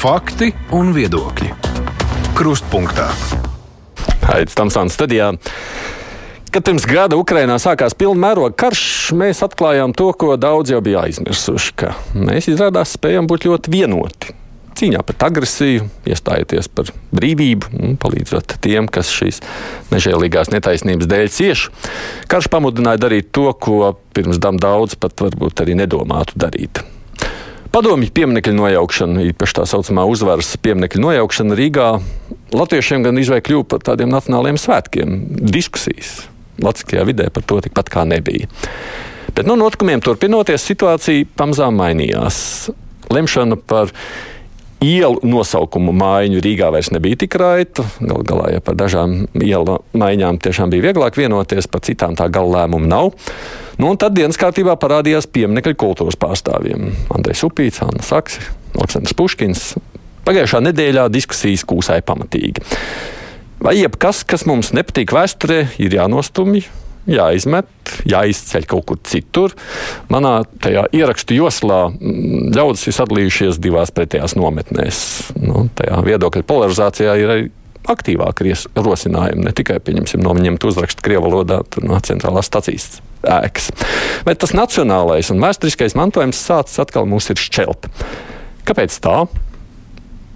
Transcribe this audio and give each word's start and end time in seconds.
Fakti 0.00 0.46
un 0.72 0.94
viedokļi. 0.96 1.50
Krustpunktā. 2.32 3.10
Aizsmeļamies 4.30 4.54
Tamsānas 4.56 4.94
studijā. 4.96 5.26
Kad 6.54 6.64
pirms 6.64 6.86
gada 6.88 7.18
Ukrainā 7.20 7.58
sākās 7.60 7.92
pilna 8.00 8.16
mēroga 8.22 8.56
karš, 8.62 9.10
mēs 9.20 9.42
atklājām 9.44 9.92
to, 9.92 10.06
ko 10.16 10.38
daudz 10.40 10.72
jau 10.72 10.78
bija 10.80 11.02
aizmirsuši. 11.04 11.90
Mēs 12.16 12.48
izrādās 12.48 12.94
spējam 12.96 13.28
būt 13.28 13.44
ļoti 13.50 13.74
vienoti. 13.74 14.32
Cīņā 14.80 15.02
pret 15.04 15.26
agresiju, 15.26 15.90
iestājoties 16.08 16.70
par 16.72 16.88
brīvību, 17.12 17.68
un 17.76 17.98
palīdzot 18.00 18.56
tiem, 18.64 18.88
kas 18.88 19.10
šīs 19.12 19.42
nežēlīgās 19.92 20.48
netaisnības 20.54 21.10
dēļ 21.12 21.28
cieš. 21.34 21.66
Karš 22.32 22.48
pamudināja 22.48 23.02
darīt 23.04 23.28
to, 23.36 23.50
ko 23.52 23.98
pirms 24.16 24.40
tam 24.40 24.56
daudz 24.56 24.96
pat 24.96 25.20
varbūt 25.26 25.60
arī 25.66 25.76
nedomātu 25.82 26.40
darīt. 26.40 26.80
Padomju 27.70 28.10
pieminiektu 28.10 28.50
nojaukšana, 28.56 29.22
īpaši 29.30 29.54
tā 29.60 29.64
saucamā 29.70 30.02
uzvaras 30.10 30.48
pieminiektu 30.58 30.98
nojaukšana 31.04 31.54
Rīgā, 31.54 31.90
latviešiem 32.50 33.04
gan 33.06 33.20
izvēlēja 33.22 33.44
kļūt 33.46 33.68
par 33.70 33.84
tādiem 33.86 34.10
nacionāliem 34.10 34.58
svētkiem. 34.58 35.12
Diskusijas 35.54 36.24
Latvijā 36.58 37.04
vidē 37.06 37.28
par 37.30 37.46
to 37.46 37.60
tikpat 37.62 37.92
kā 37.94 38.02
nebija. 38.10 38.50
Bet 39.36 39.46
no 39.46 39.54
notikumiem 39.54 40.02
turpinoties, 40.02 40.66
situācija 40.66 41.28
pamazām 41.38 41.78
mainījās. 41.78 42.40
Lemšana 43.14 43.60
par 43.70 43.94
ielu 44.84 45.20
nosaukumu 45.26 45.92
mājiņu 45.96 46.40
Rīgā 46.44 46.70
vairs 46.72 46.90
nebija 46.94 47.20
tik 47.22 47.36
raita. 47.40 47.84
Galu 48.00 48.24
galā, 48.26 48.48
ja 48.56 48.62
par 48.64 48.78
dažām 48.80 49.26
ielu 49.36 49.78
maiņām 49.96 50.40
tiešām 50.42 50.72
bija 50.72 50.88
vieglāk 50.88 51.18
vienoties, 51.20 51.68
par 51.70 51.84
citām 51.86 52.16
tā 52.18 52.30
gala 52.32 52.62
lēmumu 52.62 52.88
nav. 52.90 53.12
Nu, 53.80 53.92
un 53.92 54.00
tad 54.00 54.16
dienas 54.16 54.40
kārtībā 54.40 54.76
parādījās 54.80 55.28
pieminiekļu 55.32 55.76
kultūras 55.80 56.18
pārstāvjiem- 56.20 56.90
Andrejs 57.16 57.44
Upīts, 57.46 57.82
Anna 57.84 58.04
Saks, 58.04 58.40
Aleksandrs 58.76 59.16
Puškins. 59.16 59.64
Pagājušā 60.24 60.60
nedēļā 60.68 61.08
diskusijas 61.12 61.64
kūsāja 61.64 62.04
pamatīgi. 62.04 62.60
Vai 63.60 63.76
jebkas, 63.76 64.24
kas 64.24 64.46
mums 64.48 64.72
nepatīk 64.72 65.12
vēsturē, 65.12 65.66
ir 65.78 65.96
jānostumj, 65.96 66.64
jāizmet, 67.10 67.68
jāizceļ 68.08 68.66
kaut 68.70 68.86
kur 68.88 69.00
citur. 69.06 69.54
Manā 70.12 70.40
tajā 70.62 70.86
ierakstu 70.96 71.36
joslā 71.38 71.86
mm, 71.90 72.50
ļaudis 72.56 72.88
ir 72.88 72.96
sadalījušies 72.96 73.60
divās 73.62 73.92
pretējās 73.94 74.36
nometnēs. 74.38 75.00
Nu, 75.40 75.66
tajā 75.78 76.00
viedokļa 76.06 76.46
polarizācijā 76.48 77.16
ir 77.20 77.34
arī 77.34 77.48
aktīvāki 77.90 78.54
rosinājumi, 78.76 79.46
ne 79.46 79.52
tikai 79.56 79.78
no 80.20 80.34
viņiem 80.36 80.58
uzrakstu 80.68 81.04
krievu 81.04 81.30
valodā 81.30 81.62
no 81.82 82.00
centrālās 82.04 82.50
stacijas 82.50 83.00
ēkas. 83.24 83.70
Bet 84.26 84.40
tas 84.42 84.52
nacionālais 84.56 85.32
un 85.32 85.40
vēsturiskais 85.42 85.96
mantojums 85.98 86.40
sācis 86.40 86.80
atkal 86.82 87.08
mūs 87.08 87.30
ir 87.32 87.40
šķelt. 87.40 87.88
Kāpēc 88.68 89.00
tā? 89.02 89.22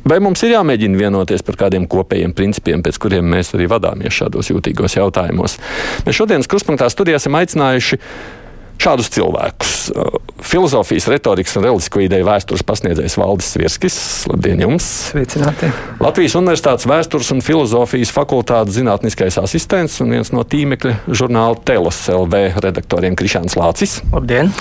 Vai 0.04 0.20
mums 0.20 0.42
ir 0.44 0.52
jāmēģina 0.52 1.00
vienoties 1.00 1.44
par 1.46 1.56
kādiem 1.64 1.88
kopējiem 1.88 2.34
principiem, 2.36 2.84
pēc 2.84 3.00
kuriem 3.00 3.24
mēs 3.34 3.54
arī 3.56 3.68
vadāmies 3.72 4.12
šādos 4.12 4.52
jūtīgos 4.52 4.98
jautājumos? 4.98 5.58
Mēs 6.04 6.18
šodienas 6.18 6.48
kruspunktā 6.50 6.90
studijā 6.92 7.16
esam 7.20 7.38
aicinājuši 7.40 8.00
šādus 8.84 9.08
cilvēkus. 9.14 9.74
Filozofijas, 10.44 11.06
retorikas 11.08 11.56
un 11.56 11.64
reliģisko 11.64 12.02
ideju 12.04 12.26
vēstures 12.28 12.64
pasniedzējs 12.66 13.16
Valdis 13.20 13.52
Svirskis. 13.54 13.96
Labdien 14.28 14.60
jums! 14.64 14.88
Sveicināti! 15.12 15.70
Latvijas 16.04 16.36
Universitātes 16.40 16.88
vēstures 16.90 17.30
un 17.32 17.40
filozofijas 17.44 18.12
fakultātes 18.14 18.76
zinātniskais 18.76 19.38
asistents 19.40 19.96
un 20.04 20.12
viens 20.16 20.34
no 20.34 20.44
tīmekļa 20.44 20.98
žurnāla 21.08 21.62
Telas 21.64 22.02
LV 22.12 22.60
redaktoriem 22.66 23.16
Krišāns 23.16 23.56
Lācis. 23.60 24.02
Labdien! 24.12 24.52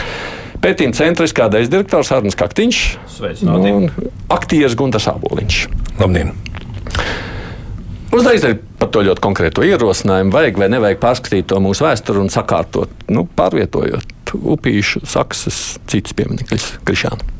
Pētījuma 0.64 0.95
centra 0.95 1.28
izkādais 1.28 1.67
direktors 1.72 2.14
Arnēs 2.16 2.38
Kaktiņš 2.39 2.81
un 3.52 3.89
aktieris 4.31 4.77
Gunārs 4.80 5.10
Aboliņš. 5.11 5.58
Labdien! 5.99 6.32
Uzreiz 8.14 8.43
arī 8.45 8.60
par 8.77 8.92
to 8.93 9.02
ļoti 9.04 9.23
konkrēto 9.26 9.64
ierosinājumu. 9.65 10.32
Vajag 10.32 10.60
vai 10.61 10.70
nevajag 10.70 10.99
pārskatīt 11.02 11.48
to 11.49 11.58
mūsu 11.64 11.83
vēsturi 11.87 12.21
un 12.21 12.30
sakārtot, 12.32 12.92
nu, 13.11 13.26
pārvietojot 13.39 14.36
upīšu, 14.37 15.02
saksas, 15.10 15.61
citas 15.89 16.15
pieminekļus 16.17 16.67
Krišānu. 16.86 17.32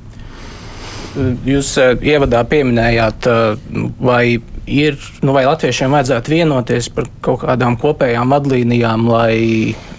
Jūs 1.46 1.70
uh, 1.78 1.94
ievadā 2.02 2.42
pieminējāt, 2.50 3.30
uh, 3.30 3.86
vai, 4.02 4.40
ir, 4.70 5.00
nu, 5.22 5.34
vai 5.36 5.46
latviešiem 5.48 5.94
vajadzētu 5.94 6.34
vienoties 6.34 6.90
par 6.94 7.10
kaut 7.26 7.42
kādām 7.44 7.78
kopējām 7.82 8.36
vadlīnijām, 8.36 9.08
lai, 9.12 9.38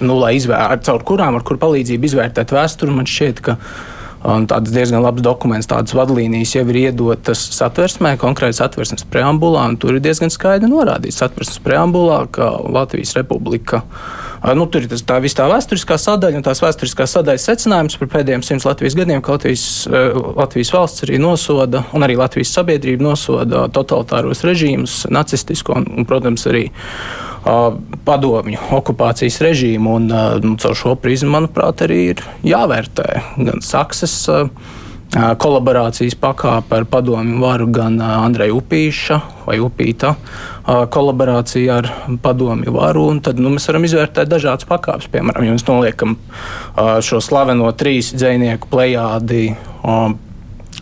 nu, 0.00 0.20
lai 0.20 0.36
izvērtētu, 0.38 0.86
caur 0.90 1.04
kurām, 1.10 1.38
ar 1.38 1.44
kur 1.46 1.60
palīdzību 1.62 2.10
izvērtēt 2.10 2.54
vēsturi. 2.54 2.94
Man 2.94 3.10
šķiet, 3.10 3.44
ka 3.44 3.58
Un 4.24 4.46
tāds 4.48 4.72
diezgan 4.72 5.02
labs 5.04 5.20
dokuments, 5.20 5.68
tādas 5.68 5.92
vadlīnijas 5.92 6.54
jau 6.54 6.62
ir 6.72 6.78
iedotas 6.86 7.42
satversmē, 7.58 8.14
konkrēti 8.20 8.56
satversmes 8.56 9.04
preambulā. 9.12 9.66
Tur 9.76 9.98
ir 9.98 10.04
diezgan 10.04 10.32
skaidri 10.32 10.70
norādīts 10.70 11.18
satversmes 11.20 11.60
preambulā, 11.64 12.22
ka 12.32 12.48
Latvijas 12.72 13.12
republika. 13.18 13.82
Nu, 14.52 14.66
tur 14.68 14.84
ir 14.84 14.90
tas, 14.92 15.00
tā 15.08 15.16
visa 15.24 15.38
tā 15.38 15.46
vēsturiskā 15.48 15.96
sadaļa 15.96 16.36
un 16.36 16.44
tās 16.44 16.60
vēsturiskās 16.60 17.14
sadaļas 17.16 17.46
secinājums 17.48 17.96
par 17.96 18.10
pēdējiem 18.12 18.42
simts 18.44 18.66
Latvijas 18.68 18.96
gadiem, 18.98 19.22
ka 19.24 19.38
Latvijas, 19.38 19.64
Latvijas 20.36 20.72
valsts 20.74 21.06
arī 21.06 21.16
nosoda 21.22 21.86
un 21.96 22.04
arī 22.04 22.18
Latvijas 22.20 22.52
sabiedrība 22.58 23.06
nosoda 23.06 23.64
totalitāros 23.72 24.44
režīmus, 24.44 25.06
nacistisko 25.08 25.78
un, 25.80 25.88
un 25.96 26.08
protams, 26.08 26.44
arī 26.52 26.66
padomju 28.04 28.68
okupācijas 28.76 29.40
režīmu. 29.44 29.96
Un, 29.96 30.12
nu, 30.44 30.54
caur 30.60 30.76
šo 30.76 30.94
prizmu, 31.00 31.32
manuprāt, 31.38 31.84
arī 31.88 32.00
ir 32.12 32.24
jāvērtē 32.44 33.08
gan 33.48 33.64
Saksas 33.64 34.26
kolaborācijas 35.14 36.16
pakāpe 36.20 36.80
ar 36.80 36.88
padomju 36.90 37.40
varu, 37.40 37.68
gan 37.72 37.96
Andreja 38.02 38.56
Upīša 38.56 39.20
vai 39.46 39.60
Upīta 39.62 40.14
kolaborācija 40.66 41.78
ar 41.78 41.90
padomju 42.22 42.72
varu. 42.74 43.06
Tad 43.24 43.40
nu, 43.40 43.52
mēs 43.54 43.68
varam 43.68 43.84
izvērtēt 43.88 44.30
dažādas 44.32 44.68
pakāpes. 44.68 45.10
Piemēram, 45.12 45.44
ja 45.44 45.56
mēs 45.56 45.66
noliekam 45.68 46.16
šo 47.04 47.20
slaveno 47.24 47.70
trīs 47.76 48.14
dzinieku 48.16 48.70
plējādi. 48.72 49.48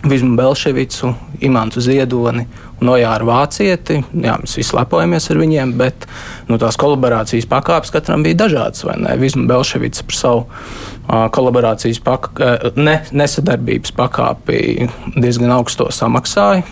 Vizmu 0.03 0.37
Belševicu, 0.37 1.13
Imantu 1.47 1.81
Ziedoni 1.81 2.43
un 2.83 2.89
Ojāru 2.91 3.29
Vācieti. 3.29 4.01
Jā, 4.11 4.35
mēs 4.43 4.57
visi 4.59 4.75
lepojamies 4.75 5.29
ar 5.31 5.39
viņiem, 5.39 5.75
bet 5.79 6.09
nu, 6.49 6.59
tās 6.59 6.79
kolaborācijas 6.81 7.47
pakāpes 7.51 7.95
katram 7.95 8.25
bija 8.27 8.41
dažādas. 8.43 8.83
Vizmu 9.23 9.47
Belševics 9.51 10.03
par 10.09 10.19
savu 10.19 10.41
uh, 10.43 11.29
kolaborācijas 11.35 12.03
pakāpi, 12.03 12.73
ne, 12.83 12.97
nesadarbības 13.15 13.95
pakāpi 13.95 14.89
diezgan 15.15 15.55
augsto 15.55 15.87
samaksāja. 15.95 16.67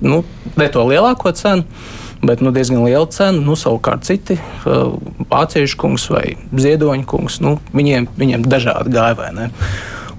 Nu, 0.00 0.22
ne 0.56 0.70
to 0.72 0.86
lielāko 0.88 1.34
cenu, 1.36 1.66
bet 2.22 2.42
nu, 2.44 2.52
diezgan 2.54 2.84
liela 2.84 3.06
cena. 3.12 3.40
Nu, 3.44 3.56
savukārt 3.58 4.04
citi, 4.08 4.36
uh, 4.64 4.96
vāciešu 5.30 5.78
kungs 5.80 6.08
vai 6.12 6.34
ziedoņa 6.52 7.06
kungs, 7.08 7.40
nu, 7.44 7.56
viņiem, 7.76 8.10
viņiem 8.20 8.44
dažādi 8.48 8.94
gāja. 8.94 9.32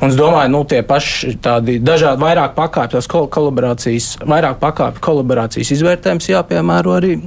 Un 0.01 0.09
es 0.09 0.16
domāju, 0.17 0.50
nu, 0.50 0.63
tie 0.66 0.81
paši 0.81 1.35
tādi 1.45 1.78
dažādi, 1.78 2.23
vairāk 2.23 2.56
pakāpju 2.57 3.28
kolaborācijas, 3.29 4.16
vairāk 4.25 4.57
pakāpju 4.63 5.03
kolaborācijas 5.06 5.75
izvērtējums 5.78 6.31
jāpiemēro 6.34 6.97
arī 6.97 7.19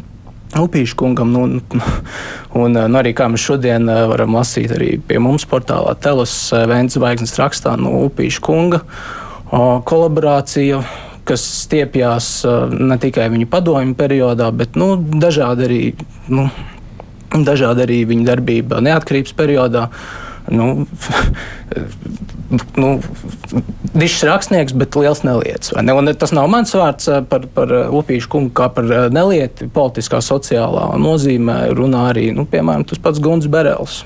Upīšu 0.55 0.95
kungam. 0.95 1.33
Nu, 1.35 1.45
un, 2.55 2.77
nu, 2.77 2.99
arī 3.01 3.15
kā 3.17 3.27
mēs 3.31 3.43
šodien 3.43 3.89
eh, 3.91 4.05
varam 4.11 4.37
lasīt 4.39 4.75
arī 4.75 4.93
pie 5.03 5.19
mums 5.23 5.47
portālā 5.51 5.97
Telas 5.99 6.35
eh, 6.55 6.67
Vēncas 6.71 6.99
zvaigznes 6.99 7.35
rakstā 7.41 7.75
nu, 7.81 7.97
Upīšu 8.09 8.43
kunga 8.45 8.85
kolaborācija 9.55 10.81
kas 11.29 11.45
stiepjās 11.65 12.29
eh, 12.49 12.77
ne 12.91 12.99
tikai 13.01 13.29
viņa 13.33 13.49
padomju 13.51 13.97
periodā, 13.99 14.51
bet 14.55 14.79
nu, 14.81 14.95
dažādi 14.99 15.67
arī, 15.69 15.81
nu, 16.33 16.49
dažādi 17.35 17.87
arī 17.87 18.05
viņa 18.11 18.29
darbība 18.33 18.83
neatkarības 18.85 19.35
periodā. 19.39 19.89
Nu, 20.53 20.85
nu, 22.83 22.89
dišs 23.97 24.27
rakstnieks, 24.29 24.75
bet 24.77 24.99
liels 25.01 25.23
nelietis. 25.25 25.73
Ne? 25.81 25.95
Un 25.97 26.13
tas 26.21 26.35
nav 26.37 26.51
mans 26.53 26.75
vārds 26.77 27.09
eh, 27.09 27.23
par, 27.31 27.49
par 27.57 27.73
Upīšu 27.89 28.33
kungu, 28.37 28.53
kā 28.57 28.69
par 28.75 28.91
nelieti 29.15 29.71
politiskā, 29.73 30.21
sociālā 30.25 30.93
nozīmē 31.01 31.63
runā 31.77 32.11
arī, 32.13 32.29
nu, 32.37 32.47
piemēram, 32.51 32.87
tas 32.91 33.01
pats 33.03 33.23
Guns 33.25 33.49
Berels. 33.51 34.03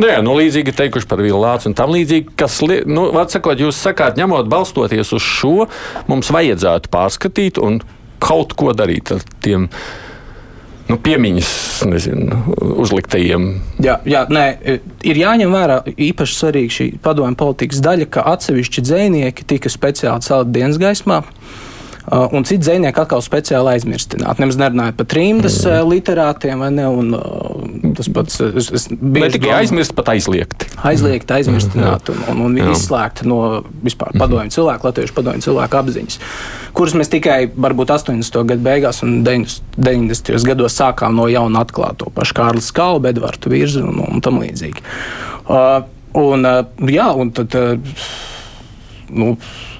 Nu, 0.00 0.08
jā, 0.10 0.18
nu, 0.24 0.34
līdzīgi 0.38 0.74
teikuši 0.76 1.08
par 1.10 1.22
Vilnācu 1.24 1.70
un 1.70 1.78
tam 1.78 1.94
līdzīgi, 1.94 2.34
kas, 2.38 2.60
nu, 2.90 3.08
sakot, 3.30 3.60
jūs 3.60 3.80
sakāt, 3.80 4.18
ņemot 4.20 4.50
balstoties 4.50 5.14
uz 5.16 5.24
šo, 5.24 5.56
mums 6.10 6.30
vajadzētu 6.34 6.92
pārskatīt 6.92 7.60
un 7.62 7.80
kaut 8.20 8.54
ko 8.58 8.74
darīt 8.76 9.12
ar 9.14 9.24
tiem 9.44 9.68
nu, 10.90 10.98
piemiņas 10.98 11.50
nezinu, 11.86 12.40
uzliktajiem. 12.82 13.46
Jā, 13.84 14.00
jā 14.08 14.24
nē, 14.32 14.46
ir 15.06 15.20
jāņem 15.22 15.54
vērā 15.54 15.80
īpaši 15.94 16.36
svarīga 16.36 16.76
šī 16.76 16.86
padomju 17.04 17.38
politikas 17.40 17.82
daļa, 17.84 18.08
ka 18.10 18.26
atsevišķi 18.34 18.86
dzinieki 18.88 19.46
tika 19.54 19.72
speciāli 19.72 20.26
celti 20.26 20.56
dienas 20.58 20.80
gaismā. 20.82 21.22
Uh, 22.08 22.24
un 22.32 22.46
citi 22.48 22.62
dzinieki 22.64 23.02
atkal 23.02 23.20
speciāli 23.20 23.74
aizmirstināti. 23.74 24.40
Nemaz 24.40 24.56
nerunājot 24.56 24.96
par 24.96 25.06
trījus 25.12 25.58
mm. 25.66 25.90
literātiem, 25.90 26.62
vai 26.64 26.70
ne? 26.72 26.86
Un, 26.88 27.10
uh, 27.12 27.90
tas 27.98 28.08
pats 28.16 28.40
es, 28.46 28.70
es 28.72 28.86
ne 28.90 29.28
tikai 29.28 29.52
aizmirst, 29.58 29.92
bet 29.98 30.08
aizliegt. 30.14 30.64
Aizliegt, 30.88 31.34
aizmirstināt 31.36 32.08
un, 32.14 32.22
un, 32.32 32.40
un 32.48 32.72
izslēgt 32.72 33.20
no 33.28 33.40
vispār 33.84 34.16
padomju 34.16 34.56
cilvēku, 34.56 34.88
latviešu 34.88 35.16
padomju 35.18 35.44
cilvēku 35.44 35.80
apziņas, 35.82 36.18
kuras 36.78 36.96
mēs 36.96 37.12
tikai 37.12 37.38
varbūt 37.52 37.92
80. 37.98 38.40
gadu 38.54 38.64
beigās 38.64 39.02
un 39.04 39.20
90. 39.26 40.32
gados 40.48 40.80
sākām 40.80 41.20
no 41.20 41.28
jauna 41.28 41.66
atklāt 41.66 42.00
to 42.00 42.08
pašu 42.16 42.40
Kārlu 42.40 42.64
Skalu, 42.64 43.04
Edvardu 43.12 43.52
Virzu 43.52 43.84
un, 43.84 44.00
un 44.08 44.24
tam 44.24 44.40
līdzīgi. 44.40 44.88
Uh, 45.44 45.84
un, 46.16 46.48
uh, 46.48 46.88
jā, 46.88 47.12
un 47.12 47.36
tad. 47.36 47.60
Uh, 47.60 48.28
nu, 49.10 49.34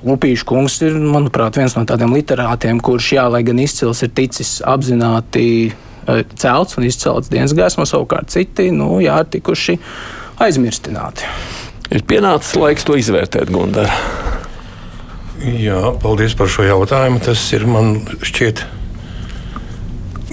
Lupīša 0.06 0.46
kungs 0.48 0.80
ir, 0.86 0.98
manuprāt, 1.00 1.58
viens 1.60 1.76
no 1.76 1.84
tādiem 1.88 2.14
literātiem, 2.16 2.80
kurš, 2.84 3.12
jā, 3.18 3.28
lai 3.32 3.42
gan 3.46 3.60
izcils, 3.62 4.02
ir 4.06 4.12
ticis 4.16 4.58
apzināti 4.66 5.46
e, 5.70 6.22
celts 6.40 6.78
un 6.78 6.88
izcelts 6.88 7.32
dienas 7.32 7.54
gaismā, 7.56 7.86
savukārt 7.88 8.32
citi, 8.32 8.70
nu, 8.74 8.98
jā, 9.04 9.20
ir 9.22 9.30
tikuši 9.36 9.78
aizmirstināti. 10.40 11.28
Ir 11.90 12.04
pienācis 12.06 12.54
laiks 12.54 12.86
to 12.86 12.94
izvērtēt, 12.98 13.50
Gundar. 13.50 13.90
Jā, 15.40 15.94
paldies 16.02 16.36
par 16.36 16.50
šo 16.52 16.66
jautājumu. 16.66 17.18
Tas 17.24 17.40
ir 17.56 17.64
man 17.66 17.96
šķiet 18.22 18.60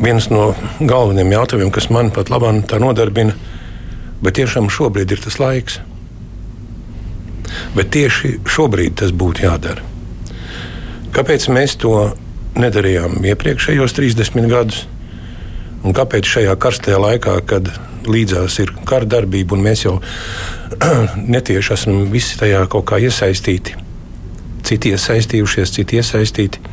viens 0.04 0.28
no 0.30 0.52
galvenajiem 0.78 1.32
jautājumiem, 1.34 1.72
kas 1.74 1.88
man 1.94 2.12
pat 2.14 2.30
labāk 2.30 2.76
nodarbina. 2.84 3.34
Bet 4.22 4.38
tiešām 4.38 4.70
šobrīd 4.74 5.14
ir 5.14 5.24
tas 5.24 5.40
laiks. 5.42 5.80
Bet 7.76 7.92
tieši 7.96 8.38
šobrīd 8.48 8.98
tas 9.02 9.14
būtu 9.16 9.46
jādara. 9.46 9.84
Kāpēc 11.16 11.48
mēs 11.54 11.78
to 11.82 11.96
nedarījām 12.58 13.24
iepriekšējos 13.26 13.96
30 13.98 14.52
gadus? 14.52 14.86
Un 15.86 15.96
kāpēc 15.96 16.28
šajā 16.28 16.56
karstajā 16.60 16.98
laikā, 17.00 17.38
kad 17.48 17.70
līdzās 18.08 18.58
ir 18.64 18.74
kara 18.88 19.08
darbība, 19.08 19.56
un 19.56 19.64
mēs 19.66 19.86
jau 19.86 19.98
netieši 21.36 21.74
esam 21.76 22.02
visi 22.12 22.40
tajā 22.40 22.66
kaut 22.72 22.88
kā 22.90 23.00
iesaistīti, 23.04 23.76
citi 24.68 24.94
iesaistījušies, 24.96 25.76
citi 25.80 26.02
iesaistīti. 26.02 26.64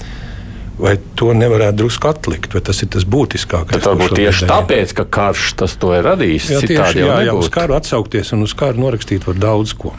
Vai 0.74 0.96
to 1.14 1.28
nevarētu 1.38 1.78
drusku 1.84 2.08
atlikt, 2.10 2.56
vai 2.56 2.60
tas 2.66 2.80
ir 2.82 2.88
tas 2.90 3.04
būtiskākais? 3.06 3.78
Tas 3.78 3.86
varbūt 3.86 4.16
tieši 4.18 4.48
tāpēc, 4.50 4.94
ka 4.98 5.04
karš 5.06 5.52
tas 5.60 5.76
to 5.78 5.92
ir 5.94 6.02
radījis. 6.02 6.48
Jā, 6.50 6.62
tieši, 6.66 7.04
jā, 7.04 7.18
jā, 7.28 7.36
uz 7.38 7.46
karu 7.54 7.76
atsaukties 7.76 8.34
un 8.34 8.42
uz 8.42 8.56
karu 8.58 8.82
norakstīt 8.82 9.28
var 9.28 9.38
daudz 9.38 9.76
ko. 9.78 9.94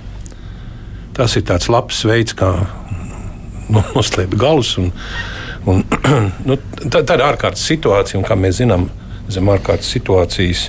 Tas 1.16 1.36
ir 1.40 1.46
tāds 1.48 1.70
labs 1.72 2.02
veids, 2.08 2.36
kā 2.36 2.52
nu, 3.70 3.82
noslēpt 3.96 4.36
galus. 4.40 4.76
Un, 4.82 4.92
un, 5.70 5.84
nu, 6.48 6.60
tā, 6.84 7.02
tā 7.02 7.18
ir 7.18 7.26
ārkārtas 7.28 7.66
situācija, 7.70 8.20
un 8.20 8.28
kā 8.28 8.38
mēs 8.40 8.60
zinām, 8.62 8.90
zem 9.32 9.48
ārkārtas 9.50 9.90
situācijas 9.96 10.68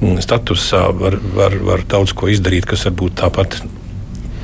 mm, 0.00 0.20
statusā 0.24 0.84
var, 0.98 1.16
var, 1.36 1.56
var 1.64 1.86
daudz 1.90 2.14
ko 2.16 2.28
izdarīt, 2.30 2.68
kas 2.70 2.84
varbūt 2.90 3.16
tāpat 3.22 3.58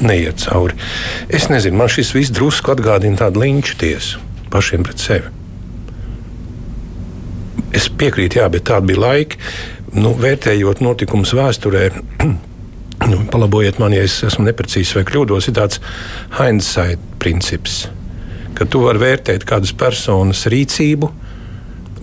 neiet 0.00 0.40
cauri. 0.46 0.78
Es 1.28 1.50
nezinu, 1.52 1.76
man 1.78 1.92
šis 1.92 2.14
viss 2.16 2.34
drusku 2.34 2.72
atgādina 2.72 3.20
tādu 3.20 3.44
līnču 3.44 3.76
tiesu 3.80 4.24
pašiem 4.50 4.82
pret 4.86 5.02
sevi. 5.02 5.36
Es 7.76 7.86
piekrītu, 7.86 8.40
jā, 8.40 8.48
bet 8.50 8.66
tādi 8.66 8.90
bija 8.90 9.02
laiki, 9.04 9.38
nu, 10.00 10.14
vērtējot 10.18 10.82
notikumus 10.82 11.36
vēsturē. 11.38 11.90
nu, 13.08 13.22
palabojiet 13.30 13.78
man, 13.80 13.94
ja 13.96 14.04
es 14.04 14.18
esmu 14.26 14.44
neprecīzs 14.48 14.94
vai 14.98 15.04
kļūdos, 15.08 15.48
ir 15.48 15.56
tāds 15.56 15.80
hindsight 16.36 17.00
princips, 17.22 17.86
ka 18.58 18.66
tu 18.68 18.84
vari 18.84 19.02
vērtēt 19.02 19.46
kādas 19.48 19.72
personas 19.76 20.44
rīcību, 20.50 21.08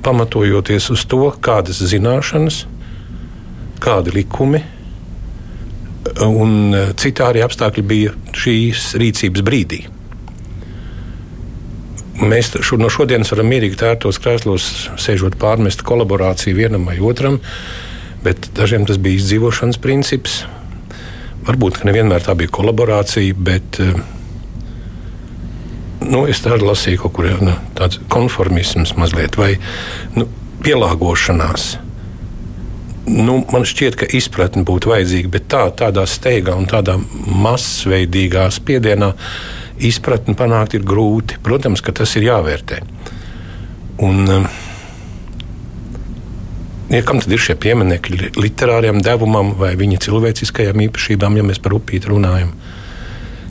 pamatojoties 0.06 0.90
uz 0.94 1.04
to, 1.10 1.28
kādas 1.44 1.82
zināšanas, 1.92 2.64
kādi 3.84 4.14
likumi 4.16 4.64
un 6.24 6.74
citi 6.98 7.24
arī 7.24 7.44
apstākļi 7.46 7.84
bija 7.86 8.14
šīs 8.38 8.94
rīcības 9.02 9.44
brīdī. 9.46 9.82
Mēs 12.18 12.50
šo, 12.66 12.80
no 12.82 12.90
šodienas 12.90 13.30
varam 13.34 13.52
mierīgi 13.52 13.78
tērtos 13.78 14.18
krēslos, 14.24 14.88
sēžot 14.98 15.38
pārmest 15.38 15.84
kolaborāciju 15.86 16.58
vienam 16.58 16.88
vai 16.90 16.98
otram, 17.04 17.38
bet 18.26 18.50
dažiem 18.58 18.88
tas 18.90 18.98
bija 19.02 19.20
izdzīvošanas 19.20 19.78
princips, 19.84 20.40
Varbūt 21.48 21.84
nevienmēr 21.88 22.26
tā 22.26 22.36
bija 22.36 22.52
kolaborācija, 22.52 23.36
bet 23.40 23.80
eh, 23.80 23.94
nu, 26.04 26.26
es 26.28 26.42
tādu 26.44 26.68
lasīju 26.68 27.06
kaut 27.06 27.16
kur 27.16 27.30
nu, 27.40 27.56
tāds 27.78 28.02
konformisms 28.12 28.98
mazliet 29.00 29.40
vai 29.40 29.54
nu, 30.18 30.28
pielāgošanās. 30.66 31.70
Nu, 33.08 33.38
man 33.54 33.64
šķiet, 33.64 33.96
ka 33.96 34.10
izpratne 34.20 34.66
būtu 34.68 34.92
vajadzīga, 34.92 35.32
bet 35.32 35.48
tā, 35.54 35.64
tādā 35.80 36.04
steigā 36.10 36.58
un 36.60 36.68
tādā 36.68 36.98
masveidīgā 37.00 38.50
spiedienā 38.52 39.14
izpratni 39.88 40.36
panākt 40.36 40.76
ir 40.76 40.84
grūti. 40.84 41.40
Protams, 41.44 41.84
ka 41.86 41.96
tas 41.96 42.18
ir 42.20 42.28
jāvērtē. 42.28 42.82
Un, 44.04 44.26
uh, 44.28 44.67
Ja, 46.88 47.02
kam 47.04 47.20
tad 47.20 47.34
ir 47.36 47.42
šie 47.44 47.58
pieminekļi 47.60 48.32
literāriem 48.40 49.02
devumam 49.04 49.52
vai 49.60 49.74
viņa 49.76 50.00
cilvēciskajām 50.06 50.86
īpašībām, 50.86 51.36
ja 51.36 51.44
mēs 51.44 51.60
par 51.60 51.76
upīti 51.76 52.08
runājam? 52.08 52.54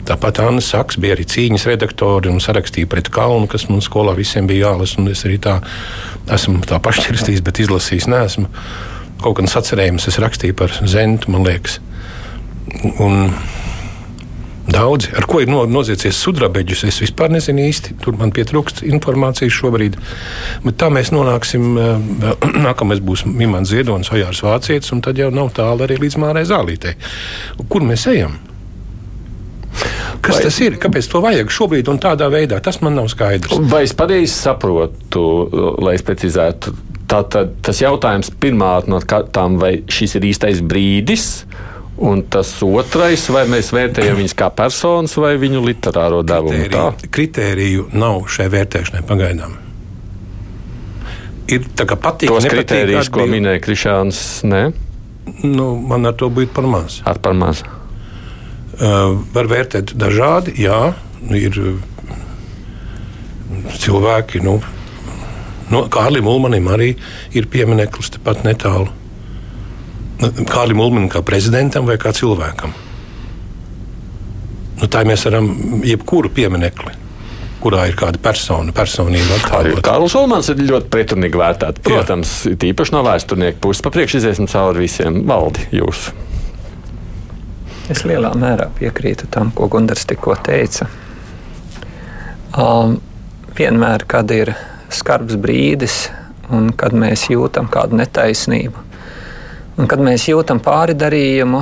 Tāpat 0.07 0.39
Anna 0.41 0.63
Saks 0.63 0.97
bija 1.03 1.13
arī 1.13 1.25
cīņas 1.27 1.67
redaktore 1.69 2.31
un 2.31 2.41
sarakstīja 2.41 2.89
pret 2.89 3.11
kalnu, 3.13 3.45
kas 3.51 3.67
mums 3.69 3.89
skolā 3.89 4.15
visiem 4.17 4.47
bija 4.49 4.71
jālasa. 4.71 5.03
Es 5.11 5.21
arī 5.27 5.37
tā 5.43 5.59
esmu 6.33 6.63
tā 6.65 6.79
pašķirstījis, 6.81 7.43
bet 7.45 7.61
izlasījis 7.61 8.07
neesmu. 8.09 8.47
Kaut 9.21 9.37
kādas 9.37 9.57
atcerējumus 9.59 10.07
es 10.09 10.17
rakstīju 10.23 10.57
par 10.57 10.73
Zentu, 10.89 11.29
man 11.35 11.45
liekas. 11.45 11.77
Un 13.03 13.27
Daudzi, 14.67 15.13
ar 15.15 15.23
ko 15.29 15.39
ir 15.39 15.47
no, 15.47 15.61
noziecies 15.69 16.17
sudrabeģis, 16.19 16.83
es 16.89 16.97
vispār 16.99 17.31
nezinu 17.31 17.63
īsti. 17.69 17.95
Tur 18.03 18.17
man 18.19 18.33
pietrūkst 18.35 18.83
informācijas 18.87 19.55
šobrīd. 19.55 19.95
Bet 20.65 20.79
tā 20.81 20.89
mēs 20.91 21.13
nonāksim. 21.15 21.69
Eh, 21.79 22.27
nākamais 22.67 22.99
būs 23.03 23.23
Mimants 23.29 23.71
Ziedonis, 23.71 24.11
Ojārs 24.11 24.43
Vācietis, 24.43 24.91
un 24.95 25.03
tad 25.05 25.19
jau 25.21 25.31
nav 25.31 25.53
tālu 25.55 25.87
arī 25.87 26.01
līdz 26.03 26.19
Mārai 26.19 26.43
Zālītei. 26.49 26.97
Kur 27.71 27.87
mēs 27.87 28.09
ejam? 28.11 28.35
Kas 30.21 30.39
Vai... 30.39 30.43
tas 30.47 30.59
ir? 30.65 30.75
Kāpēc 30.81 31.07
to 31.11 31.21
vajag 31.23 31.51
šobrīd 31.53 31.87
un 31.91 32.01
tādā 32.03 32.27
veidā? 32.33 32.59
Tas 32.63 32.81
man 32.83 32.97
nav 32.97 33.07
skaidrs. 33.13 33.55
Vai 33.71 33.85
es 33.87 33.95
pareizi 33.95 34.33
saprotu, 34.33 35.23
lai 35.83 35.95
es 35.95 36.03
precizētu? 36.03 36.75
Tātad 37.07 37.53
tas 37.63 37.79
jautājums 37.79 38.33
pirmkārt 38.41 38.89
no 38.91 38.99
tām, 38.99 39.55
vai 39.61 39.77
šis 39.87 40.17
ir 40.19 40.27
īstais 40.27 40.59
brīdis, 40.59 41.45
Un 41.97 42.21
tas 42.29 42.51
otrais, 42.61 43.23
vai 43.33 43.47
mēs 43.49 43.71
vērtējam 43.73 44.19
viņus 44.19 44.35
kā 44.37 44.51
personas 44.53 45.15
vai 45.17 45.33
viņu 45.41 45.63
literāro 45.65 46.19
devumu? 46.21 46.67
Kritēriju, 46.67 47.09
kritēriju 47.15 47.87
nav 47.97 48.27
šai 48.29 48.45
vērtēšanai 48.53 49.01
pagaidām. 49.07 49.55
Ir 51.47 51.65
tā 51.79 51.87
kā 51.89 51.97
patīk. 51.97 52.29
Tos 52.29 52.45
kritērijus, 52.51 53.09
ko 53.13 53.25
minēja 53.29 53.63
Krišāns, 53.63 54.21
ne? 54.45 54.67
Nu, 55.41 55.71
man 55.89 56.05
ar 56.05 56.15
to 56.19 56.29
būtu 56.33 56.53
par 56.53 56.67
maz. 56.69 56.99
Ar 57.07 57.17
par 57.23 57.33
maz. 57.37 57.63
Uh, 58.77 59.17
var 59.33 59.49
vērtēt 59.49 59.95
dažādi, 59.97 60.53
jā, 60.61 60.91
ir 61.33 61.55
cilvēki, 63.81 64.43
nu, 64.45 64.59
no 65.73 65.83
Kārlim 65.91 66.29
Ulmanim 66.29 66.69
arī 66.69 66.91
ir 67.33 67.49
piemineklis 67.49 68.13
tepat 68.13 68.45
netālu. 68.45 68.91
Kārlim 70.17 70.79
Ulmanam 70.81 71.09
kā 71.13 71.21
prezidentam 71.25 71.85
vai 71.89 71.99
kā 72.01 72.13
cilvēkam. 72.15 72.71
Nu, 74.77 74.87
tā 74.89 75.03
mēs 75.05 75.25
varam 75.25 75.51
jebkuru 75.85 76.29
pieminekli 76.33 76.95
kurā 77.61 77.87
ir 77.89 77.97
kāda 77.97 78.19
persona, 78.21 78.73
personība. 78.75 79.39
Kārlis 79.83 80.15
Ulmans 80.17 80.49
ir 80.53 80.61
ļoti 80.61 80.91
pretrunīgi 80.93 81.39
vērtēts. 81.41 81.83
Protams, 81.85 82.33
tīpaši 82.61 82.95
no 82.95 83.03
vēsturnieku 83.07 83.61
puses. 83.65 83.83
Papriekš 83.85 84.19
iziesim 84.21 84.49
cauri 84.51 84.85
visiem. 84.85 85.23
Valdi, 85.27 85.65
jūs. 85.75 86.07
Es 87.91 88.03
lielā 88.07 88.33
mērā 88.37 88.69
piekrītu 88.77 89.29
tam, 89.31 89.51
ko 89.55 89.69
Gunārs 89.71 90.05
tikko 90.07 90.35
teica. 90.43 90.89
Um, 92.57 92.97
vienmēr, 93.57 94.03
kad 94.09 94.31
ir 94.35 94.53
skarbs 94.93 95.37
brīdis 95.39 96.07
un 96.53 96.71
kad 96.75 96.95
mēs 96.95 97.27
jūtam 97.31 97.67
kādu 97.71 97.99
netaisnību, 97.99 98.83
Un, 99.77 99.85
kad 99.85 100.01
mēs 100.01 100.23
jūtam 100.25 100.57
pāridarījumu, 100.65 101.59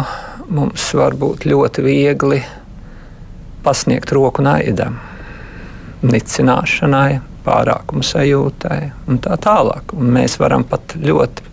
mums 0.56 0.86
var 0.96 1.18
būt 1.20 1.44
ļoti 1.50 1.84
viegli 1.84 2.38
pasniegt 3.66 4.14
roku 4.16 4.46
naidam, 4.46 4.96
nicināšanai, 6.06 7.20
pārākuma 7.44 8.06
sajūtai 8.08 8.80
un 9.12 9.20
tā 9.20 9.36
tālāk. 9.42 9.92
Un 10.00 10.14
mēs 10.16 10.38
varam 10.40 10.64
pat 10.70 10.96
ļoti 11.02 11.52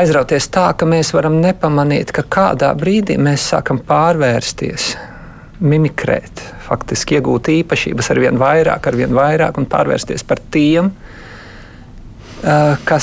aizrauties 0.00 0.48
tā, 0.48 0.70
ka 0.72 0.88
mēs 0.88 1.12
varam 1.12 1.36
nepamanīt, 1.42 2.14
ka 2.16 2.24
kādā 2.24 2.72
brīdī 2.78 3.18
mēs 3.20 3.50
sākam 3.52 3.82
pārvērsties 3.84 4.94
mimikrēt, 5.60 6.40
faktiski 6.70 7.18
iegūt 7.18 7.52
īpašības 7.52 8.10
ar 8.14 8.24
vien 8.24 8.40
vairāk, 8.40 8.86
ar 8.88 8.96
vien 8.96 9.12
vairāk 9.12 9.60
un 9.60 9.68
pārvērsties 9.68 10.24
par 10.24 10.40
tiem, 10.50 10.88
kas 10.88 11.09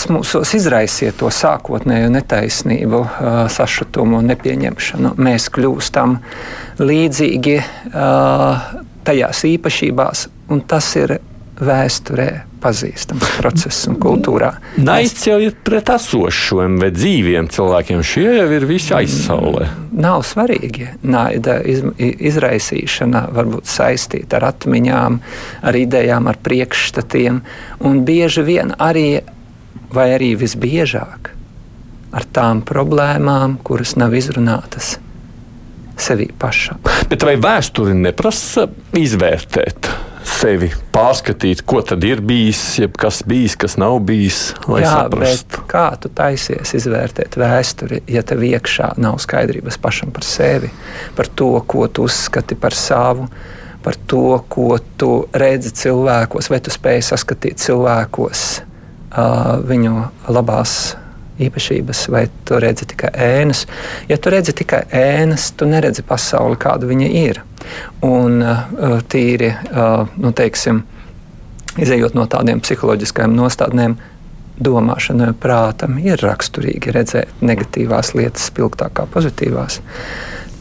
mūsos 0.09 0.53
izraisīja 0.57 1.13
to 1.19 1.29
sākotnējo 1.33 2.09
netaisnību, 2.13 3.01
sašutumu 3.53 4.21
un 4.21 4.31
nepieņemšanu. 4.31 5.13
Mēs 5.21 5.49
kļūstam 5.53 6.17
līdzīgi 6.81 7.57
tajās 9.07 9.45
īpašībās, 9.53 10.27
un 10.49 10.65
tas 10.67 10.89
ir 10.99 11.19
vēsturē 11.61 12.46
pazīstams 12.61 13.37
process 13.37 13.87
un 13.89 13.97
kultūrā. 14.01 14.51
Naids 14.81 15.25
jau 15.27 15.37
ir 15.43 15.55
pret 15.67 15.89
esošiem 15.93 16.77
vai 16.81 16.89
dzīviem 16.95 17.49
cilvēkiem. 17.53 18.03
Šie 18.05 18.25
jau 18.39 18.47
ir 18.57 18.67
visi 18.69 18.93
aizsaulē. 18.97 19.69
Nav 19.97 20.25
svarīgi. 20.27 20.91
Naida 21.07 21.59
iz, 21.67 21.83
izraisīšana 21.99 23.27
var 23.35 23.49
būt 23.53 23.69
saistīta 23.71 24.39
ar 24.39 24.49
atmiņām, 24.51 25.17
ar 25.67 25.79
idejām, 25.79 26.29
ar 26.29 26.39
priekšstatiem. 26.43 27.41
Un 27.87 28.03
bieži 28.07 28.45
vien 28.47 28.75
arī, 28.77 29.09
vai 29.93 30.11
arī 30.17 30.33
visbiežāk, 30.39 31.33
ar 32.17 32.29
tām 32.33 32.63
problēmām, 32.67 33.59
kuras 33.67 33.97
nav 33.99 34.15
izrunātas 34.17 34.97
sevī 35.97 36.29
pašam. 36.39 36.81
Bet 37.09 37.25
vai 37.25 37.35
vēsture 37.41 37.95
neprasa 37.97 38.67
izvērtēt? 38.97 39.89
Sevi 40.27 40.69
pārskatīt, 40.93 41.63
ko 41.67 41.81
tad 41.85 42.03
ir 42.07 42.21
bijis, 42.25 42.61
kas 42.99 43.21
bijis, 43.27 43.55
kas 43.59 43.77
nav 43.79 43.99
bijis. 44.07 44.39
Jā, 44.67 44.91
saprastu. 44.91 45.63
kā 45.69 45.87
tu 46.01 46.11
taisies 46.13 46.73
izvērtēt 46.77 47.37
vēsturi, 47.39 48.01
ja 48.11 48.23
tev 48.27 48.43
iekšā 48.47 48.93
nav 49.01 49.19
skaidrības 49.23 49.79
pašam 49.81 50.13
par 50.15 50.27
sevi, 50.27 50.71
par 51.17 51.29
to, 51.29 51.53
ko 51.67 51.87
tu 51.87 52.07
uzskati 52.07 52.57
par 52.59 52.75
savu, 52.77 53.27
par 53.83 53.97
to, 54.09 54.39
ko 54.51 54.77
tu 54.99 55.11
redzi 55.37 55.71
cilvēkos, 55.83 56.51
vai 56.51 56.61
tu 56.63 56.73
spēj 56.73 57.05
saskatīt 57.11 57.61
cilvēkos 57.63 58.45
uh, 58.59 59.57
viņu 59.63 60.07
labās 60.33 60.77
īpašības, 61.39 62.07
vai 62.11 62.25
tu 62.45 62.57
redzi 62.61 62.87
tikai 62.91 63.11
ēnas. 63.13 63.65
Ja 64.09 64.17
tu 64.17 64.33
redzi 64.33 64.55
tikai 64.57 64.83
ēnas, 64.93 65.51
tu 65.57 65.67
neredzi 65.69 66.03
pasauli, 66.07 66.57
kāda 66.59 66.89
viņa 66.89 67.11
ir. 67.21 67.41
Un 68.05 68.41
uh, 68.43 68.99
tīri, 69.09 69.49
uh, 69.51 70.05
nu, 70.21 70.31
teiksim, 70.35 70.83
izējot 71.77 72.15
no 72.17 72.27
tādiem 72.29 72.61
psiholoģiskajiem 72.63 73.35
nostādnēm, 73.37 73.97
domāšanai, 74.57 75.33
prātam 75.37 75.99
ir 76.01 76.21
raksturīgi 76.23 76.93
redzēt 76.95 77.43
negatīvās 77.45 78.15
lietas 78.17 78.47
spilgtāk 78.49 78.95
kā 78.97 79.05
pozitīvās. 79.13 79.79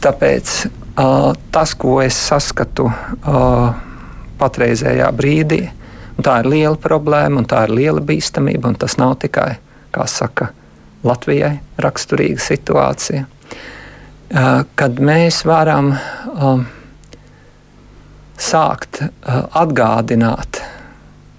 Tāpēc 0.03 0.53
uh, 0.67 1.31
tas, 1.51 1.73
ko 1.73 1.97
es 2.03 2.19
saskatu 2.27 2.85
uh, 2.91 3.71
patreizējā 4.37 5.09
brīdī, 5.17 5.63
tā 6.21 6.39
ir 6.43 6.51
liela 6.51 6.77
problēma 6.81 7.41
un 7.41 7.49
tā 7.49 7.63
ir 7.65 7.73
liela 7.79 8.03
bīstamība. 8.05 8.75
Tas 8.77 8.99
nav 9.01 9.17
tikai, 9.23 9.55
kā 9.95 10.05
saka, 10.09 10.51
Latvijai 11.05 11.59
raksturīga 11.77 12.41
situācija, 12.41 13.25
kad 14.75 14.97
mēs 14.99 15.43
varam 15.47 15.93
sākt 18.37 19.01
atgādināt 19.57 20.61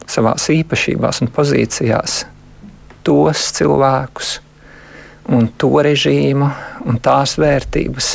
savās 0.08 0.48
īpašībās 0.52 1.22
un 1.22 1.32
pozīcijās 1.34 2.22
tos 3.06 3.48
cilvēkus 3.56 4.38
un 5.28 5.50
to 5.60 5.70
režīmu 5.84 6.48
un 6.88 6.98
tās 7.04 7.36
vērtības, 7.40 8.14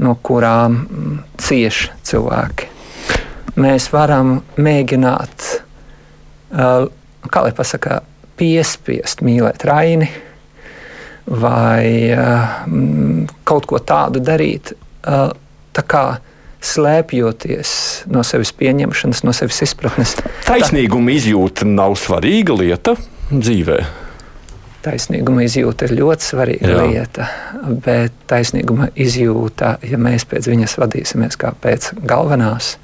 no 0.00 0.16
kurām 0.24 0.78
cieš 1.40 1.86
cilvēki. 2.06 2.72
Mēs 3.60 3.88
varam 3.92 4.38
mēģināt, 4.60 5.46
kā 6.52 7.44
lai 7.46 7.52
pasakā, 7.56 8.00
piespiest 8.36 9.22
mīlēt 9.24 9.64
Raini, 9.64 10.08
vai 11.26 12.12
uh, 12.12 12.52
kaut 13.48 13.66
ko 13.66 13.80
tādu 13.80 14.20
darīt, 14.22 14.74
tā 15.02 15.84
kā 15.88 16.04
slēpjoties 16.64 17.70
no 18.12 18.22
sevis 18.26 18.52
pieņemšanas, 18.56 19.22
no 19.26 19.34
sevis 19.36 19.62
izpratnes. 19.66 20.16
Taisnīguma 20.46 21.14
izjūta 21.16 21.68
nav 21.68 21.96
svarīga 22.00 22.56
lieta 22.58 22.96
dzīvē. 23.30 23.78
Taisnīguma 24.86 25.42
izjūta 25.42 25.88
ir 25.88 25.96
ļoti 25.98 26.22
svarīga 26.22 26.68
Jā. 26.70 26.82
lieta, 26.86 27.28
bet 27.82 28.14
taisnīguma 28.30 28.92
izjūta, 28.94 29.76
ja 29.82 29.98
mēs 29.98 30.26
pēc 30.30 30.46
viņas 30.52 30.76
vadīsimies 30.78 31.38
kā 31.40 31.50
pēc 31.62 31.90
galvenās, 32.06 32.76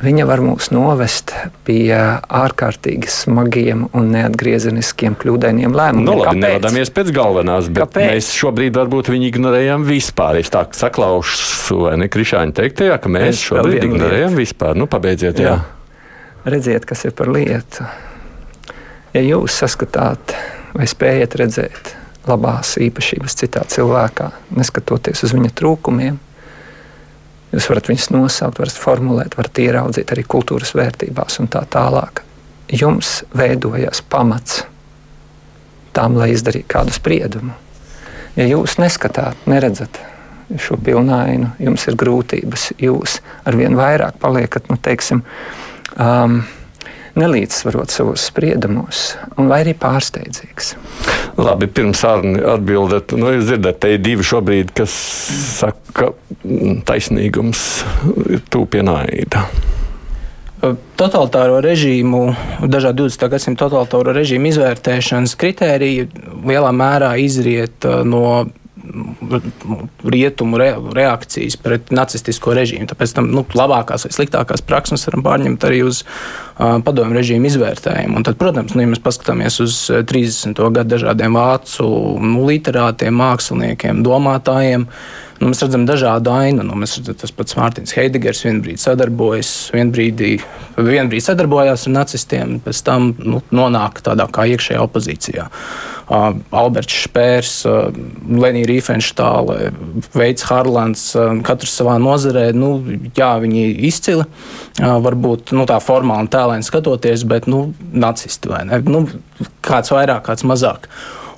Viņa 0.00 0.24
var 0.24 0.40
mūs 0.40 0.70
novest 0.72 1.34
pie 1.66 1.92
ārkārtīgi 1.92 3.10
smagiem 3.12 3.82
un 3.92 4.06
neatgriezeniskiem 4.14 5.12
kļūdainiem 5.20 5.74
lēmumiem. 5.76 6.06
Nu, 6.08 6.14
labi, 6.22 6.40
nevadāmies 6.40 6.88
pēc 6.96 7.10
galvenās, 7.12 7.68
bet 7.68 7.82
Kāpēc? 7.84 8.06
mēs 8.14 8.30
šobrīd 8.32 8.78
varbūt 8.80 9.10
viņu 9.12 9.28
ignorējam 9.28 9.84
vispār. 9.84 10.38
Es 10.40 10.48
tā 10.54 10.62
saklaušu, 10.72 11.82
vai 11.82 11.98
ne 12.00 12.08
Krišāņa 12.12 12.56
teiktajā, 12.62 12.96
ka 12.96 13.12
mēs 13.12 13.34
es 13.34 13.42
šobrīd 13.50 13.84
ignorējam 13.90 14.32
lietu. 14.32 14.40
vispār. 14.40 14.80
Nu, 14.80 14.88
pabeidziet, 14.88 15.42
jā. 15.44 15.58
jā. 15.58 16.48
Redziet, 16.48 16.88
kas 16.88 17.04
ir 17.04 17.12
par 17.12 17.28
lietu. 17.28 17.84
Ja 19.12 19.20
jūs 19.26 19.60
saskatāt 19.60 20.32
vai 20.72 20.88
spējat 20.88 21.36
redzēt 21.42 21.92
labās 22.30 22.72
īpašības 22.80 23.36
citā 23.36 23.66
cilvēkā, 23.68 24.30
neskatoties 24.56 25.26
uz 25.28 25.36
viņa 25.36 25.52
trūkumiem, 25.60 26.16
Jūs 27.50 27.66
varat 27.70 27.88
viņus 27.90 28.10
nosaukt, 28.14 28.60
varat 28.62 28.78
formulēt, 28.78 29.34
varat 29.38 29.58
ieraudzīt 29.58 30.12
arī 30.14 30.22
kultūras 30.28 30.74
vērtībās 30.78 31.40
un 31.42 31.50
tā 31.50 31.64
tālāk. 31.70 32.22
Jums 32.70 33.24
veidojas 33.34 34.04
pamats 34.06 34.62
tam, 35.96 36.14
lai 36.20 36.30
izdarītu 36.36 36.70
kādu 36.70 36.94
spriedumu. 36.94 37.56
Ja 38.38 38.46
jūs 38.46 38.78
neskatāt, 38.78 39.40
neredzat 39.50 39.98
šo 40.58 40.78
pilnainu, 40.82 41.50
jums 41.62 41.86
ir 41.90 41.98
grūtības, 41.98 42.70
jūs 42.78 43.18
arvien 43.46 43.74
vairāk 43.78 44.18
paliekat, 44.22 44.70
nu, 44.70 44.78
teiksim, 44.82 45.24
um, 45.98 46.40
nelīdzsvarot 47.18 47.92
savos 47.92 48.26
spriedumos, 48.30 49.14
vai 49.36 49.62
arī 49.64 49.74
pārsteidzīgs. 49.78 50.74
Labi, 51.40 51.70
pirms 51.72 52.04
atbildēt, 52.04 53.14
nu, 53.18 53.32
jūs 53.36 53.48
dzirdat, 53.48 53.80
te 53.82 53.94
ir 53.96 54.04
divi 54.04 54.26
šobrīd, 54.26 54.74
kas 54.76 54.94
saka, 55.56 55.94
ka 55.96 56.08
mm, 56.44 56.80
taisnīgums 56.88 57.66
ir 58.28 58.44
tūpie 58.52 58.84
naida. 58.86 59.46
Totalitāro 61.00 61.62
režīmu, 61.64 62.34
dažādu 62.68 63.06
20. 63.08 63.28
gadsimta 63.32 63.64
totalitāro 63.64 64.12
režīmu 64.12 64.50
izvērtēšanas 64.50 65.32
kritērija 65.40 66.08
lielā 66.44 66.72
mērā 66.76 67.14
izriet 67.22 67.88
uh, 67.88 68.02
no 68.04 68.44
rietumu 70.04 70.58
re, 70.58 70.74
reakcijas 70.94 71.56
pret 71.60 71.90
nacistisko 71.94 72.54
režīmu. 72.56 72.88
Tāpēc 72.90 73.14
tam 73.16 73.30
nu, 73.32 73.44
labākās 73.56 74.06
vai 74.06 74.12
sliktākās 74.14 74.64
prakses 74.66 75.06
varam 75.08 75.24
pārņemt 75.26 75.66
arī 75.68 75.82
uz 75.86 76.02
padomu 76.60 77.16
režīmu 77.16 77.48
izvērtējumu. 77.48 78.18
Un 78.20 78.26
tad, 78.26 78.36
protams, 78.40 78.74
nu, 78.76 78.84
ja 78.84 78.90
mēs 78.90 79.00
paskatāmies 79.04 79.56
uz 79.64 79.80
30. 79.88 80.60
gadu 80.60 80.96
dažādiem 80.96 81.38
vācu 81.38 81.88
nu, 82.20 82.44
literātiem, 82.48 83.16
māksliniekiem, 83.16 84.02
domātājiem, 84.04 84.86
nu, 85.40 85.50
mēs 85.50 85.62
redzam 85.64 85.86
dažādu 85.88 86.32
ainu. 86.34 86.66
Nu, 86.68 86.76
mēs 86.80 86.98
redzam, 86.98 87.16
tas 87.22 87.32
pats 87.34 87.56
Mārtiņš 87.58 87.94
Heidegers 87.96 88.44
vienbrīd 88.44 88.82
sadarbojas, 88.82 89.52
vienbrīdī, 89.74 90.34
vienbrīd 90.76 91.24
sadarbojās 91.24 91.86
ar 91.88 91.96
nacistiem, 91.96 92.58
pēc 92.64 92.84
tam 92.86 93.14
nu, 93.24 93.40
nonāk 93.54 94.02
tādā 94.04 94.28
kā 94.32 94.48
iekšējā 94.52 94.84
opozīcijā. 94.84 95.48
Uh, 96.10 96.40
Alberts 96.58 97.04
Špērs, 97.04 97.52
uh, 97.70 97.94
Lenija 98.26 98.66
Riefenštāle, 98.66 99.68
Veids 100.10 100.42
Harlands, 100.48 101.04
uh, 101.14 101.36
katrs 101.46 101.76
savā 101.78 101.94
nozarē, 102.02 102.48
nu, 102.50 102.72
jā, 103.14 103.28
viņi 103.38 103.62
izcili, 103.86 104.24
uh, 104.26 104.96
varbūt 105.04 105.54
nu, 105.54 105.68
tā 105.70 105.78
formāli 105.78 106.26
un 106.26 106.32
tēlēni 106.50 106.66
skatoties, 106.66 107.24
bet 107.28 107.46
nu, 107.46 107.72
nacisti 107.92 108.50
vai 108.50 108.64
ne? 108.66 108.80
Nu, 108.82 109.06
kāds 109.62 109.92
vairāk, 109.94 110.24
kāds 110.26 110.44
mazāk. 110.44 110.88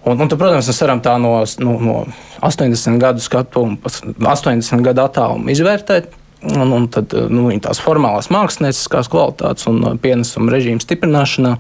Un, 0.02 0.18
un 0.18 0.28
tad, 0.28 0.38
protams, 0.38 0.66
mēs 0.66 0.82
varam 0.82 1.02
tā 1.02 1.14
no, 1.20 1.36
nu, 1.62 1.76
no 1.78 1.96
80 2.42 2.98
gadu 2.98 3.22
skatu, 3.22 3.66
80 3.86 4.82
gadu 4.82 5.04
attālumu 5.04 5.52
izvērtēt. 5.52 6.18
Un, 6.42 6.72
un 6.74 6.88
tad 6.90 7.12
nu, 7.30 7.46
tās 7.62 7.78
formālās 7.78 8.26
mākslinieckās 8.34 9.10
kvalitātes 9.12 9.68
un 9.70 9.84
pienesuma 10.02 10.50
režīmu 10.50 10.82
stiprināšanā. 10.82 11.52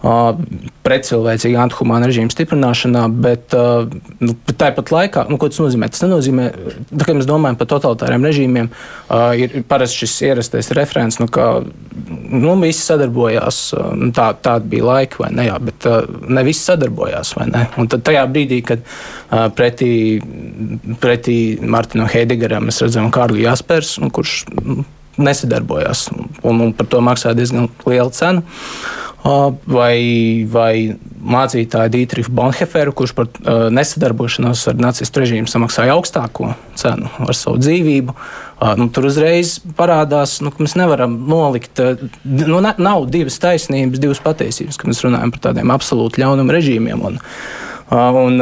Pretcilvēcīga 0.00 1.60
antihumāna 1.60 2.08
režīma 2.08 2.32
stiprināšanā, 2.32 3.02
bet 3.20 3.52
nu, 3.52 4.34
tāpat 4.48 4.92
laikā, 4.94 5.26
nu, 5.28 5.36
ko 5.40 5.50
tas 5.52 5.60
nozīmē? 5.60 5.90
Tas 5.92 6.04
nenozīmē, 6.06 6.46
tā, 6.88 7.04
kad 7.04 7.18
mēs 7.18 7.28
domājam 7.28 7.58
par 7.60 7.68
totalitāriem 7.68 8.24
režīmiem, 8.24 8.70
ir 9.36 9.56
parasti 9.68 10.06
šis 10.06 10.14
ierastais 10.30 10.72
referents, 10.76 11.20
nu, 11.20 11.28
ka 11.28 11.50
nu, 11.60 12.54
visi 12.62 12.80
sadarbojās, 12.86 13.58
nu, 14.00 14.08
tā, 14.16 14.30
tāda 14.40 14.72
bija 14.72 14.86
laika, 14.88 15.20
vai 15.24 15.32
ne, 15.36 15.48
jā, 15.50 15.58
bet 15.68 15.88
ne 16.32 16.46
visi 16.48 16.64
sadarbojās, 16.64 17.34
vai 17.36 17.50
ne? 17.52 17.66
Un 17.80 17.90
tad 17.92 18.06
tajā 18.08 18.24
brīdī, 18.32 18.62
kad 18.70 18.86
pretī, 19.58 19.92
pretī 21.02 21.36
Martinam 21.60 22.08
Heidegaram 22.10 22.70
mēs 22.70 22.80
redzam 22.86 23.12
Kārli 23.12 23.44
Jaspers, 23.44 23.98
nu, 24.00 24.08
kurš 24.14 24.46
nu, 24.64 24.80
nesadarbojās 25.26 26.08
un, 26.14 26.30
un 26.64 26.72
par 26.76 26.88
to 26.90 27.02
maksāja 27.04 27.38
diezgan 27.38 27.68
lielu 27.86 28.12
cenu 28.16 28.44
vai, 29.68 30.46
vai 30.48 30.96
mācītāju 31.20 31.92
Dītrichu 31.92 32.32
Bonheferu, 32.32 32.94
kurš 32.96 33.12
par 33.16 33.28
uh, 33.28 33.68
nesadarbošanos 33.74 34.62
ar 34.70 34.80
nacistu 34.80 35.20
režīmu 35.20 35.50
samaksāja 35.50 35.92
augstāko 35.96 36.54
cenu 36.80 37.10
ar 37.20 37.36
savu 37.36 37.60
dzīvību. 37.60 38.14
Uh, 38.14 38.74
nu, 38.80 38.88
tur 38.88 39.10
uzreiz 39.10 39.58
parādās, 39.76 40.38
nu, 40.44 40.52
ka 40.54 40.64
mēs 40.64 40.76
nevaram 40.80 41.18
nolikt, 41.28 41.82
uh, 41.84 42.00
nu, 42.24 42.62
nav 42.64 43.08
divas 43.12 43.36
taisnības, 43.42 44.00
divas 44.00 44.22
patiesības, 44.24 44.80
kad 44.80 44.92
mēs 44.92 45.04
runājam 45.04 45.34
par 45.34 45.50
tādiem 45.50 45.74
absolūti 45.74 46.24
ļaunuma 46.24 46.56
režīmiem. 46.56 47.04
Un, 47.10 47.20
Un, 47.90 48.38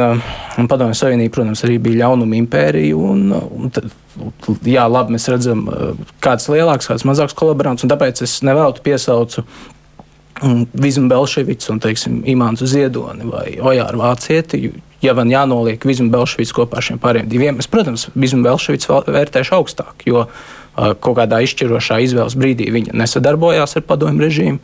un 0.61 0.67
Padomju 0.69 0.93
Savienība, 0.93 1.33
protams, 1.39 1.63
arī 1.65 1.79
bija 1.81 2.03
ļaunuma 2.03 2.37
impērija. 2.37 2.97
Un, 2.97 3.31
un 3.33 3.71
tad, 3.73 3.89
jā, 4.67 4.83
labi, 4.85 5.15
mēs 5.15 5.25
redzam, 5.31 5.63
kāds 6.21 6.45
ir 6.45 6.59
lielāks, 6.59 6.89
kāds 6.91 7.05
mazāks 7.09 7.37
kolaborants. 7.37 7.87
Tāpēc 7.89 8.21
es 8.27 8.39
nevēlu 8.45 8.83
piesaucu 8.85 9.45
Vizmu 10.73 11.09
Belševicu 11.09 11.73
un, 11.73 11.81
teiksim, 11.83 12.21
Imānu 12.29 12.67
Ziedoni 12.69 13.25
vai 13.27 13.57
Ojāru 13.57 14.03
Vācieti. 14.03 14.69
Ja 15.03 15.15
man 15.17 15.31
jānoliek 15.31 15.83
Vizmu 15.87 16.11
Belševicu 16.13 16.61
kopā 16.61 16.79
ar 16.79 16.85
šiem 16.85 16.99
pārējiem 17.01 17.31
diviem, 17.31 17.59
es, 17.59 17.67
protams, 17.71 18.07
Vizmu 18.15 18.43
Belševicu 18.45 19.01
vērtēšu 19.09 19.55
augstāk, 19.57 20.05
jo 20.07 20.25
uh, 20.27 20.93
kaut 20.99 21.17
kādā 21.19 21.41
izšķirošā 21.43 21.99
izvēles 22.05 22.37
brīdī 22.39 22.69
viņa 22.75 22.95
nesadarbojās 23.01 23.77
ar 23.79 23.87
padomju 23.87 24.25
režīmu, 24.25 24.59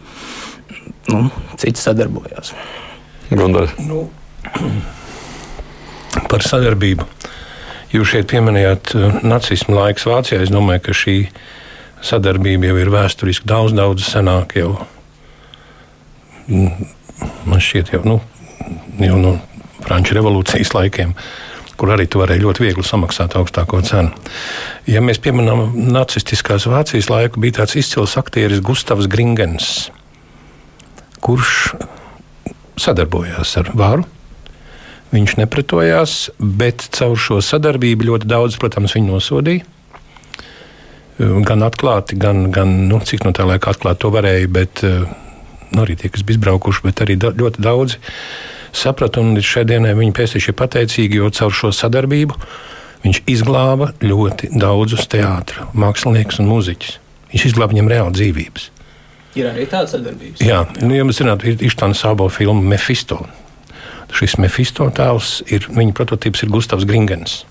nu, 1.11 1.25
citi 1.59 1.81
sadarbojās. 1.81 2.53
Gondar. 3.31 3.71
Nu, 3.81 4.05
par 6.31 6.45
sadarbību. 6.45 7.07
Jūs 7.95 8.11
šeit 8.11 8.27
pieminējāt 8.31 8.95
nacismu 9.23 9.77
laiks 9.77 10.07
Vācijā. 10.09 10.41
Es 10.43 10.51
domāju, 10.51 10.87
ka 10.87 10.95
šī 10.97 11.17
sadarbība 12.05 12.71
jau 12.71 12.79
ir 12.81 12.91
vēsturiski 12.93 13.47
daudz, 13.47 13.75
daudz 13.77 14.07
senāka 14.09 14.59
jau 14.59 14.73
man 16.47 17.61
šķiet, 17.61 17.93
jau, 17.95 18.03
nu, 18.05 18.19
jau 19.01 19.17
no 19.21 19.35
Frančijas 19.85 20.19
revolūcijas 20.19 20.73
laikiem, 20.75 21.13
kur 21.79 21.91
arī 21.93 22.07
tu 22.09 22.21
varēji 22.21 22.43
ļoti 22.45 22.65
viegli 22.65 22.85
samaksāt 22.85 23.35
augstāko 23.39 23.81
cenu. 23.85 24.13
Ja 24.89 25.01
mēs 25.03 25.21
pieminām 25.21 25.73
nacistiskās 25.93 26.67
Vācijas 26.69 27.09
laiku, 27.11 27.41
bija 27.43 27.61
tāds 27.61 27.77
izcils 27.81 28.15
aktieris 28.21 28.63
Gustavs 28.65 29.09
Gringens, 29.11 29.89
kurš 31.25 31.75
sadarbojās 32.81 33.55
ar 33.61 33.71
varu. 33.77 34.05
Viņš 35.13 35.37
nepretojās, 35.39 36.15
bet 36.39 36.87
caur 36.95 37.15
šo 37.19 37.37
sadarbību 37.45 38.09
ļoti 38.09 38.29
daudz, 38.29 38.57
protams, 38.59 38.95
viņu 38.97 39.13
nosodīja. 39.13 39.67
Gan 41.17 41.63
atklāti, 41.63 42.17
gan, 42.19 42.49
gan 42.51 42.73
nu, 42.89 42.99
cik 42.99 43.23
no 43.23 43.31
tā 43.35 43.45
laika 43.47 43.71
atklāti 43.71 44.03
to 44.03 44.09
varēja, 44.11 44.49
bet 44.51 44.81
uh, 44.83 45.05
nu, 45.71 45.85
arī 45.85 45.95
tie, 45.99 46.11
kas 46.11 46.25
bija 46.27 46.39
izbraukuši, 46.39 46.83
bet 46.83 47.05
arī 47.05 47.15
da, 47.21 47.31
ļoti 47.31 47.63
daudzi 47.63 48.01
saprata, 48.75 49.21
un 49.23 49.35
līdz 49.37 49.47
šai 49.47 49.63
dienai 49.69 49.95
viņi 49.95 50.15
pēcteči 50.15 50.51
ir 50.51 50.57
pateicīgi, 50.59 51.21
jo 51.21 51.31
caur 51.35 51.53
šo 51.55 51.71
sadarbību 51.75 52.35
viņš 53.05 53.21
izglāba 53.31 53.91
ļoti 54.03 54.51
daudzus 54.57 55.07
teātrus, 55.11 55.69
māksliniekus 55.77 56.41
un 56.41 56.49
mūziķus. 56.49 56.97
Viņš 57.31 57.47
izglāba 57.51 57.75
viņiem 57.75 57.91
reāli 57.91 58.15
dzīvības. 58.17 58.69
Ir 59.35 59.49
arī 59.51 59.65
tāda 59.69 59.91
sadarbība. 59.91 60.39
Jā, 60.43 60.61
nu, 60.81 60.93
ja 60.95 61.05
mēs 61.07 61.19
zinām, 61.19 61.41
ir 61.43 61.59
Ištāna 61.67 61.97
Sābo 61.97 62.27
filma 62.31 62.63
Mefisto. 62.75 63.21
Šis 64.15 64.37
Mefisto 64.39 64.87
tēls 64.95 65.41
ir, 65.51 65.67
viņa 65.67 65.95
prototyps 65.97 66.45
ir 66.45 66.53
Gustavs 66.53 66.87
Gringens. 66.87 67.43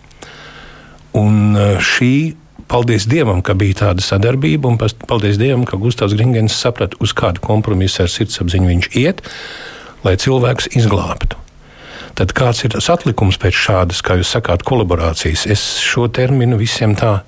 Un 1.15 1.55
eh, 1.59 1.77
šī 1.85 2.15
paldies 2.71 3.07
Dievam, 3.11 3.43
ka 3.45 3.55
bija 3.59 3.83
tāda 3.85 4.05
sadarbība, 4.05 4.71
un 4.71 4.79
paldies 4.81 5.39
Dievam, 5.41 5.67
ka 5.69 5.79
Gustavs 5.81 6.17
Gringens 6.17 6.57
saprata, 6.57 6.99
uz 7.05 7.13
kādu 7.17 7.43
kompromisu 7.45 8.05
ar 8.05 8.13
sirdsapziņu 8.13 8.71
viņš 8.71 8.91
iet, 9.01 9.23
lai 10.07 10.17
cilvēks 10.21 10.73
izglābtu. 10.79 11.41
Tad 12.15 12.31
kāds 12.37 12.63
ir 12.63 12.71
tas 12.77 12.89
atlikums 12.93 13.41
pēc 13.43 13.57
šādas, 13.59 14.01
kā 14.07 14.21
jūs 14.21 14.31
sakāt, 14.37 14.63
kolaborācijas? 14.67 15.49
Es 15.51 15.63
šo 15.83 16.07
terminu 16.07 16.59
visiem 16.61 16.95
tā 16.99 17.25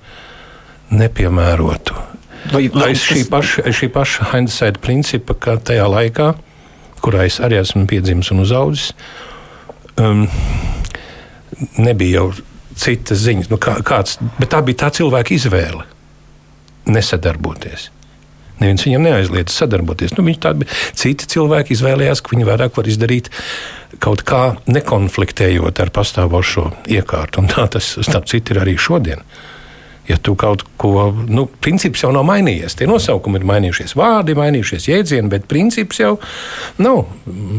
nepiemērotu. 0.94 1.96
Vai, 2.52 2.68
vai 2.70 2.92
aiz 2.92 3.02
šī 3.02 3.24
paša, 3.26 3.66
šī 3.74 3.88
paša 3.90 4.28
hindsight 4.30 4.78
principa, 4.84 5.34
ka 5.34 5.56
tajā 5.58 5.88
laikā, 5.90 6.28
kurā 7.02 7.26
es 7.26 7.40
arī 7.42 7.58
esmu 7.58 7.88
piedzimis 7.90 8.30
un 8.34 8.44
uzaugusi, 8.44 8.94
um, 10.00 10.26
nebija 11.80 12.20
jau 12.20 12.30
citas 12.76 13.22
ziņas. 13.24 13.50
Nu, 13.52 13.58
kā, 13.62 13.78
kāds, 13.86 14.18
bet 14.38 14.52
tā 14.52 14.62
bija 14.64 14.84
tā 14.86 14.92
cilvēka 14.98 15.36
izvēle 15.36 15.86
nesadarboties. 16.90 17.90
Neviens 18.60 18.86
viņam 18.86 19.04
neaizliedz 19.04 19.52
sadarboties. 19.52 20.14
Nu, 20.16 20.24
citi 20.96 21.28
cilvēki 21.28 21.74
izvēlējās, 21.76 22.22
ka 22.24 22.32
viņi 22.32 22.48
vairāk 22.48 22.78
var 22.78 22.88
izdarīt 22.88 23.28
kaut 24.00 24.24
kā 24.28 24.56
nekonfliktējot 24.68 25.82
ar 25.84 25.92
pastāvošo 25.92 26.70
iekārtu. 26.96 27.42
Un 27.42 27.52
tā 27.52 27.66
tas, 27.72 27.96
starp 28.00 28.28
citu, 28.30 28.54
ir 28.54 28.64
arī 28.64 28.76
šodien 28.80 29.24
ja 30.08 30.16
tu 30.22 30.34
kaut 30.38 30.62
ko, 30.78 31.10
nu, 31.28 31.46
princips 31.62 32.04
jau 32.04 32.12
nav 32.14 32.26
mainījies. 32.28 32.76
Tie 32.78 32.86
nosaukumi 32.88 33.40
ir 33.40 33.46
mainījušies, 33.48 33.96
vārdi 33.98 34.36
mainījušies, 34.38 34.86
jēdzieni, 34.90 35.30
bet 35.32 35.48
princips 35.50 36.00
jau 36.00 36.12
nav. 36.82 37.04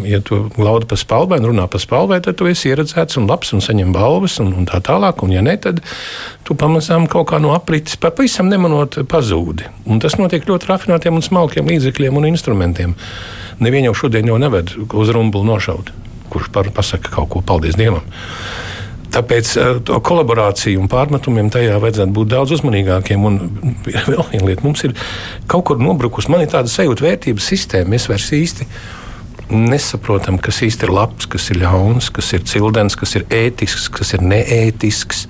Ja 0.07 0.21
tu 0.25 0.45
laudi 0.59 0.87
pa 0.87 0.99
spalvai 0.99 1.41
un 1.41 1.49
runā 1.51 1.67
pa 1.71 1.81
spalvai, 1.81 2.21
tad 2.23 2.39
tu 2.39 2.47
esi 2.49 2.71
ieredzēts 2.71 3.19
un 3.19 3.27
labs 3.29 3.51
un 3.55 3.63
saņem 3.63 3.91
balvas 3.95 4.39
un, 4.43 4.53
un 4.61 4.69
tā 4.69 4.79
tālāk. 4.83 5.23
Un, 5.25 5.35
ja 5.35 5.43
ne, 5.43 5.57
tad 5.61 5.81
tu 6.47 6.55
pamazām 6.59 7.09
kaut 7.11 7.29
kā 7.33 7.41
no 7.43 7.51
aprites 7.57 7.99
pavisam 7.99 8.51
nemanot 8.51 9.01
pazūdi. 9.11 9.67
Un 9.91 9.99
tas 10.03 10.15
notiek 10.19 10.47
ļoti 10.47 10.71
rafinētiem 10.71 11.19
un 11.19 11.25
smalkiem 11.25 11.67
līdzekļiem 11.67 12.19
un 12.19 12.29
instrumentiem. 12.31 12.95
Nevienu 13.59 13.91
jau 13.91 14.03
šodien 14.05 14.29
jau 14.29 14.37
neved 14.39 14.71
uz 14.93 15.11
rumbuli 15.11 15.49
nošaut, 15.49 15.91
kurš 16.31 16.51
par, 16.53 16.71
pasaka 16.71 17.11
kaut 17.11 17.31
ko 17.33 17.43
paldies 17.43 17.75
Dievam. 17.79 18.05
Tāpēc 19.13 19.49
eh, 19.57 19.73
to 19.87 19.97
kolaborāciju 20.03 20.81
un 20.83 20.91
pārmetumiem 20.91 21.49
tajā 21.53 21.79
vajadzētu 21.81 22.15
būt 22.15 22.31
daudz 22.33 22.53
uzmanīgākiem. 22.57 23.25
Un 23.27 23.39
vēl 24.11 24.23
viena 24.33 24.49
lieta, 24.49 24.65
mums 24.67 24.83
ir 24.87 24.95
kaut 25.49 25.67
kur 25.69 25.81
nobrukusi. 25.81 26.31
Man 26.33 26.43
ir 26.43 26.51
tāda 26.53 26.71
sajūta, 26.71 27.05
vērtības 27.07 27.51
sistēma. 27.53 27.93
Mēs 27.95 28.09
vairs 28.11 28.31
īsti 28.35 28.67
nesaprotam, 29.47 30.39
kas 30.43 30.59
īsti 30.65 30.87
ir 30.87 30.91
labs, 30.91 31.27
kas 31.31 31.45
ir 31.53 31.61
ļauns, 31.61 32.09
kas 32.11 32.33
ir 32.35 32.43
cildens, 32.49 32.97
kas 32.99 33.15
ir 33.15 33.23
ētisks, 33.31 33.87
kas 33.93 34.11
ir 34.17 34.25
neētisks. 34.27 35.27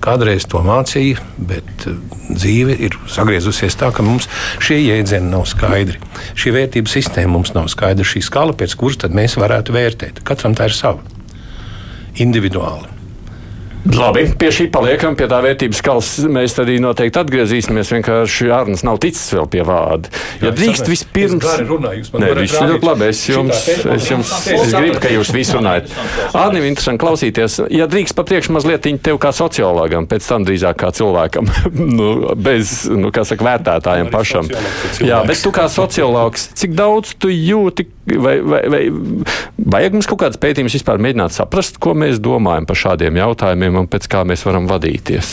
Kādreiz 0.00 0.46
to 0.48 0.62
mācīja, 0.64 1.20
bet 1.50 1.84
eh, 1.90 1.98
dzīve 2.30 2.76
ir 2.86 2.94
sagriezusies 3.10 3.76
tā, 3.76 3.90
ka 3.92 4.06
mums 4.06 4.30
šie 4.62 4.78
jēdzieni 4.78 5.28
nav 5.34 5.44
skaidri. 5.50 5.98
Šī 6.38 6.54
vērtības 6.56 6.94
sistēma 6.96 7.34
mums 7.34 7.52
nav 7.58 7.68
skaidra. 7.74 8.06
Šī 8.06 8.22
skala, 8.24 8.54
pēc 8.56 8.78
kuras 8.80 9.10
mēs 9.12 9.36
varētu 9.40 9.76
vērtēt, 9.76 10.22
katram 10.24 10.56
tā 10.56 10.70
ir 10.70 10.78
sava, 10.78 11.04
individuāli. 12.22 12.99
Labi, 13.88 14.26
pie 14.36 14.50
šī 14.52 14.66
paliekam, 14.72 15.14
pie 15.16 15.24
tā 15.30 15.38
vērtības 15.40 15.78
skalas 15.80 16.08
mēs 16.28 16.56
arī 16.60 16.76
noteikti 16.84 17.16
atgriezīsimies. 17.22 17.92
Vienkārši 17.94 18.50
Arnēs 18.52 18.84
nav 18.84 18.98
ticis 19.00 19.30
vēl 19.32 19.46
pie 19.48 19.62
vārda. 19.64 20.10
Ja 20.44 20.52
drīkst 20.52 20.90
vispirms. 20.90 21.46
Nē, 21.46 22.32
viss 22.36 22.58
ir 22.58 22.74
ļoti 22.74 22.88
labi. 22.88 23.08
Es 23.08 23.22
jums, 23.30 23.62
es 23.96 24.08
jums, 24.10 24.34
es 24.52 24.74
gribu, 24.76 24.98
ka 25.00 25.12
jūs 25.14 25.32
visi 25.32 25.56
runājat. 25.56 25.94
Arnim, 26.36 26.66
interesanti 26.68 27.00
klausīties. 27.00 27.56
Ja 27.72 27.88
drīkst 27.90 28.16
papriekš 28.18 28.50
mazliet 28.52 28.84
tev 29.00 29.20
kā 29.22 29.32
sociologam, 29.36 30.08
pēc 30.10 30.28
tam 30.28 30.44
drīzāk 30.48 30.76
kā 30.84 30.92
cilvēkam, 30.96 31.48
nu, 31.98 32.10
bez, 32.36 32.82
nu, 32.92 33.08
kā 33.14 33.24
saka, 33.28 33.48
vērtētājiem 33.48 34.12
pašam. 34.12 34.52
Jā, 35.00 35.22
bet 35.28 35.40
tu 35.40 35.54
kā 35.56 35.70
sociologs, 35.72 36.50
cik 36.60 36.76
daudz 36.76 37.16
tu 37.16 37.32
jūti, 37.32 37.88
vai, 38.06 38.40
vai, 38.40 38.62
vai 38.68 38.82
vajag 39.56 39.96
mums 39.96 40.08
kaut 40.10 40.22
kāds 40.24 40.40
pētījums 40.40 40.76
vispār 40.78 41.00
mēģināt 41.02 41.36
saprast, 41.36 41.78
ko 41.82 41.94
mēs 41.98 42.20
domājam 42.22 42.66
par 42.68 42.78
šādiem 42.80 43.20
jautājumiem? 43.20 43.80
un 43.82 43.88
pēc 43.90 44.08
kā 44.10 44.24
mēs 44.28 44.44
varam 44.46 44.68
vadīties? 44.70 45.32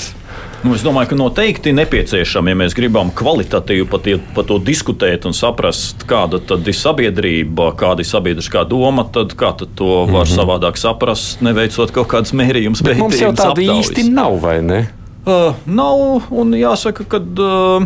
Nu, 0.66 0.74
es 0.74 0.82
domāju, 0.82 1.12
ka 1.12 1.18
noteikti 1.18 1.72
nepieciešami, 1.78 2.52
ja 2.52 2.58
mēs 2.58 2.74
gribam 2.76 3.12
kvalitatīvi 3.16 3.86
par, 3.90 4.08
par 4.36 4.46
to 4.50 4.58
diskutēt 4.62 5.28
un 5.30 5.36
saprast, 5.38 6.02
kāda 6.10 6.42
ir 6.58 6.78
sabiedrība, 6.78 7.70
kāda 7.78 8.02
ir 8.02 8.10
sabiedriskā 8.10 8.66
doma, 8.70 9.06
tad 9.14 9.36
kā 9.38 9.54
tad 9.58 9.76
to 9.78 10.06
var 10.06 10.26
mm 10.26 10.32
-hmm. 10.32 10.40
savādāk 10.40 10.82
saprast, 10.82 11.42
neveicot 11.46 11.92
kaut 11.92 12.08
kādas 12.08 12.34
mērījumus. 12.34 12.84
Mums 12.98 13.22
jau 13.22 13.32
tāda 13.34 13.62
īsti 13.62 14.10
nav, 14.10 14.42
vai 14.42 14.62
ne? 14.62 14.88
Uh, 15.26 15.54
nav, 15.66 16.24
un 16.32 16.54
jāsaka, 16.54 17.04
ka 17.04 17.18
uh, 17.18 17.84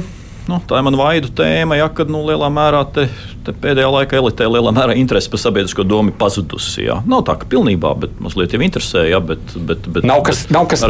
nu, 0.51 0.61
tā 0.67 0.79
ir 0.79 0.87
mana 0.87 0.99
vaidu 0.99 1.31
tēma, 1.35 1.79
ja 1.79 1.89
kad 1.95 2.11
nu, 2.11 2.23
lielā 2.27 2.51
mērā 2.53 2.85
te 2.95 3.53
pēdējā 3.61 3.89
laikā 3.89 4.17
elitē 4.19 4.47
lielā 4.49 4.71
mērā 4.75 4.95
interese 4.99 5.29
par 5.31 5.41
sabiedrisko 5.41 5.85
domu 5.87 6.13
pazudusi. 6.17 6.85
Jā. 6.85 6.99
Nav 7.09 7.23
tā, 7.27 7.35
ka 7.41 7.47
pilnībā, 7.49 7.93
bet 8.03 8.19
mazliet 8.21 8.53
jau 8.53 8.61
interesē, 8.61 9.05
jā, 9.09 9.19
bet, 9.23 9.41
bet, 9.55 9.87
bet 9.95 10.05
nav 10.07 10.21
kas, 10.27 10.43
nav 10.53 10.67
kas. 10.69 10.83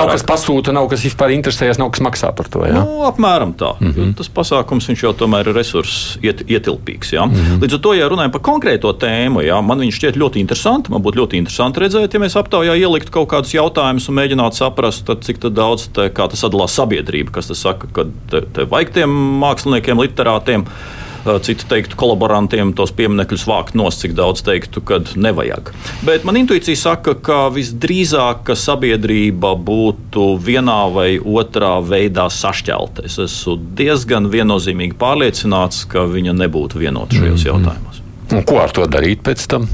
Nav 0.00 0.10
kas 0.10 0.26
pasūta, 0.26 0.74
nav 0.74 0.88
kas 0.90 1.04
vispār 1.06 1.34
interesējas, 1.36 1.80
nav 1.82 1.92
kas 1.94 2.02
maksā 2.06 2.32
par 2.36 2.50
to. 2.50 2.64
Jā. 2.66 2.80
Nu, 2.80 3.04
apmēram 3.06 3.54
tā. 3.58 3.74
Mm 3.80 3.92
-hmm. 3.92 4.14
Tas 4.18 4.30
pasākums 4.32 4.90
jau 5.02 5.12
tomēr 5.12 5.48
ir 5.48 5.54
resurss 5.54 6.18
iet, 6.22 6.42
ietilpīgs. 6.48 7.12
Jā. 7.12 7.26
Mm 7.26 7.34
-hmm. 7.34 7.62
Līdz 7.62 7.74
ar 7.74 7.80
to, 7.80 7.94
ja 7.94 8.08
runājam 8.08 8.32
par 8.32 8.40
konkrēto 8.40 8.92
tēmu, 8.92 9.44
jā, 9.46 9.60
man 9.62 9.78
viņš 9.78 9.96
šķiet 10.00 10.16
ļoti 10.16 10.36
interesanti. 10.42 10.90
Man 10.90 11.02
būtu 11.02 11.20
ļoti 11.20 11.34
interesanti 11.36 11.80
redzēt, 11.80 12.14
ja 12.14 12.20
mēs 12.20 12.36
aptaujā 12.36 12.74
ieliktu 12.74 13.10
kaut 13.10 13.28
kādus 13.28 13.54
jautājumus 13.54 14.08
un 14.08 14.14
mēģinātu 14.14 14.56
saprast, 14.56 15.06
tad, 15.06 15.22
cik 15.22 15.38
tad 15.38 15.52
daudz 15.52 15.88
te, 15.92 16.10
tas 16.10 16.44
atdalās 16.44 16.74
sabiedrība, 16.74 17.30
kas 17.30 17.50
saka, 17.54 17.86
ka 17.92 18.04
te, 18.30 18.40
te 18.40 18.64
vajag 18.64 18.85
tiem 18.94 19.18
māksliniekiem, 19.42 20.00
literātiem 20.06 20.68
Citi 21.42 21.66
teiktu, 21.66 21.96
kolaborantiem 21.98 22.70
tos 22.78 22.92
pieminekļus 22.94 23.46
vākt 23.50 23.74
nost, 23.74 24.04
cik 24.04 24.12
daudz 24.14 24.44
teiktu, 24.46 24.78
ka 24.86 25.00
nevajag. 25.18 25.72
Bet 26.06 26.22
man 26.28 26.38
intuīcija 26.38 26.78
saka, 26.78 27.16
ka 27.18 27.38
visdrīzāk 27.50 28.44
ka 28.46 28.54
sabiedrība 28.58 29.56
būtu 29.58 30.28
vienā 30.46 30.78
vai 30.94 31.08
otrā 31.18 31.72
veidā 31.82 32.28
sašķelta. 32.30 33.08
Es 33.10 33.18
esmu 33.22 33.56
diezgan 33.78 34.30
viennozīmīgi 34.30 34.94
pārliecināts, 35.00 35.82
ka 35.90 36.06
viņa 36.12 36.36
nebūtu 36.44 36.78
vienota 36.84 37.18
šajos 37.18 37.26
mm 37.26 37.42
-hmm. 37.42 37.50
jautājumos. 37.50 38.00
Un 38.36 38.46
ko 38.46 38.62
ar 38.62 38.70
to 38.70 38.86
darīt 38.86 39.26
pēc 39.26 39.48
tam? 39.50 39.66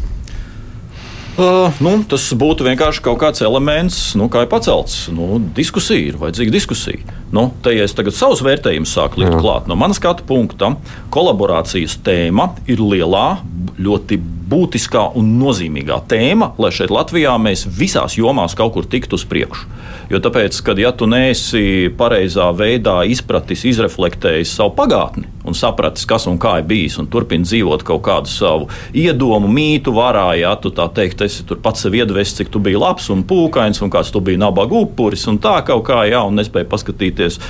Uh, 1.33 1.73
nu, 1.81 1.95
tas 2.05 2.27
būtu 2.37 2.67
vienkārši 2.67 3.01
kaut 3.07 3.17
kāds 3.23 3.41
elements, 3.41 4.01
nu, 4.21 4.27
kā 4.33 4.43
ir 4.45 4.51
pacelts. 4.53 5.07
Nu, 5.17 5.39
diskusija 5.57 6.11
ir 6.11 6.19
vajadzīga 6.21 6.53
diskusija. 6.53 7.17
Nu, 7.33 7.47
te, 7.65 7.73
ja 7.73 7.87
es 7.89 7.97
tagad 7.97 8.13
savus 8.13 8.43
vērtējumus 8.45 8.93
sāku 8.93 9.23
likt 9.23 9.39
klāt, 9.41 9.65
no 9.71 9.79
manas 9.81 9.97
skatu 9.97 10.27
punkta, 10.29 10.75
kolaborācijas 11.15 11.97
tēma 12.05 12.51
ir 12.69 12.85
lielā, 12.85 13.39
ļoti 13.81 14.21
būtiskā 14.53 15.09
un 15.19 15.35
nozīmīgā 15.41 16.03
tēma, 16.11 16.53
lai 16.61 16.73
šeit 16.75 16.93
Latvijā 16.93 17.35
mēs 17.41 17.65
visās 17.67 18.19
jomās 18.21 18.57
kaut 18.59 18.75
kur 18.77 18.89
tiktu 18.89 19.17
uz 19.17 19.27
priekšu. 19.29 19.69
Jo 20.13 20.21
tāpēc, 20.21 20.59
kad 20.67 20.81
ja 20.81 20.91
tu 20.93 21.07
neesi 21.09 21.89
pareizā 21.97 22.51
veidā 22.57 23.01
izpratis, 23.09 23.65
izreflektējis 23.69 24.57
savu 24.59 24.75
pagātni 24.77 25.25
un 25.49 25.57
sapratis, 25.59 26.05
kas 26.07 26.27
un 26.31 26.39
kā 26.43 26.59
ir 26.61 26.67
bijis, 26.69 26.99
un 27.01 27.09
turpini 27.11 27.47
dzīvot 27.47 27.83
kaut 27.87 28.03
kādu 28.07 28.31
savu 28.31 28.69
iedomu, 28.95 29.49
mītu 29.51 29.95
varā, 29.97 30.29
ja 30.39 30.53
tu 30.61 30.71
tā 30.75 30.87
teikt, 30.95 31.25
esi 31.27 31.47
tur 31.49 31.59
pats 31.65 31.83
sev 31.83 31.97
iedvestis, 31.99 32.43
cik 32.43 32.53
tu 32.55 32.61
biji 32.63 32.79
labs 32.79 33.09
un 33.13 33.25
pūkains, 33.27 33.81
un 33.83 33.91
kāds 33.93 34.13
tu 34.15 34.23
biji 34.25 34.41
nabaga 34.41 34.79
upuris, 34.79 35.25
un 35.31 35.41
tā 35.43 35.57
kaut 35.67 35.85
kā, 35.89 36.03
jā, 36.11 36.23
un 36.29 36.39
nespēja 36.39 36.69
paskatīties 36.71 37.41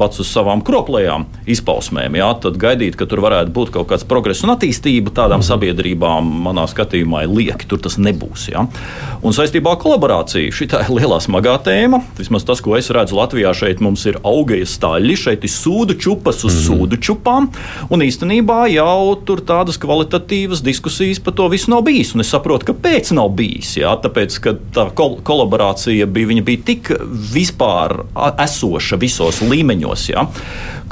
pats 0.00 0.22
uz 0.22 0.30
savām 0.32 0.64
kroplējām 0.64 1.26
izpausmēm, 1.52 2.16
jā, 2.22 2.30
tad 2.46 2.56
gaidīt, 2.60 2.96
ka 2.96 3.08
tur 3.10 3.24
varētu 3.26 3.52
būt 3.52 3.74
kaut 3.76 3.90
kāds 3.92 4.08
progress 4.08 4.46
un 4.46 4.54
attīstība 4.54 5.12
tādām 5.12 5.42
-hmm. 5.42 5.50
sabiedrībām, 5.50 6.32
manā 6.52 6.68
skatījumā, 6.70 7.24
ir 7.26 7.34
lieki, 7.34 7.68
tur 7.70 7.82
tas 7.82 7.98
nebūs. 7.98 8.48
Jā. 8.52 8.66
Un 9.22 9.34
saistībā 9.36 9.74
ar 9.74 9.80
kolaborāciju 9.82 10.52
šī 10.54 10.68
ir 10.68 10.92
lielā 10.92 11.18
smagā 11.22 11.56
tēma. 11.66 12.02
Vismaz 12.18 12.46
tas, 12.48 12.62
ko 12.64 12.76
es 12.78 12.90
redzu 12.94 13.16
Latvijā, 13.18 13.52
šeit 13.56 13.82
mums 13.84 14.04
ir 14.10 14.20
augējas 14.26 14.76
staļļi, 14.78 15.18
šeit 15.24 15.46
ir 15.46 15.52
sūdu 15.52 15.98
čupas 16.00 16.44
uz 16.46 16.54
mm 16.54 16.60
sūdu 16.62 16.98
čupām. 17.02 17.48
Un 17.92 18.04
īstenībā 18.04 18.66
jau 18.72 19.14
tur 19.26 19.42
tādas 19.46 19.78
kvalitatīvas 19.82 20.62
diskusijas 20.64 21.20
par 21.22 21.36
to 21.38 21.48
visu 21.52 21.72
nav 21.72 21.84
bijis. 21.86 22.14
Un 22.16 22.24
es 22.24 22.32
saprotu, 22.32 22.70
kāpēc 22.72 23.12
nav 23.16 23.32
bijis. 23.38 23.76
Jā, 23.80 23.94
tāpēc, 24.02 24.38
ka 24.44 24.54
tā 24.74 24.88
kol 24.98 25.18
kolaborācija 25.26 26.06
bija, 26.06 26.42
bija 26.44 26.66
tik 26.72 26.92
vispār 27.32 28.02
esoša 28.46 28.98
visos 29.02 29.42
līmeņos. 29.44 30.06
Jā, 30.12 30.26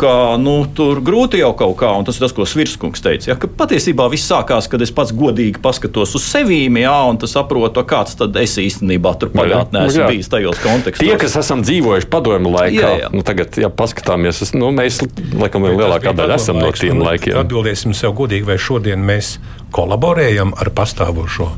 ka 0.00 0.12
nu, 0.40 0.62
tur 0.76 1.02
grūti 1.04 1.40
jau 1.42 1.52
kaut 1.58 1.76
kā, 1.82 1.90
un 1.98 2.06
tas 2.08 2.16
ir 2.16 2.24
tas, 2.24 2.34
ko 2.36 2.46
Svirskungs 2.48 3.02
teica. 3.04 3.32
Jā, 3.32 3.36
patiesībā 3.36 4.06
viss 4.12 4.30
sākās, 4.30 4.68
kad 4.70 4.82
es 4.84 4.92
pats 4.94 5.12
godīgi 5.16 5.49
paskatos 5.58 6.14
uz 6.14 6.24
sevi, 6.30 6.62
jā, 6.80 6.94
un 7.10 7.18
saprotu, 7.28 7.82
kāds 7.88 8.14
tad 8.20 8.36
es 8.40 8.54
īstenībā 8.60 9.12
tur 9.18 9.32
pagātnē 9.34 9.82
esmu 9.88 10.06
bijis 10.12 10.30
tajos 10.30 10.60
kontekstos. 10.62 11.02
Tie, 11.02 11.16
kas 11.20 11.34
esam 11.40 11.64
dzīvojuši 11.66 12.08
padomju 12.12 12.52
laikā, 12.54 12.76
jā, 12.78 12.92
jā. 13.02 13.10
Nu, 13.14 13.24
tagad, 13.26 13.58
ja 13.60 13.70
paskatāmies, 13.72 14.42
es, 14.46 14.54
nu, 14.54 14.70
mēs 14.76 15.00
laikam 15.40 15.66
lielākā 15.66 16.14
daļa 16.16 16.38
esam 16.38 16.60
no 16.62 16.70
tiem 16.76 17.02
laikiem. 17.02 17.38
Atbildēsim 17.42 17.96
sev 17.96 18.14
godīgi, 18.18 18.46
vai 18.46 18.58
šodien 18.60 19.02
mēs 19.06 19.38
kolaborējam 19.74 20.54
ar 20.60 20.70
pastāvošo 20.76 21.50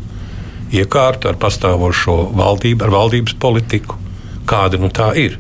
iekārtu, 0.73 1.29
ar 1.29 1.41
pastāvošo 1.41 2.17
valdību, 2.39 2.87
ar 2.87 2.95
valdības 2.97 3.37
politiku. 3.41 3.99
Kāda 4.49 4.81
nu 4.81 4.89
tā 4.95 5.13
ir? 5.21 5.37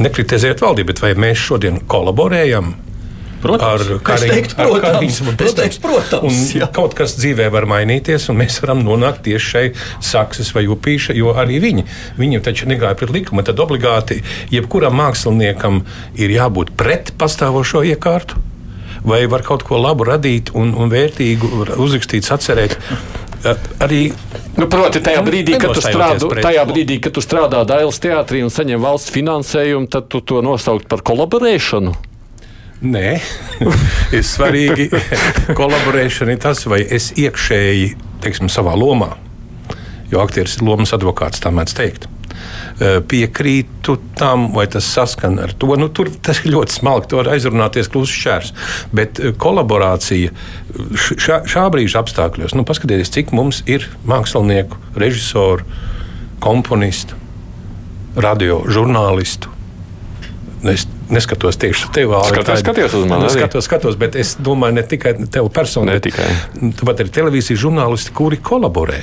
Nekritizēt 0.00 0.64
valdību, 0.64 0.90
bet 0.90 1.04
vai 1.04 1.12
mēs 1.26 1.44
šodien 1.50 1.78
kolaborējam 1.86 2.72
Protams, 3.44 3.90
ar 3.90 3.98
karismu. 4.02 4.38
Protams, 4.56 5.20
protams, 5.36 5.78
protams 5.82 6.38
un 6.56 6.64
kaut 6.72 6.96
kas 6.96 7.16
dzīvē 7.18 7.50
var 7.52 7.66
mainīties, 7.68 8.30
un 8.32 8.40
mēs 8.40 8.56
varam 8.64 8.80
nonākt 8.86 9.26
tieši 9.26 9.50
šai 9.50 9.64
sakses 10.04 10.54
vai 10.56 10.64
upīša, 10.72 11.16
jo 11.18 11.34
arī 11.36 11.60
viņi, 11.60 11.84
viņi 12.20 12.40
taču 12.44 12.70
negāja 12.70 12.96
pret 12.98 13.12
likumu. 13.14 13.44
Tad 13.44 13.60
obligāti 13.60 14.22
jebkuram 14.54 14.96
māksliniekam 15.00 15.82
ir 16.16 16.32
jābūt 16.32 16.72
pret 16.78 17.12
pastāvošo 17.20 17.84
iekārtu. 17.92 18.40
Vai 19.04 19.26
var 19.28 19.44
kaut 19.44 19.66
ko 19.68 19.76
labu 19.76 20.06
radīt 20.08 20.54
un, 20.56 20.72
un 20.80 20.88
vērtīgu 20.88 21.76
uzrakstīt, 21.76 22.24
atcerēt? 22.32 22.78
Arī 23.84 24.06
Nu, 24.54 24.68
proti, 24.70 25.00
tajā 25.02 25.20
brīdī, 25.26 25.56
kad 25.58 25.74
tu, 25.74 25.82
strādu, 25.82 26.28
tajā 26.38 26.62
brīdī, 26.68 27.00
kad 27.02 27.14
tu 27.16 27.22
strādā 27.24 27.64
Dailas 27.66 27.98
teātrī 28.00 28.44
un 28.46 28.52
saņem 28.54 28.80
valsts 28.80 29.12
finansējumu, 29.12 29.90
tad 29.90 30.06
tu 30.12 30.22
to 30.22 30.40
nosaukt 30.46 30.86
par 30.88 31.02
kolaborēšanu. 31.02 31.94
Nē, 32.82 33.10
ir 34.16 34.24
svarīgi 34.26 34.88
kolaborēšana, 35.56 36.34
tas, 36.42 36.64
vai 36.68 36.82
es 36.82 37.12
iekšēji, 37.16 37.94
teiksim, 38.24 38.50
savā 38.52 38.74
lomā, 38.78 39.14
jo 40.10 40.20
aktieris 40.24 40.58
ir 40.58 40.66
lomas 40.66 40.92
advokāts, 40.96 41.42
tā 41.42 41.52
mēdz 41.54 41.76
teikt. 41.78 42.08
Piekrītu 43.08 43.94
tam, 44.18 44.48
vai 44.56 44.66
tas 44.68 44.86
saskan 44.90 45.38
ar 45.40 45.52
to. 45.54 45.70
Nu, 45.78 45.86
tur 45.94 46.10
tas 46.26 46.40
ir 46.42 46.50
ļoti 46.56 46.74
smalki, 46.74 47.08
tur 47.12 47.30
aizrunāties 47.30 47.88
klusi 47.92 48.16
šķērs. 48.18 48.50
Bet 48.94 49.20
kolaborācija 49.40 50.34
šā, 50.98 51.44
šā 51.48 51.64
brīža 51.72 52.02
apstākļos, 52.02 52.56
nu, 52.58 52.66
paskatieties, 52.66 53.12
cik 53.14 53.30
mums 53.36 53.62
ir 53.70 53.86
mākslinieku, 54.10 54.80
režisoru, 54.98 55.62
komponistu, 56.42 57.16
radio 58.18 58.60
žurnālistu. 58.66 59.54
Es 60.74 60.88
neskatos 61.10 61.58
tieši 61.60 61.86
uz 61.88 61.92
tevi. 61.94 62.20
Skatos, 62.28 62.62
skatos 62.62 62.94
uz 62.98 63.08
mani. 63.08 63.28
Skatos, 63.32 63.66
skatos, 63.68 63.98
bet 64.00 64.16
es 64.20 64.34
domāju 64.40 64.78
ne 64.78 64.84
tikai 64.88 65.14
tev 65.32 65.50
personīgi. 65.54 66.14
Tāpat 66.80 67.04
ir 67.04 67.12
televīzijas 67.18 67.62
žurnālisti, 67.64 68.14
kuri 68.16 68.40
kolaborē. 68.44 69.00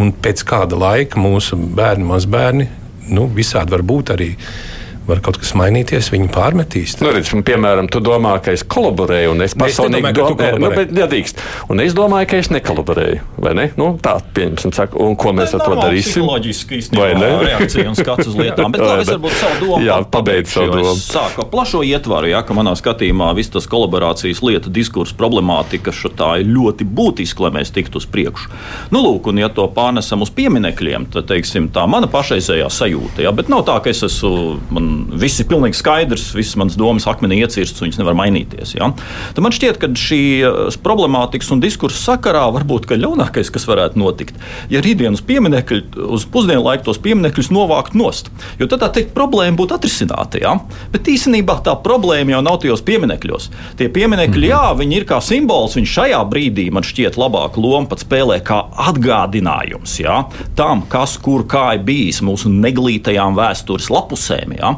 Un 0.00 0.12
pēc 0.14 0.44
kāda 0.46 0.78
laika 0.78 1.20
mūsu 1.20 1.58
bērni, 1.58 2.06
mazbērni, 2.08 2.68
nu, 3.10 3.26
visādi 3.34 3.74
var 3.74 3.82
būt 3.86 4.14
arī 4.14 4.30
var 5.10 5.22
kaut 5.24 5.40
kas 5.40 5.52
mainīties, 5.58 6.10
viņi 6.14 6.30
pārmetīs. 6.34 6.96
Nu, 7.02 7.10
redz, 7.14 7.32
piemēram, 7.46 7.88
tu 7.90 8.02
domā, 8.04 8.36
ka 8.44 8.54
es 8.54 8.64
kolaborēju, 8.66 9.34
un 9.34 9.44
es 9.46 9.56
personīgi 9.58 10.12
domāju, 10.16 10.60
nu, 10.62 10.70
bet 10.74 10.94
nedrīkst. 10.94 11.42
Un 11.72 11.82
es 11.84 11.94
domāju, 11.96 12.28
ka 12.30 12.40
es 12.40 12.50
nekolaborēju. 12.54 13.22
Vai 13.40 13.54
ne? 13.58 13.66
Nu, 13.80 13.92
tā, 14.02 14.16
pieņemsim, 14.36 14.74
saka, 14.76 14.98
un 15.00 15.16
ko 15.20 15.34
mēs 15.36 15.54
ar 15.56 15.64
to 15.64 15.76
darīsim? 15.78 16.26
Loģiski, 16.28 16.82
vai 16.96 17.10
ne? 17.18 17.30
Reakcija 17.48 17.88
un 17.90 17.98
skats 17.98 18.30
uz 18.30 18.38
lietām. 18.38 18.74
Bet 18.74 18.84
labi, 18.84 19.04
es 19.04 19.12
varbūt 19.12 19.36
savu 19.40 19.60
domu. 19.64 19.80
Jā, 19.86 19.98
pabeidz 20.14 20.54
savu 20.54 20.76
domu. 20.76 20.96
Sāku 21.00 21.46
plašo 21.50 21.82
ietvaru, 21.86 22.30
jā, 22.32 22.42
ka 22.46 22.56
manā 22.56 22.74
skatījumā 22.78 23.32
viss 23.38 23.52
tas 23.52 23.68
kolaborācijas 23.70 24.42
lieta, 24.46 24.72
diskurss, 24.72 25.16
problemātika, 25.16 25.94
tā 26.16 26.30
ir 26.42 26.50
ļoti 26.50 26.86
būtiska, 26.86 27.46
lai 27.46 27.54
mēs 27.60 27.72
tiktu 27.74 28.00
uz 28.00 28.06
priekšu. 28.10 28.50
Nu, 28.94 29.02
lūk, 29.04 29.30
un 29.30 29.40
ja 29.42 29.50
to 29.52 29.66
pārnesam 29.74 30.24
uz 30.24 30.32
pieminekļiem, 30.34 31.08
tad, 31.14 31.28
teiksim, 31.30 31.70
tā 31.74 31.86
mana 31.90 32.10
pašreizējā 32.10 32.68
sajūta, 32.72 33.24
jā, 33.24 33.32
bet 33.36 33.50
nav 33.52 33.64
tā, 33.68 33.78
ka 33.82 33.92
es 33.92 34.04
esmu, 34.06 34.58
man 34.74 34.90
viss 35.20 35.40
ir 35.42 35.48
pilnīgi 35.50 35.78
skaidrs, 35.78 36.30
visas 36.36 36.56
manas 36.60 36.78
domas 36.78 37.06
akmenī 37.10 37.40
iecirstas, 37.44 37.82
viņas 37.84 38.00
nevar 38.00 38.16
mainīties. 38.18 38.74
Ja? 38.76 38.90
Tad 39.34 39.42
man 39.44 39.54
šķiet, 39.54 39.80
ka 39.80 39.90
šī 39.96 40.20
eh, 40.46 40.60
problemātikas 40.84 41.50
un 41.54 41.62
diskursa 41.62 42.14
sakarā 42.14 42.46
varbūt 42.54 42.88
ļaunākais, 42.90 43.52
kas 43.54 43.66
varētu 43.68 44.00
notikt, 44.00 44.38
ja 44.72 44.82
rītdienas 44.82 45.22
pieminekļi 45.26 46.06
uz 46.10 46.26
pusdienu 46.30 46.64
laiku 46.64 46.88
tos 46.88 47.00
pieminekļus 47.02 47.52
novākt 47.54 47.96
nost. 47.98 48.30
Jo 48.60 48.68
tad 48.70 48.82
tā 48.84 48.90
teikt, 48.96 49.14
problēma 49.16 49.58
būtu 49.58 49.76
atrisināta. 49.76 50.40
Ja? 50.42 50.56
Bet 50.92 51.08
īstenībā 51.10 51.60
tā 51.66 51.76
problēma 51.84 52.36
jau 52.36 52.42
nav 52.44 52.60
tajos 52.62 52.82
pieminekļos. 52.86 53.50
Tie 53.78 53.88
pieminekļi, 53.92 54.48
-hmm. 54.48 54.52
jā, 54.52 54.78
viņi 54.80 55.00
ir 55.00 55.06
kā 55.08 55.20
simbols, 55.24 55.76
viņi 55.78 55.92
šajā 55.94 56.20
brīdī 56.30 56.68
man 56.74 56.86
šķiet 56.86 57.18
labāku 57.20 57.62
lomu 57.62 57.90
pat 57.90 58.04
spēlē 58.04 58.40
kā 58.44 58.62
atgādinājums 58.90 59.98
ja? 60.02 60.24
tam, 60.58 60.84
kas 60.90 61.16
kur 61.22 61.46
kā 61.48 61.74
ir 61.76 61.84
bijis 61.86 62.22
mūsu 62.24 62.50
neglītajām 62.52 63.36
vēstures 63.38 63.90
lapusēm. 63.92 64.56
Ja? 64.58 64.74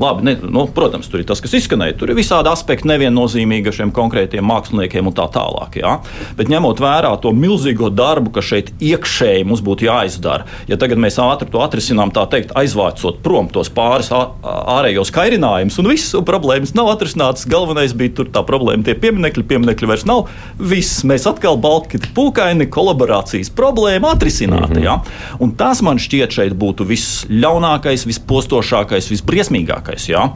Labi, 0.00 0.24
ne, 0.26 0.36
nu, 0.42 0.66
protams, 0.74 1.08
tur 1.10 1.22
ir 1.22 1.28
tas, 1.28 1.40
kas 1.44 1.54
izskanēja. 1.60 1.96
Tur 1.98 2.10
ir 2.10 2.18
visādi 2.18 2.50
aspekti 2.50 2.88
neviennozīmīgi 2.90 3.72
šiem 3.74 3.92
konkrētiem 3.94 4.46
māksliniekiem 4.48 5.10
un 5.10 5.14
tā 5.16 5.26
tālāk. 5.34 5.78
Ja? 5.80 5.98
Bet 6.38 6.50
ņemot 6.52 6.82
vērā 6.82 7.12
to 7.22 7.32
milzīgo 7.36 7.90
darbu, 7.94 8.32
kas 8.34 8.48
šeit 8.50 8.72
iekšēji 8.82 9.46
mums 9.48 9.62
būtu 9.64 9.88
jāizdara, 9.88 10.48
ja 10.70 10.78
tagad 10.80 11.00
mēs 11.02 11.20
ātri 11.22 11.50
to 11.52 11.62
atrisinām, 11.64 12.12
tā 12.14 12.26
teikt, 12.30 12.54
aizvācot 12.58 13.20
prom 13.24 13.50
tos 13.52 13.70
pāris 13.74 14.10
ārējos 14.12 15.12
kairinājumus, 15.14 15.78
un 15.80 15.90
viss 15.92 16.16
problēmas 16.26 16.74
nav 16.76 16.90
atrisinātas. 16.94 17.46
Galvenais 17.50 17.94
bija 17.96 18.16
tur 18.18 18.30
tā 18.34 18.42
problēma, 18.46 18.84
tie 18.86 18.96
pieminekļi, 18.98 19.46
pieminekļi 19.50 19.90
vairs 19.90 20.06
nav. 20.08 20.26
Viss 20.58 21.04
mēs 21.06 21.28
atkal 21.30 21.58
balki 21.60 22.00
pūkaini, 22.16 22.68
kolaborācijas 22.72 23.52
problēma 23.54 24.14
atrisināta. 24.14 24.74
Mm 24.74 24.82
-hmm. 24.82 24.84
ja? 24.84 25.38
Un 25.38 25.54
tas 25.58 25.82
man 25.82 26.00
šķiet 26.02 26.34
šeit 26.34 26.56
būtu 26.58 26.86
visļaunākais, 26.88 28.06
vispostošākais, 28.10 29.10
visbriesmīgākais. 29.12 29.83
Ja? 30.08 30.28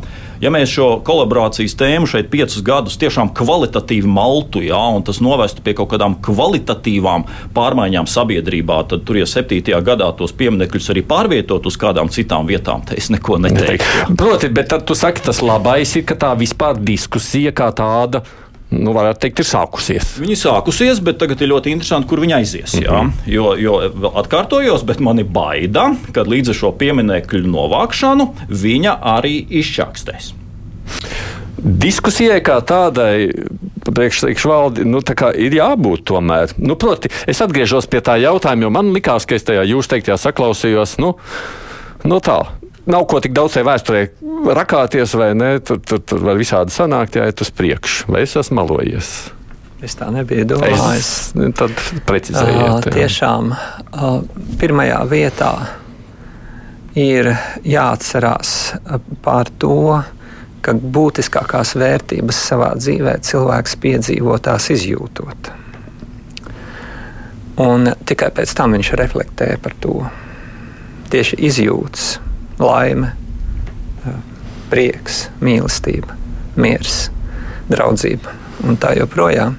ja 0.42 0.52
mēs 0.54 0.72
šo 0.72 0.88
kolaborācijas 1.06 1.76
tēmu 1.78 2.08
šeit 2.10 2.30
piecus 2.32 2.62
gadus 2.64 2.98
tiešām 3.00 3.32
kvalitatīvi 3.36 4.08
maltu, 4.10 4.62
ja, 4.64 4.80
un 4.94 5.04
tas 5.06 5.20
novestu 5.24 5.64
pie 5.64 5.74
kaut 5.78 5.90
kādām 5.92 6.18
kvalitatīvām 6.24 7.26
pārmaiņām 7.56 8.08
sabiedrībā, 8.10 8.80
tad 8.90 9.06
tur, 9.08 9.20
ja 9.20 9.28
septītajā 9.28 9.80
gadā 9.86 10.10
tos 10.18 10.34
pieminekļus 10.38 10.90
arī 10.94 11.04
pārvietot 11.08 11.68
uz 11.68 11.78
kādām 11.80 12.12
citām 12.14 12.48
vietām, 12.48 12.84
tad 12.86 13.00
es 13.00 13.10
neko 13.14 13.40
neteiktu. 13.44 14.12
Proti, 14.18 14.52
bet 14.54 14.70
tad 14.74 14.86
tu 14.88 14.96
saki, 14.98 15.24
tas 15.28 15.42
labais 15.44 15.96
ir, 15.98 16.06
ka 16.08 16.18
tā 16.18 16.34
vispār 16.38 16.78
diskusija 16.80 17.54
kā 17.56 17.72
tāda 17.76 18.22
nu, 18.74 18.92
varētu 18.96 19.22
teikt, 19.24 19.42
ir 19.42 19.48
sākusies. 19.48 20.14
Viņa 20.22 20.38
sākusies, 20.42 21.00
bet 21.04 21.20
tagad 21.20 21.40
ir 21.42 21.52
ļoti 21.52 21.72
interesanti, 21.72 22.08
kur 22.10 22.20
viņa 22.24 22.40
aizies. 22.40 22.74
Mm 22.78 22.88
-hmm. 22.88 23.12
Jo, 23.26 23.54
jo 23.56 23.78
atkārtojos, 24.20 24.84
bet 24.84 25.00
man 25.00 25.18
ir 25.18 25.24
baida, 25.24 25.94
ka 26.12 26.22
līdz 26.22 26.52
ar 26.52 26.54
šo 26.54 26.72
pieminiektu 26.72 27.40
novākšanu 27.46 28.28
viņa 28.48 28.98
arī 29.16 29.46
izčākstēs. 29.62 30.32
Diskusijai 31.58 32.38
kā 32.40 32.60
tādai 32.62 33.30
priekšvaldi 33.94 34.84
nu, 34.84 35.00
tā 35.00 35.32
ir 35.34 35.56
jābūt 35.58 36.04
tomēr. 36.04 36.52
Nu, 36.58 36.76
proti, 36.76 37.10
es 37.26 37.40
atgriežos 37.40 37.88
pie 37.90 38.00
tā 38.00 38.14
jautājuma, 38.22 38.62
jo 38.62 38.70
man 38.70 38.92
likās, 38.94 39.26
ka 39.26 39.34
es 39.34 39.42
tajā 39.42 39.64
jūs 39.66 39.90
teiktajā 39.90 40.16
saklausījos. 40.16 40.98
Nu, 41.02 41.16
nu 42.04 42.20
tā, 42.20 42.38
nav 42.88 43.06
ko 43.08 43.20
tik 43.24 43.34
daudz 43.36 43.58
vēsturē 43.64 44.04
rakāties, 44.56 45.14
vai 45.18 45.32
ne? 45.36 45.50
Tur, 45.64 45.80
tur, 45.84 46.00
tur 46.00 46.22
var 46.24 46.38
visādi 46.40 46.74
sanākt, 46.74 47.18
ja 47.18 47.28
iet 47.28 47.42
uz 47.44 47.50
priekšu. 47.54 48.08
Vai 48.12 48.24
es 48.26 48.36
esmu 48.38 48.62
malojies? 48.62 49.10
Es 49.84 49.94
tā 49.98 50.08
nebiju 50.10 50.46
domājis. 50.54 50.84
Es, 50.98 51.10
nu, 51.38 51.50
tad 51.54 51.74
precizējiet. 52.08 52.88
Uh, 52.88 52.94
tiešām 52.94 53.52
uh, 53.54 54.06
pirmajā 54.58 55.02
vietā 55.10 55.52
ir 56.98 57.30
jāatcerās 57.62 58.54
par 59.22 59.52
to, 59.62 60.00
ka 60.64 60.74
būtiskākās 60.74 61.76
vērtības 61.78 62.40
savā 62.50 62.72
dzīvē 62.80 63.14
cilvēks 63.22 63.76
piedzīvo 63.84 64.34
tās 64.42 64.66
izjūtot. 64.74 65.52
Un 67.62 67.92
tikai 68.06 68.32
pēc 68.34 68.54
tam 68.58 68.74
viņš 68.74 68.94
reflektē 68.98 69.52
par 69.62 69.74
to. 69.82 70.00
Tieši 71.08 71.38
izjūtas 71.48 72.16
laime, 72.62 73.12
prieks, 74.70 75.28
mīlestība, 75.44 76.16
miers, 76.60 77.08
draudzība 77.70 78.34
un 78.68 78.78
tā 78.80 78.94
joprojām. 78.98 79.56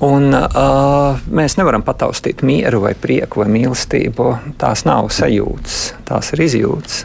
Un, 0.00 0.30
uh, 0.32 1.18
mēs 1.28 1.58
nevaram 1.60 1.82
pataustīt 1.84 2.40
mieru, 2.46 2.80
vai 2.86 2.94
prieku, 2.96 3.42
vai 3.42 3.50
mīlestību. 3.52 4.30
Tās 4.60 4.86
nav 4.88 5.10
sajūtas, 5.12 5.80
tās 6.08 6.32
ir 6.32 6.44
izjūtas. 6.46 7.02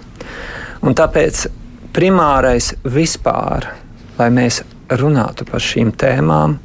Un 0.86 0.95
tāpēc 0.95 1.41
primārais 1.95 2.71
vispār, 2.88 3.67
lai 4.15 4.29
mēs 4.31 4.62
runātu 4.95 5.47
par 5.49 5.63
šīm 5.63 5.91
tēmām, 5.99 6.55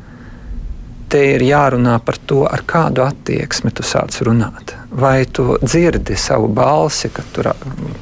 te 1.10 1.22
ir 1.34 1.44
jārunā 1.44 1.96
par 2.04 2.18
to, 2.26 2.44
ar 2.48 2.62
kādu 2.68 3.04
attieksmi 3.04 3.72
tu 3.74 3.86
sāc 3.86 4.16
runāt. 4.26 4.74
Vai 4.90 5.24
tu 5.26 5.56
dzirdi 5.62 6.16
savu 6.18 6.50
balsi, 6.54 7.10
kad 7.14 7.26
tu, 7.34 7.44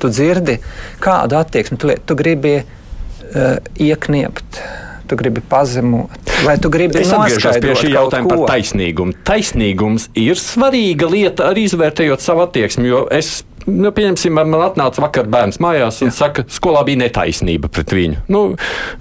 tu 0.00 0.10
dzirdi, 0.12 0.58
kādu 1.02 1.38
attieksmi 1.40 1.80
tu, 1.80 1.94
tu 2.04 2.18
gribi 2.18 2.58
uh, 2.60 3.56
iekniept. 3.80 4.60
Tu 5.08 5.16
gribi 5.16 5.40
pazemot, 5.40 6.32
vai 6.44 6.58
tu 6.60 6.68
gribi 6.68 6.98
es 7.00 7.08
atgriežos 7.16 7.56
pie 7.64 7.76
šī 7.80 7.94
jautājuma 7.94 8.28
par 8.28 8.42
taisnīgumu. 8.50 9.14
Taisnīgums 9.24 10.10
ir 10.20 10.36
svarīga 10.36 11.08
lieta 11.08 11.46
arī 11.48 11.64
izvērtējot 11.64 12.20
savu 12.20 12.44
attieksmi, 12.44 12.90
jo 12.90 13.06
es 13.08 13.38
nu, 13.66 13.90
pieņemsim, 13.94 14.34
man 14.36 14.54
atnāca 14.62 15.02
vakar 15.02 15.28
bērns 15.30 15.58
mājās 15.62 16.00
un 16.04 16.12
Jā. 16.12 16.16
saka, 16.20 16.44
skolā 16.52 16.84
bija 16.86 17.00
netaisnība 17.02 17.70
pret 17.72 17.94
viņu. 17.96 18.22
Nu, 18.32 18.42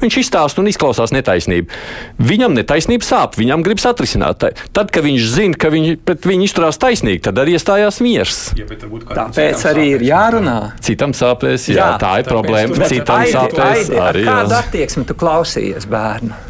viņš 0.02 0.20
izstāsta 0.24 0.64
un 0.64 0.72
izklausās 0.72 1.14
netaisnību. 1.16 1.70
Viņam 2.18 2.58
netaisnība 2.58 3.08
sāp, 3.08 3.38
viņam 3.40 3.66
gribas 3.66 3.88
atrisināt. 3.92 4.48
Tad, 4.74 4.92
kad 4.94 5.06
viņš 5.06 5.30
zina, 5.36 5.60
ka 5.60 5.72
viņi 5.74 6.00
pret 6.08 6.28
viņu 6.28 6.50
izturās 6.50 6.82
taisnīgi, 6.82 7.24
tad 7.30 7.40
arī 7.42 7.58
iestājās 7.58 8.02
miers. 8.06 8.42
Ja, 8.58 8.68
Tāpēc 8.68 9.64
arī 9.70 9.88
ir 9.96 10.06
jārunā. 10.08 10.58
Citam 10.84 11.16
sāpēs, 11.18 11.70
jā, 11.72 11.80
jā 11.80 11.88
tā 12.02 12.18
ir 12.22 12.30
problēma. 12.30 12.90
Citam 12.90 13.24
aidi, 13.24 13.34
sāpēs 13.38 13.88
aidi, 13.88 14.04
arī. 14.04 14.28
Kādu 14.28 14.60
attieksmi 14.62 15.08
tu 15.08 15.18
klausījies 15.18 15.90
bērnu? 15.90 16.46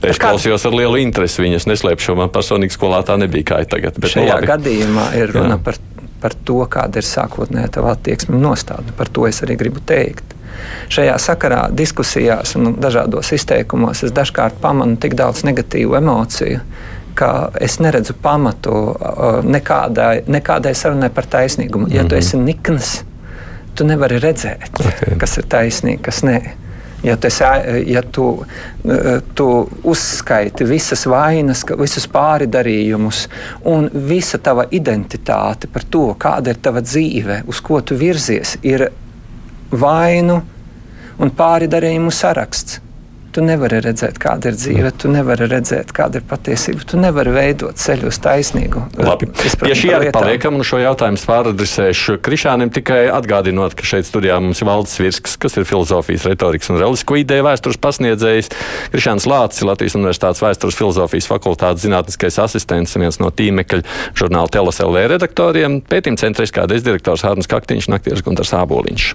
Es 0.00 0.16
kā... 0.16 0.30
klausījos 0.30 0.64
ar 0.68 0.76
lielu 0.76 1.00
interesi. 1.02 1.42
Viņas 1.44 1.68
neslēpšu, 1.68 2.16
man 2.18 2.32
personīgi 2.32 2.76
skolā 2.76 3.02
tā 3.06 3.18
nebija 3.20 3.50
kā 3.52 3.60
tagad. 3.68 3.98
Bet, 4.00 4.14
Šajā 4.14 4.40
nu, 4.40 4.48
gadījumā 4.48 5.06
ir 5.20 5.34
runa 5.36 5.58
Jā. 5.58 5.62
par 5.66 5.80
par 6.20 6.34
to, 6.44 6.60
kāda 6.70 7.00
ir 7.00 7.08
sākotnējā 7.08 7.70
tava 7.76 7.94
attieksme 7.96 8.36
un 8.36 8.44
nostāda. 8.44 8.94
Par 8.96 9.08
to 9.08 9.26
es 9.28 9.42
arī 9.44 9.56
gribu 9.60 9.82
teikt. 9.86 10.36
Šajā 10.92 11.16
sakarā, 11.22 11.60
diskusijās 11.72 12.54
un 12.58 12.74
dažādos 12.80 13.32
izteikumos 13.32 14.02
es 14.04 14.12
dažkārt 14.12 14.58
pamanu 14.60 14.98
tik 15.00 15.14
daudz 15.18 15.44
negatīvu 15.46 15.96
emociju, 16.00 16.60
ka 17.16 17.50
es 17.60 17.78
neredzu 17.82 18.14
pamatu 18.22 18.74
nekādai, 19.46 20.24
nekādai 20.30 20.74
sarunai 20.76 21.10
par 21.14 21.28
taisnīgumu. 21.30 21.90
Ja 21.92 22.04
tu 22.04 22.16
mhm. 22.16 22.18
esi 22.18 22.40
nikns, 22.40 22.92
tu 23.74 23.86
nevari 23.88 24.20
redzēt, 24.22 24.72
okay. 24.80 25.16
kas 25.20 25.38
ir 25.40 25.48
taisnīgi, 25.50 26.02
kas 26.06 26.24
nē. 26.26 26.40
Ja, 27.02 27.16
tas, 27.16 27.38
ja 27.86 28.02
tu, 28.02 28.26
tu 29.34 29.46
uzskaiti 29.88 30.66
visas 30.68 31.06
vainas, 31.08 31.62
visus 31.80 32.04
pāridarījumus 32.12 33.22
un 33.72 33.88
visa 34.08 34.38
tava 34.38 34.66
identitāte 34.70 35.70
par 35.72 35.86
to, 35.88 36.10
kāda 36.20 36.52
ir 36.52 36.60
tava 36.60 36.82
dzīve, 36.84 37.42
uz 37.48 37.62
ko 37.64 37.80
tu 37.80 37.96
virzies, 37.96 38.58
ir 38.62 38.90
vainu 39.72 40.42
un 41.20 41.32
pāridarījumu 41.36 42.12
saraksts. 42.12 42.80
Tu 43.30 43.42
nevari 43.46 43.78
redzēt, 43.84 44.16
kāda 44.18 44.50
ir 44.50 44.56
dzīve, 44.58 44.90
tu 44.98 45.10
nevari 45.12 45.46
redzēt, 45.50 45.92
kāda 45.94 46.18
ir 46.18 46.24
patiesība. 46.26 46.82
Tu 46.90 46.98
nevari 46.98 47.30
veidot 47.34 47.78
ceļu 47.78 48.10
uz 48.10 48.18
taisnīgu. 48.24 48.82
Labi. 48.98 49.28
Pie 49.30 49.76
šī 49.78 49.92
arī 49.94 50.10
paliekam, 50.14 50.58
un 50.58 50.66
šo 50.66 50.80
jautājumu 50.82 51.20
pāradresēšu 51.30 52.18
Krišānam 52.26 52.72
tikai 52.74 53.04
atgādinot, 53.14 53.76
ka 53.78 53.86
šeit 53.86 54.08
studijā 54.08 54.40
mums 54.42 54.58
ir 54.58 54.66
Valdis 54.66 54.98
Virsks, 54.98 55.38
kas 55.40 55.54
ir 55.60 55.68
filozofijas, 55.68 56.26
retorikas 56.32 56.72
un 56.74 56.80
reliģisko 56.82 57.20
ideju 57.22 57.46
vēstures 57.46 57.80
pasniedzējs. 57.86 58.50
Krišāns 58.96 59.30
Lācis, 59.30 59.62
Latvijas 59.68 59.98
Universitātes 60.00 60.42
vēstures 60.42 60.78
filozofijas 60.82 61.30
fakultātes 61.30 61.86
zinātniskais 61.86 62.42
asistents, 62.42 62.98
viens 62.98 63.22
no 63.22 63.30
tīmekļa 63.30 63.84
žurnāla 64.18 64.50
Telas 64.50 64.82
LV 64.82 65.06
redaktoriem, 65.14 65.82
pētījuma 65.86 66.26
centra 66.26 66.50
izkādes 66.50 66.82
direktors 66.86 67.22
Hārnas 67.26 67.50
Kaktiņš, 67.50 67.92
Naktieris 67.94 68.26
Gunārs 68.26 68.56
Āboliņš. 68.58 69.12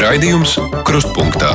Raidījums 0.00 0.54
Krustpunktā. 0.88 1.50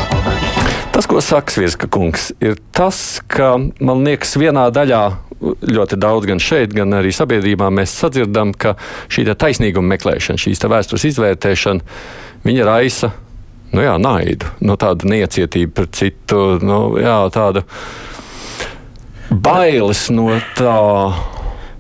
Tas, 0.94 1.08
ko 1.10 1.18
saka 1.18 1.50
Svirska 1.50 1.88
kungs, 1.90 2.28
ir 2.38 2.60
tas, 2.78 3.18
ka 3.26 3.56
man 3.58 4.04
liekas, 4.06 4.36
vienā 4.38 4.68
daļā 4.70 5.00
ļoti 5.66 5.98
daudz 5.98 6.28
gan 6.30 6.42
šeit, 6.42 6.76
gan 6.78 6.94
arī 6.94 7.10
sabiedrībā 7.16 7.72
mēs 7.74 7.96
sadzirdam, 7.98 8.52
ka 8.54 8.76
šī 9.10 9.26
taisnīguma 9.34 9.96
meklēšana, 9.96 10.38
šīs 10.44 10.62
vēstures 10.62 11.08
izvērtēšana, 11.10 11.98
viņa 12.46 12.68
raisa 12.70 13.10
nu 13.74 13.82
jā, 13.82 13.96
naidu, 13.98 14.52
no 14.62 14.76
tāda 14.78 15.10
necietība 15.10 15.80
pret 15.80 15.98
citu, 15.98 16.42
nu, 16.62 16.80
jā, 17.02 17.16
tāda 17.34 17.64
bailes 19.32 20.04
no 20.14 20.28
tā. 20.60 20.76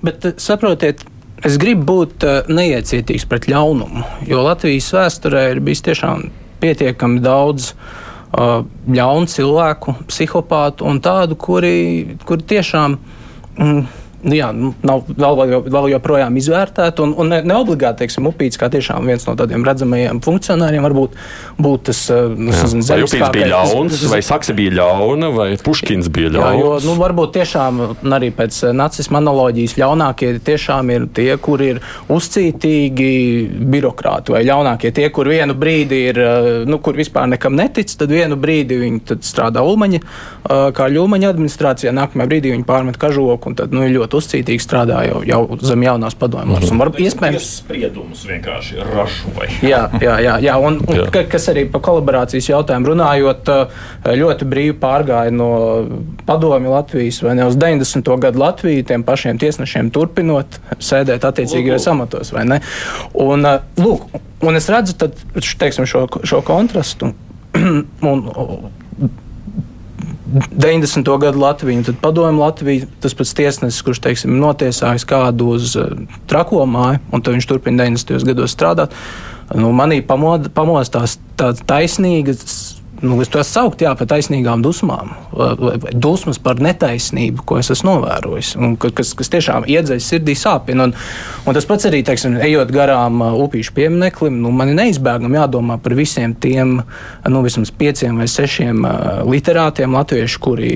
Bet 0.02 0.26
saprotiet, 0.42 1.06
es 1.46 1.60
gribu 1.62 1.86
būt 1.92 2.26
neiecietīgs 2.50 3.30
pret 3.30 3.46
ļaunumu, 3.54 4.02
jo 4.26 4.42
Latvijas 4.50 4.90
vēsturē 4.98 5.46
ir 5.54 5.62
bijis 5.62 5.86
tiešām 5.86 6.26
pietiekami 6.62 7.22
daudz 7.24 7.72
uh, 7.74 8.64
ļaunu 8.88 9.30
cilvēku, 9.32 9.96
psihopātu 10.10 10.88
un 10.90 11.02
tādu, 11.04 11.38
kuri, 11.40 12.18
kuri 12.28 12.48
tiešām 12.56 12.98
mm, 12.98 13.86
jā, 14.34 14.50
nu, 14.56 14.72
nav 14.82 15.06
vēl, 15.14 15.54
vēl 15.70 15.90
joprojām 15.96 16.38
izvērtēta. 16.40 17.04
Un, 17.06 17.14
un 17.22 17.32
ne, 17.34 17.42
ne 17.46 17.58
obligāti, 17.58 18.04
teiksim, 18.04 18.30
upīts 18.30 18.60
kā 18.60 18.70
tiešām 18.74 19.06
viens 19.10 19.26
no 19.28 19.36
tādiem 19.38 19.66
redzamajiem 19.68 20.22
funkcionāriem 20.26 20.86
varbūt 20.86 21.18
būt 21.62 21.86
tas 21.90 22.02
nu, 22.10 22.50
nezinu, 22.50 22.86
vai 22.90 23.00
upīts 23.06 23.34
bija 23.36 23.50
ļauns, 23.54 24.06
vai 24.12 24.22
saksa 24.26 24.56
bija 24.58 24.74
ļauna, 24.80 25.32
vai 25.36 25.50
puškins 25.62 26.10
bija 26.14 26.32
ļauns. 26.36 26.56
Jā, 26.56 26.64
jo, 26.64 26.74
nu, 26.88 26.96
varbūt 27.02 27.36
tiešām 27.38 27.82
arī 28.16 28.32
pēc 28.36 28.62
nacisma 28.76 29.22
analoģijas 29.22 29.78
ļaunākie 29.82 30.32
tiešām 30.46 30.92
ir 30.96 31.08
tie, 31.16 31.30
kur 31.42 31.64
ir 31.66 31.82
uzcītīgi 32.12 33.12
birokrāti, 33.76 34.36
vai 34.36 34.44
ļaunākie 34.48 34.94
tie, 34.96 35.10
kur 35.14 35.30
vienu 35.32 35.56
brīdi 35.58 36.02
ir, 36.12 36.22
nu, 36.70 36.80
kur 36.84 36.98
vispār 36.98 37.30
nekam 37.32 37.58
netic, 37.58 37.92
tad 38.00 38.12
vienu 38.14 38.40
brīdi 38.40 38.80
viņi 38.82 39.20
strādā 39.26 39.64
Ulmaņa, 39.66 40.02
kā 40.76 40.90
ļumaņa 40.92 41.32
administrācijā, 41.34 41.94
nākamajā 41.96 42.30
brīdī 42.32 42.54
viņi 42.54 42.68
pārmet 42.68 43.00
kažoku 43.02 43.52
un 43.52 43.58
tad 43.58 43.74
nu, 43.76 43.86
ļoti 43.90 44.15
ļoti 44.16 44.24
uzcītīgi 44.24 44.64
strādā 44.64 45.02
jau, 45.08 45.22
jau 45.26 45.58
zem 45.62 45.84
jaunās 45.84 46.16
padomjas. 46.16 46.64
Mm 46.64 46.70
-hmm. 46.70 46.82
Varbūt 46.84 47.02
iespējams 47.06 47.50
spriedumus 47.60 48.26
vienkārši 48.26 48.76
ražoja. 48.80 49.50
jā, 49.62 49.90
jā, 50.02 50.16
jā, 50.20 50.36
jā. 50.42 50.58
Un, 50.58 50.80
un 50.88 50.96
jā. 50.96 51.26
kas 51.30 51.50
arī 51.50 51.66
par 51.72 51.82
kolaborācijas 51.82 52.50
jautājumu 52.50 52.94
runājot, 52.94 53.52
ļoti 54.06 54.46
brīvi 54.46 54.78
pārgāja 54.80 55.32
no 55.32 55.86
padomju 56.26 56.72
Latvijas 56.72 57.22
vai 57.24 57.36
ne 57.36 57.46
uz 57.46 57.56
90. 57.56 58.20
gadu 58.20 58.40
Latviju, 58.40 58.84
tiem 58.84 59.04
pašiem 59.04 59.38
tiesnešiem 59.38 59.92
turpinot 59.92 60.60
sēdēt 60.80 61.26
attiecīgajos 61.26 61.88
amatos. 61.88 62.34
Un, 63.14 63.48
lūk, 63.78 64.08
un 64.42 64.56
es 64.56 64.70
redzu 64.70 64.94
tad, 64.94 65.14
teiksim, 65.60 65.86
šo, 65.86 66.08
šo 66.24 66.42
kontrastu. 66.42 67.14
un, 68.12 68.26
90. 70.36 71.18
gadu 71.20 71.40
Latviju, 71.40 71.84
tad 71.88 72.00
padomju 72.02 72.42
Latviju, 72.42 72.88
tas 73.00 73.16
pats 73.16 73.34
tiesnesis, 73.38 73.82
kurš 73.86 74.02
teiksim, 74.04 74.36
notiesājis 74.42 75.08
kādu 75.08 75.54
uz 75.56 75.76
uh, 75.80 75.94
trako 76.28 76.66
māju, 76.68 77.00
un 77.12 77.24
tad 77.24 77.38
viņš 77.38 77.48
turpina 77.48 77.86
90. 77.86 78.26
gados 78.28 78.56
strādāt. 78.56 78.96
Nu, 79.56 79.70
manī 79.78 80.02
pamostās 80.04 81.20
tāds 81.38 81.62
taisnīgs 81.70 82.75
nu, 83.02 83.18
es 83.22 83.30
to 83.32 83.42
saukt 83.44 83.82
jā, 83.84 83.92
par 83.98 84.08
taisnīgām 84.10 84.64
dusmām, 84.64 85.12
dusmas 85.92 86.40
par 86.42 86.62
netaisnību, 86.64 87.44
ko 87.48 87.60
es 87.60 87.72
esmu 87.74 87.96
novērojis, 87.96 88.54
un 88.60 88.76
kas, 88.80 89.14
kas 89.18 89.32
tiešām 89.34 89.68
iedzeļas 89.72 90.10
sirdī 90.12 90.36
sāpina. 90.40 90.88
Un, 90.88 90.96
un 91.46 91.58
tas 91.58 91.68
pats 91.68 91.88
arī, 91.90 92.02
teiksim, 92.08 92.38
ejot 92.46 92.72
garām 92.76 93.22
uh, 93.24 93.38
upīšu 93.46 93.76
piemineklim, 93.76 94.40
nu, 94.44 94.52
man 94.56 94.72
ir 94.72 94.80
neizbēgami 94.80 95.40
jādomā 95.40 95.78
par 95.84 95.96
visiem 95.98 96.36
tiem, 96.40 96.78
nu, 97.30 97.44
vismaz 97.46 97.74
pieciem 97.76 98.22
vai 98.22 98.30
sešiem 98.32 98.84
uh, 98.86 99.24
literātiem 99.28 99.96
latviešu, 99.98 100.42
kuri 100.46 100.72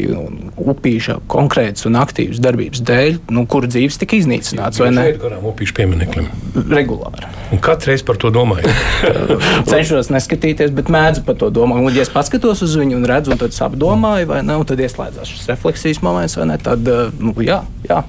upīša 0.59 1.19
konkrētas 1.31 1.87
un 1.89 1.99
aktīvas 2.01 2.41
darbības 2.43 2.83
dēļ, 2.89 3.21
nu, 3.35 3.45
kuru 3.49 3.71
dzīves 3.71 3.99
tika 4.01 4.19
iznīcināts. 4.19 4.81
Vai 4.83 4.91
ne? 4.95 5.07
Garām 5.19 5.47
upīšu 5.53 5.77
piemineklim. 5.79 6.29
Regulāri. 6.69 7.29
Un 7.53 7.61
katru 7.63 7.93
reizi 7.93 8.05
par 8.05 8.19
to 8.21 8.29
domāju. 8.33 8.69
Cenšos 9.69 10.11
neskatīties, 10.13 10.73
bet 10.75 10.91
mēdzu 10.93 11.23
par 11.25 11.37
to 11.39 11.49
domāt. 11.53 11.81
Un, 11.81 11.95
ja 11.95 12.05
es 12.09 12.15
paskatos 12.15 12.63
uz 12.65 12.77
viņu 12.79 12.97
un 12.97 13.05
redzu, 13.09 13.33
un 13.35 13.41
tad 13.41 13.53
apdomāju, 13.69 14.29
vai 14.31 14.41
ne, 14.45 14.57
un 14.57 14.65
tad 14.67 14.81
ieslēdzās 14.81 15.29
šis 15.29 15.51
refleksijas 15.51 16.01
moments, 16.05 16.39
vai 16.39 16.49
ne, 16.49 16.57
tad, 16.61 16.87
eh, 16.87 17.11
nu, 17.21 17.35
jā, 17.45 17.61
jā. 17.85 18.03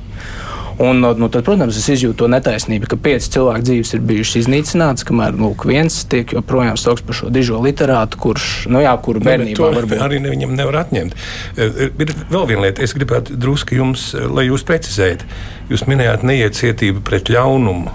Un, 0.80 1.02
nu, 1.04 1.26
tad, 1.28 1.44
protams, 1.44 1.76
es 1.76 1.90
izjūtu 1.92 2.22
to 2.22 2.26
netaisnību, 2.32 2.88
ka 2.88 2.96
pieci 2.96 3.28
cilvēku 3.34 3.66
dzīves 3.66 3.90
ir 3.92 4.04
bijušas 4.08 4.38
iznīcinātas, 4.46 5.04
kamēr 5.04 5.36
nu, 5.36 5.50
viens 5.68 5.98
tiek 6.08 6.32
joprojām 6.32 6.78
saukts 6.80 7.04
par 7.04 7.18
šo 7.18 7.28
dižo 7.28 7.60
literātu, 7.60 8.16
kurš, 8.22 8.46
nu 8.72 8.80
jā, 8.80 8.94
kuru 9.04 9.20
bērnībā 9.26 9.60
ne, 9.60 9.76
varbūt 9.76 10.04
arī 10.06 10.22
ne, 10.24 10.32
viņam 10.32 10.56
nevar 10.56 10.80
atņemt. 10.86 11.18
Eh, 11.58 11.66
eh, 11.68 11.92
ir 12.00 12.14
vēl 12.32 12.48
viena 12.54 12.64
lieta, 12.64 12.86
es 12.86 12.96
gribētu 12.96 13.36
drusku 13.36 13.76
jums, 13.76 14.14
lai 14.16 14.48
jūs 14.48 14.64
precizējat. 14.64 15.28
Jūs 15.68 15.84
minējāt 15.90 16.24
neiecietību 16.24 17.04
pret 17.04 17.28
ļaunumu 17.28 17.92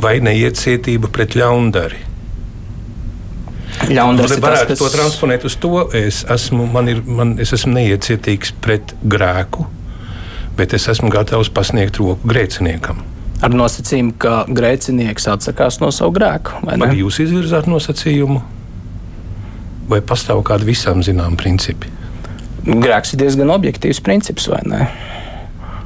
vai 0.00 0.18
neiecietību 0.24 1.12
pret 1.14 1.38
ļaundari. 1.38 2.09
Ļaundars 3.88 4.36
varētu 4.36 4.74
tas, 4.74 4.78
kas... 4.78 4.80
to 4.80 4.88
transponēt 4.92 5.44
uz 5.48 5.56
to. 5.60 5.86
Es 5.96 6.22
esmu, 6.28 6.66
man 6.70 6.90
ir, 6.92 7.00
man, 7.06 7.34
es 7.40 7.54
esmu 7.56 7.72
neiecietīgs 7.78 8.52
pret 8.60 8.92
grēku, 9.00 9.64
bet 10.58 10.74
es 10.76 10.88
esmu 10.92 11.08
gatavs 11.12 11.48
pasniegt 11.54 12.00
roku 12.02 12.28
grēciniekam. 12.28 13.00
Ar 13.40 13.54
nosacījumu, 13.56 14.12
ka 14.20 14.42
grēcinieks 14.52 15.30
atsakās 15.32 15.80
no 15.80 15.88
savu 15.96 16.12
grēku. 16.18 16.60
Vai, 16.68 16.90
jūs 16.98 17.22
izvirzāt 17.24 17.70
nosacījumu, 17.70 18.42
vai 19.88 20.02
pastāv 20.04 20.42
kādi 20.46 20.68
visām 20.68 21.00
zinām 21.06 21.38
principi? 21.40 21.88
Grēks 22.66 23.14
ir 23.14 23.22
diezgan 23.22 23.54
objektīvs 23.54 24.02
princips, 24.04 24.50
vai 24.52 24.60
ne? 24.68 24.82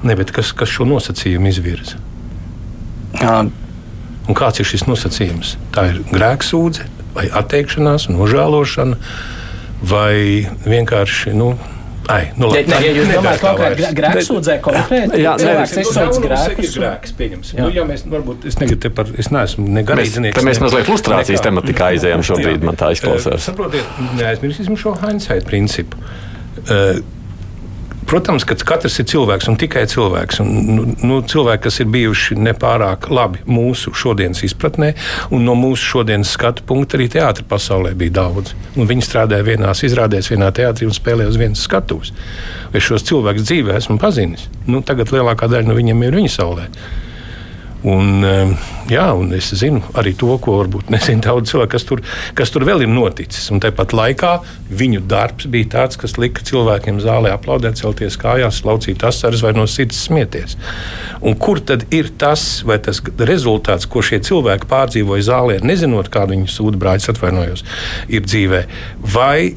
Ne, 0.04 0.16
bet 0.18 0.34
kas, 0.34 0.50
kas 0.52 0.72
šo 0.72 0.88
nosacījumu 0.90 1.52
izvirza? 1.52 2.02
Jā. 3.22 3.38
Un 4.24 4.36
kāds 4.36 4.58
ir 4.58 4.66
šis 4.66 4.88
nosacījums? 4.88 5.54
Tā 5.72 5.86
ir 5.92 6.02
grēksūdzība 6.10 7.03
vai 7.14 7.28
atteikšanās, 7.42 8.08
nožēlošana, 8.12 8.98
vai 9.84 10.48
vienkārši. 10.66 11.36
Nu, 11.38 11.54
Ai, 12.04 12.32
nu, 12.36 12.50
labi, 12.50 12.68
ja, 12.68 12.78
ja 12.84 12.90
jūs 12.92 13.08
domājat, 13.08 13.38
ka 13.40 13.50
konkrēti 13.54 13.96
grēksūdzē 13.96 14.56
konkrēti, 14.64 15.20
jā, 15.22 15.30
cilvēks 15.40 15.72
izsūdz 15.80 16.18
grēkus. 16.20 16.66
Ir 16.66 16.74
grēks, 16.82 17.14
pieņemsim. 17.16 17.62
Nu, 17.62 17.68
ja 17.72 17.86
mēs, 17.88 18.04
varbūt, 18.12 18.44
es 18.50 18.58
negribu 18.60 18.82
te 18.82 18.90
par, 18.92 19.12
es 19.22 19.30
neesmu 19.32 19.64
ne 19.72 19.84
garīdzinieks. 19.88 20.36
Mēs, 20.36 20.44
mēs 20.50 20.60
mazliet 20.66 20.90
lustrācijas 20.92 21.44
tematikā 21.46 21.88
aizējām 21.94 22.24
šobrīd, 22.28 22.66
man 22.68 22.76
tā 22.80 22.92
izklausās. 22.92 23.48
Saprotiet, 23.48 23.88
neaizmirsīsim 24.18 24.76
šo 24.80 24.92
hindsight 25.00 25.48
principu. 25.48 25.96
Uh, 26.68 27.00
Protams, 28.06 28.44
ka 28.44 28.56
katrs 28.68 28.98
ir 29.00 29.06
cilvēks 29.08 29.48
un 29.48 29.56
tikai 29.60 29.84
cilvēks. 29.90 30.40
Un, 30.42 30.50
nu, 30.76 30.84
nu, 31.06 31.20
cilvēki, 31.30 31.62
kas 31.66 31.80
ir 31.80 31.88
bijuši 31.92 32.36
nepārāk 32.36 33.08
labi 33.12 33.40
mūsu 33.48 33.94
šodienas 33.96 34.44
izpratnē, 34.46 34.92
un 35.34 35.46
no 35.48 35.56
mūsu 35.58 35.94
šodienas 35.94 36.34
skatu 36.36 36.66
punkta 36.68 36.98
arī 36.98 37.08
teātris 37.14 37.48
pasaulē 37.48 37.94
bija 37.98 38.18
daudz. 38.20 38.52
Un 38.76 38.90
viņi 38.90 39.06
strādāja 39.06 39.46
vienās 39.46 39.84
izrādēs, 39.86 40.30
vienā 40.32 40.50
teātrī 40.54 40.88
un 40.88 40.96
spēlēja 40.96 41.32
uz 41.32 41.40
vienas 41.40 41.64
skatuves. 41.64 42.12
Es 42.74 42.84
šos 42.84 43.06
cilvēkus 43.08 43.48
dzīvē 43.48 43.78
esmu 43.80 43.98
pazinis. 44.02 44.48
Nu, 44.68 44.82
tagad 44.84 45.14
lielākā 45.14 45.48
daļa 45.50 45.70
no 45.70 45.78
viņiem 45.78 46.04
ir 46.04 46.20
viņa 46.20 46.34
saulē. 46.36 46.68
Un, 47.84 48.24
ehm, 48.24 48.54
jā, 48.88 49.04
un 49.12 49.28
es 49.36 49.50
zinu 49.60 49.82
arī 50.00 50.14
to, 50.16 50.30
ko 50.40 50.54
varbūt 50.62 50.88
nezinu 50.94 51.20
daudz 51.26 51.50
cilvēku, 51.50 51.72
kas 51.74 51.84
tur, 51.84 52.00
kas 52.38 52.52
tur 52.54 52.64
vēl 52.64 52.86
ir 52.86 52.88
noticis. 52.88 53.50
Un 53.52 53.60
tāpat 53.60 53.92
laikā 53.92 54.30
viņu 54.72 55.02
darbs 55.10 55.50
bija 55.52 55.68
tāds, 55.74 55.98
kas 56.00 56.16
lika 56.16 56.40
cilvēkiem 56.48 57.02
zālē 57.04 57.34
aplaudēt, 57.34 57.76
celties 57.82 58.16
kājās, 58.20 58.62
laucīt 58.64 59.04
asaras 59.04 59.44
vai 59.44 59.52
no 59.56 59.66
sirds 59.68 60.00
smieties. 60.08 60.56
Un 61.20 61.36
kur 61.36 61.60
tad 61.60 61.84
ir 61.92 62.08
tas, 62.16 62.62
vai 62.64 62.80
tas 62.80 63.02
rezultāts, 63.20 63.84
ko 63.84 64.00
šie 64.00 64.22
cilvēki 64.24 64.70
pārdzīvoja 64.72 65.28
zālē, 65.28 65.60
nezinot, 65.60 66.08
kādu 66.08 66.38
viņu 66.38 66.48
sūdu 66.56 66.80
brāļus 66.80 67.12
atvainojos, 67.12 67.68
ir 68.08 68.24
dzīvē? 68.24 68.64
Vai 69.12 69.52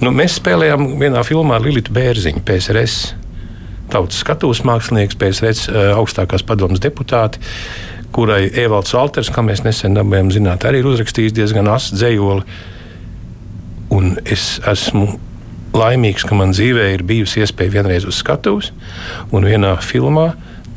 nu, 0.00 0.16
mēs 0.16 0.40
spēlējām 0.40 0.94
vienā 0.96 1.28
filmā 1.28 1.60
ar 1.60 1.68
Lilitu 1.68 1.92
Bērziņu, 1.92 2.40
PSRS 2.48 3.19
tautas 3.92 4.20
skatuves 4.24 4.64
mākslinieks, 4.66 5.18
pēc 5.20 5.42
eh, 5.44 5.80
augstākās 5.94 6.46
padomas 6.46 6.82
deputāti 6.82 7.42
kurai 8.12 8.50
Evalds 8.58 8.94
Alters, 8.98 9.30
kā 9.32 9.42
mēs 9.46 9.62
nesen 9.64 9.94
dabūjām 9.94 10.30
zināt, 10.34 10.66
arī 10.66 10.82
ir 10.82 10.90
uzrakstījis 10.90 11.34
diezgan 11.36 11.70
asu 11.70 11.96
dzējoli. 11.98 12.44
Un 13.94 14.12
es 14.24 14.58
esmu 14.70 15.06
laimīgs, 15.74 16.26
ka 16.26 16.38
man 16.38 16.54
dzīvē 16.54 16.90
ir 16.94 17.06
bijusi 17.06 17.44
iespēja 17.44 17.76
vienreiz 17.78 18.06
uz 18.08 18.18
skatuves 18.22 18.72
un 19.34 19.46
vienā 19.46 19.76
filmā 19.82 20.32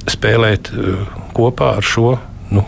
spēlēt 0.10 0.69
uh, 0.73 1.04
kopā 1.34 1.76
ar 1.80 1.86
šo. 1.86 2.15
Nu, 2.54 2.65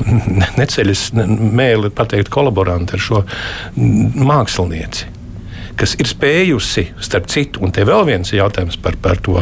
Neceļas 0.60 1.10
mēli 1.16 1.92
pateikt, 1.92 2.32
kolaboranti 2.32 2.96
ar 2.96 3.04
šo 3.04 3.24
mākslinieci 3.76 5.19
kas 5.80 5.96
ir 6.00 6.10
spējusi, 6.10 6.90
starp 7.00 7.30
citu, 7.32 7.64
un 7.64 7.72
te 7.74 7.86
vēl 7.88 8.04
viens 8.08 8.34
jautājums 8.34 8.76
par, 8.82 8.98
par 9.00 9.20
to, 9.24 9.40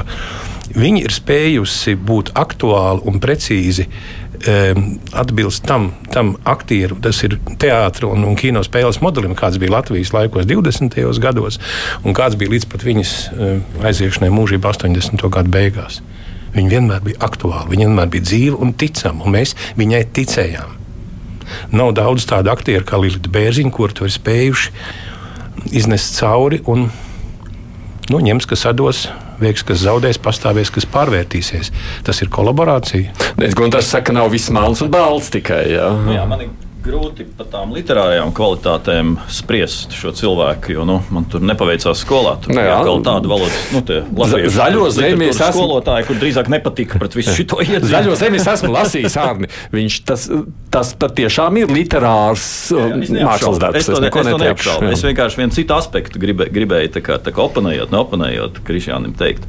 viņi 0.78 1.04
ir 1.06 1.14
spējusi 1.14 1.96
būt 2.08 2.32
aktuāli 2.38 3.02
un 3.08 3.18
precīzi 3.22 3.88
um, 3.88 4.84
atbilst 5.18 5.64
tam, 5.66 5.90
tam 6.14 6.36
aktieru, 6.48 6.98
tas 7.02 7.20
ir 7.26 7.38
teātris 7.60 8.08
un, 8.08 8.26
un 8.28 8.38
kino 8.38 8.62
spēles 8.66 9.00
modelim, 9.04 9.34
kāds 9.38 9.58
bija 9.60 9.78
Latvijas 9.78 10.14
laikos 10.14 10.46
20. 10.48 11.00
gados, 11.24 11.58
un 12.04 12.16
kāds 12.16 12.38
bija 12.38 12.54
līdz 12.54 12.68
pat 12.70 12.86
viņas 12.86 13.14
um, 13.32 13.62
aiziešanai 13.88 14.30
mūžībā 14.34 14.74
80. 14.76 15.26
gadu 15.34 15.54
beigās. 15.54 16.02
Viņa 16.54 16.72
vienmēr 16.72 17.04
bija 17.04 17.20
aktuāla, 17.26 17.66
viņa 17.68 17.88
vienmēr 17.88 18.12
bija 18.12 18.24
dzīva 18.24 18.62
un 18.64 18.72
ticama, 18.78 19.26
un 19.26 19.34
mēs 19.36 19.54
viņai 19.78 20.06
ticējām. 20.16 20.76
Nav 21.72 21.94
daudz 21.96 22.26
tādu 22.28 22.52
aktieru 22.52 22.84
kā 22.84 22.98
Līta 23.00 23.30
Bērziņa, 23.32 23.72
kuri 23.72 23.96
to 23.96 24.08
ir 24.08 24.12
spējuši 24.12 24.72
iznest 25.70 26.18
cauri 26.18 26.62
un 26.66 26.88
nu, 28.08 28.20
ņems, 28.24 28.48
kas 28.48 28.66
atdos. 28.70 29.08
Veiks, 29.38 29.62
kas 29.62 29.84
zaudēs, 29.84 30.18
pastāvēs, 30.18 30.72
kas 30.74 30.86
pārvērtīsies. 30.90 31.68
Tas 32.02 32.18
ir 32.24 32.30
kolaborācija. 32.34 33.12
Domāju, 33.38 33.68
tas 33.76 33.90
saka, 33.92 34.10
nav 34.16 34.32
viss 34.32 34.50
melns 34.50 34.82
un 34.82 34.90
balts 34.90 35.30
tikai. 35.30 35.62
Jā, 35.76 35.92
jā 36.10 36.24
man 36.26 36.42
grūti 36.88 37.26
par 37.38 37.48
tām 37.52 37.72
literārajām 37.76 38.32
kvalitātēm 38.36 39.14
spriest 39.32 39.94
šo 39.96 40.12
cilvēku, 40.16 40.72
jo 40.74 40.86
nu, 40.88 40.98
man 41.14 41.26
tur 41.30 41.44
nepaveicās 41.44 42.02
skolā. 42.04 42.36
Tur 42.42 42.56
bija 42.56 42.78
kaut 42.86 43.04
tāda 43.06 43.30
valoda, 43.30 43.60
nu, 43.74 43.82
latviešu 44.22 44.52
zaļo 44.56 44.86
zemi 44.96 45.28
es 45.28 45.38
esmu- 45.38 45.62
skolotāji, 45.62 46.06
kur 46.08 46.20
drīzāk 46.22 46.50
nepatika 46.52 47.00
pret 47.02 47.16
visu 47.18 47.34
šo 47.36 47.60
iedzīvotāju. 47.62 47.92
Zaļo 47.94 48.16
zemi 48.20 48.40
es 48.40 48.48
esmu 48.54 48.72
lasījis, 48.74 49.18
Arni. 49.20 49.50
Viņš 49.74 49.98
tas, 50.08 50.26
tas 50.74 50.92
patiešām 50.98 51.60
ir 51.62 51.72
literārs 51.72 52.46
Es 52.72 53.12
mākslas 53.12 53.60
darbs. 53.62 53.80
Es 53.84 53.90
to, 53.90 54.00
es 54.02 54.14
to 54.16 54.24
neteikšu. 54.32 54.76
Es 54.92 55.04
vienkārši 55.06 55.42
vienu 55.42 55.56
citu 55.56 55.76
aspektu 55.76 56.22
gribēju, 56.22 56.54
gribēju 56.54 56.92
tā 56.96 57.04
kā, 57.04 57.18
tā 57.22 57.34
kā 57.34 57.44
oponējot, 57.44 57.92
neoponējot 57.94 58.62
Krišjānam 58.66 59.14
teikt. 59.18 59.46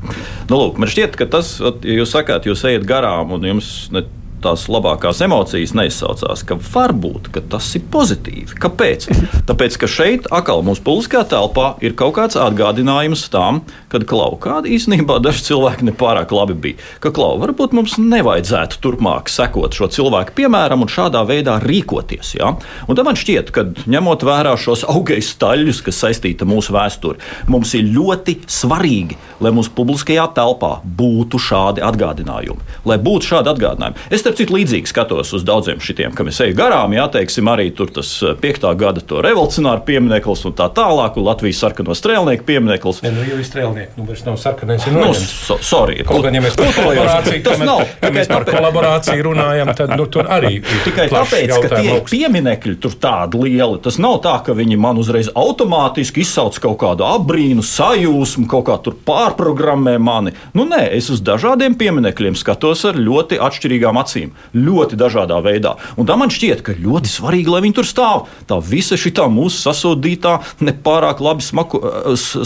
Nu, 0.50 0.60
lūk, 0.60 0.80
man 0.82 0.92
šķiet, 0.92 1.18
ka 1.20 1.28
tas, 1.38 1.56
ja 1.62 2.00
jūs 2.02 2.14
sakāt, 2.16 2.48
jūs 2.50 2.64
ejat 2.70 2.88
garām 2.90 3.36
un 3.38 3.48
jums 3.54 3.72
ne, 3.96 4.04
tās 4.44 4.68
labākās 4.72 5.22
emocijas 5.26 5.76
neizsaucās, 5.78 6.44
ka 6.48 6.58
varbūt 6.74 7.30
ka 7.34 7.44
tas 7.52 7.68
ir 7.78 7.86
pozitīvi. 7.92 8.58
Kāpēc? 8.62 9.08
Tāpēc, 9.50 9.78
ka 9.82 9.90
šeit, 9.90 10.30
atkal 10.34 10.64
mūsu 10.66 10.84
publiskajā 10.86 11.26
telpā, 11.34 11.72
ir 11.86 11.96
kaut 12.00 12.16
kāds 12.18 12.38
atgādinājums 12.40 13.28
tam, 13.34 13.62
kad 13.92 14.06
klau, 14.10 14.34
kāda 14.42 14.70
īstenībā 14.72 15.20
daži 15.24 15.48
cilvēki 15.50 15.90
nepārāk 15.90 16.34
labi 16.36 16.58
bija. 16.68 16.88
Ka 17.04 17.12
klau, 17.16 17.36
varbūt 17.42 17.76
mums 17.78 17.98
nevajadzētu 18.02 18.82
turpmāk 18.84 19.32
sekot 19.32 19.76
šo 19.76 19.90
cilvēku 19.94 20.36
piemēram 20.40 20.86
un 20.86 20.92
šādā 20.92 21.24
veidā 21.28 21.58
rīkoties. 21.64 22.36
Ja? 22.40 22.54
Un 22.88 22.98
tad 22.98 23.08
man 23.08 23.20
šķiet, 23.20 23.54
ka 23.56 23.66
ņemot 23.90 24.26
vērā 24.28 24.56
šos 24.60 24.86
augļus 24.90 25.34
staļļus, 25.36 25.84
kas 25.86 26.02
saistīti 26.06 26.46
ar 26.46 26.52
mūsu 26.52 26.76
vēsturi, 26.76 27.22
mums 27.52 27.74
ir 27.78 27.90
ļoti 27.96 28.40
svarīgi, 28.50 29.18
lai 29.44 29.54
mūsu 29.56 29.74
publiskajā 29.78 30.28
telpā 30.38 30.80
būtu 30.84 31.42
šādi 31.42 31.84
atgādinājumi. 31.86 32.80
Lai 32.90 33.00
būtu 33.02 33.34
šādi 33.34 33.54
atgādinājumi. 33.54 34.08
Es 34.14 34.26
starp 34.30 34.38
citu 34.38 34.54
līdzīgi 34.54 34.90
skatos 34.90 35.32
uz 35.34 35.44
daudziem 35.48 35.80
šitiem, 35.82 36.14
kam 36.14 36.28
es 36.30 36.38
eju 36.44 36.54
garām, 36.58 36.94
jā, 36.94 37.08
teiksim, 37.10 37.48
arī 37.50 37.70
tur 37.74 37.90
tas 37.94 38.12
eh, 38.22 38.36
piektā 38.38 38.70
gada 38.78 39.02
to 39.02 39.24
revolucionāru 39.26 39.82
piemineklis 39.88 40.44
un 40.46 40.54
tā 40.58 40.68
tālāk, 40.76 41.18
un 41.18 41.26
Latvijas 41.26 41.62
sarkano 41.64 41.96
strēlnieku 41.98 42.46
piemineklis. 42.46 43.02
Ne, 43.06 43.12
nu, 43.16 43.24
jau 43.26 43.40
ir 43.40 43.48
strēlnieki, 43.48 43.96
nu 43.98 44.06
vairs 44.06 44.22
nav 44.28 44.38
sarkanais. 44.38 44.86
ir 44.86 44.94
Nu, 45.00 45.08
so, 45.18 45.58
sorry, 45.66 46.04
Kaut 46.06 46.22
gan, 46.26 46.38
ja 46.38 46.44
mēs 46.44 46.58
par 46.60 46.70
kolaborāciju, 46.76 47.42
tas 47.48 47.64
nav. 47.64 47.82
ja 48.04 48.12
mēs 48.14 48.30
par 48.30 48.46
kolaborāciju 48.50 49.26
runājam, 49.32 49.72
tad 49.78 49.96
nu, 49.98 50.06
tur 50.12 50.30
arī 50.30 50.60
ir 50.60 50.78
Tikai 50.86 51.08
tāpēc, 51.10 51.56
ka 51.64 51.72
tie 51.80 51.96
augsts. 51.96 52.14
pieminekļi 52.14 52.76
tur 52.84 52.94
tādi 53.02 53.42
lieli. 53.48 53.80
Tas 53.82 53.98
nav 54.02 54.20
tā, 54.26 54.36
ka 54.46 54.54
viņi 54.58 54.78
man 54.82 55.00
uzreiz 55.02 55.32
automātiski 55.34 56.22
izsauc 56.26 56.60
kaut 56.62 56.78
kādu 56.84 57.08
abrīnu, 57.08 57.66
sajūsmu, 57.66 58.46
kaut 58.52 58.68
kā 58.70 58.78
tur 58.86 58.98
pārprogrammē 59.08 59.98
mani. 60.02 60.36
Nu, 60.54 60.68
nē, 60.70 60.84
es 61.00 61.10
uz 61.14 61.24
dažādiem 61.26 61.78
pieminekļiem 61.80 62.38
skatos 62.38 62.86
ar 62.90 63.00
ļoti 63.00 63.40
atšķirīgām 63.42 63.98
acīm, 64.02 64.19
ļoti 64.56 65.00
dažādā 65.00 65.40
veidā. 65.46 65.76
Un 66.00 66.08
tā 66.10 66.18
man 66.20 66.34
šķiet, 66.34 66.64
ka 66.66 66.78
ļoti 66.78 67.12
svarīgi, 67.12 67.52
lai 67.54 67.64
viņi 67.66 67.78
tur 67.80 67.88
stāv. 67.88 68.28
Tā 68.50 68.60
visa 68.64 68.98
šī 69.00 69.14
mūsu 69.30 69.64
sasodītā, 69.66 70.38
nepārāk 70.64 71.22
labi 71.24 71.46
smaku, 71.46 71.82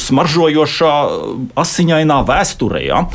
smaržojošā, 0.04 0.94
asiņainā 1.64 2.20
vēsturē. 2.30 2.84
Ja? 2.88 3.06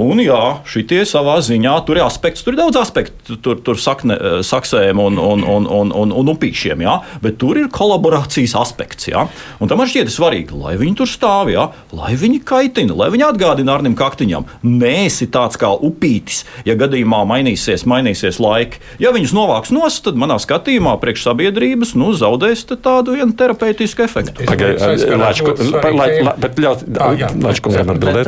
Un, 0.00 0.20
jā, 0.22 0.40
šitie 0.68 1.02
savā 1.08 1.36
ziņā 1.44 1.74
tur 1.86 1.98
ir 2.00 2.04
aspekts, 2.06 2.42
tur 2.44 2.54
ir 2.54 2.60
daudz 2.62 2.78
aspektu, 2.80 3.36
tur, 3.42 3.58
tur 3.64 3.76
sakne, 3.80 4.14
eh, 4.16 4.38
saksēm 4.46 5.00
un, 5.02 5.18
un, 5.18 5.42
un, 5.44 5.66
un, 5.66 5.92
un, 5.92 6.12
un 6.12 6.30
upīšiem, 6.32 6.80
jā, 6.84 6.94
bet 7.22 7.38
tur 7.42 7.58
ir 7.60 7.68
kolaborācijas 7.72 8.54
aspekts. 8.60 9.08
Jā. 9.10 9.26
Un 9.60 9.68
tam 9.68 9.78
man 9.82 9.90
šķiet 9.90 10.10
svarīgi, 10.12 10.56
lai 10.56 10.76
viņi 10.80 10.96
tur 11.02 11.10
stāv, 11.10 11.50
jā, 11.52 11.68
lai 11.92 12.14
viņi 12.16 12.40
kaitina, 12.48 12.96
lai 12.96 13.10
viņi 13.12 13.26
atgādina 13.28 13.74
Arnim 13.76 13.96
Kaktiņam, 13.98 14.46
nē, 14.64 14.92
esi 15.06 15.28
tāds 15.32 15.58
kā 15.60 15.72
upītis, 15.76 16.44
ja 16.68 16.76
gadījumā 16.78 17.22
mainīsies, 17.28 17.84
mainīsies 17.88 18.40
laiki. 18.42 18.80
Ja 19.02 19.12
viņus 19.14 19.34
novāks 19.36 19.72
nost, 19.74 20.04
tad 20.06 20.16
manā 20.20 20.38
skatījumā 20.42 20.96
priekš 21.02 21.26
sabiedrības 21.28 21.94
nu, 22.00 22.12
zaudēs 22.16 22.64
te 22.68 22.76
tādu 22.80 23.16
vienu 23.18 23.32
terapeitisku 23.36 24.06
efektu. 24.06 24.46
Pagaidiet, 24.48 24.80
Lāčku- 25.22 25.56
Svarīgi 25.56 25.98
lai- 25.98 26.08
tēma. 26.10 26.24
lai- 26.24 26.38
bet 26.40 26.56
ļaut 26.56 26.84
Ah, 26.98 27.14
atbildēt. 27.92 28.26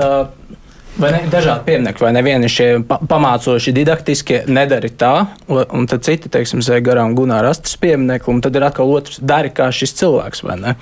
Vai 0.95 1.11
ne, 1.11 1.25
dažādi 1.27 1.67
pieminekļi, 1.67 2.05
vai 2.07 2.13
nevieni 2.15 2.49
šie 2.51 2.69
pa 2.87 3.01
pamācoši, 3.11 3.73
didaktiskie 3.75 4.45
nedara 4.47 4.91
tā, 4.95 5.15
un, 5.51 5.89
tad 5.91 6.05
citi, 6.07 6.31
teiksim, 6.31 6.63
zēg 6.63 6.87
garām 6.87 7.17
Gunārs 7.19 7.43
Rastas 7.49 7.75
pieminekli, 7.83 8.31
un 8.31 8.43
tad 8.45 8.55
ir 8.55 8.67
atkal 8.69 8.93
otrs, 8.95 9.19
dari 9.19 9.51
kā 9.55 9.67
šis 9.75 9.97
cilvēks, 9.99 10.45
vai 10.47 10.59
ne? 10.61 10.77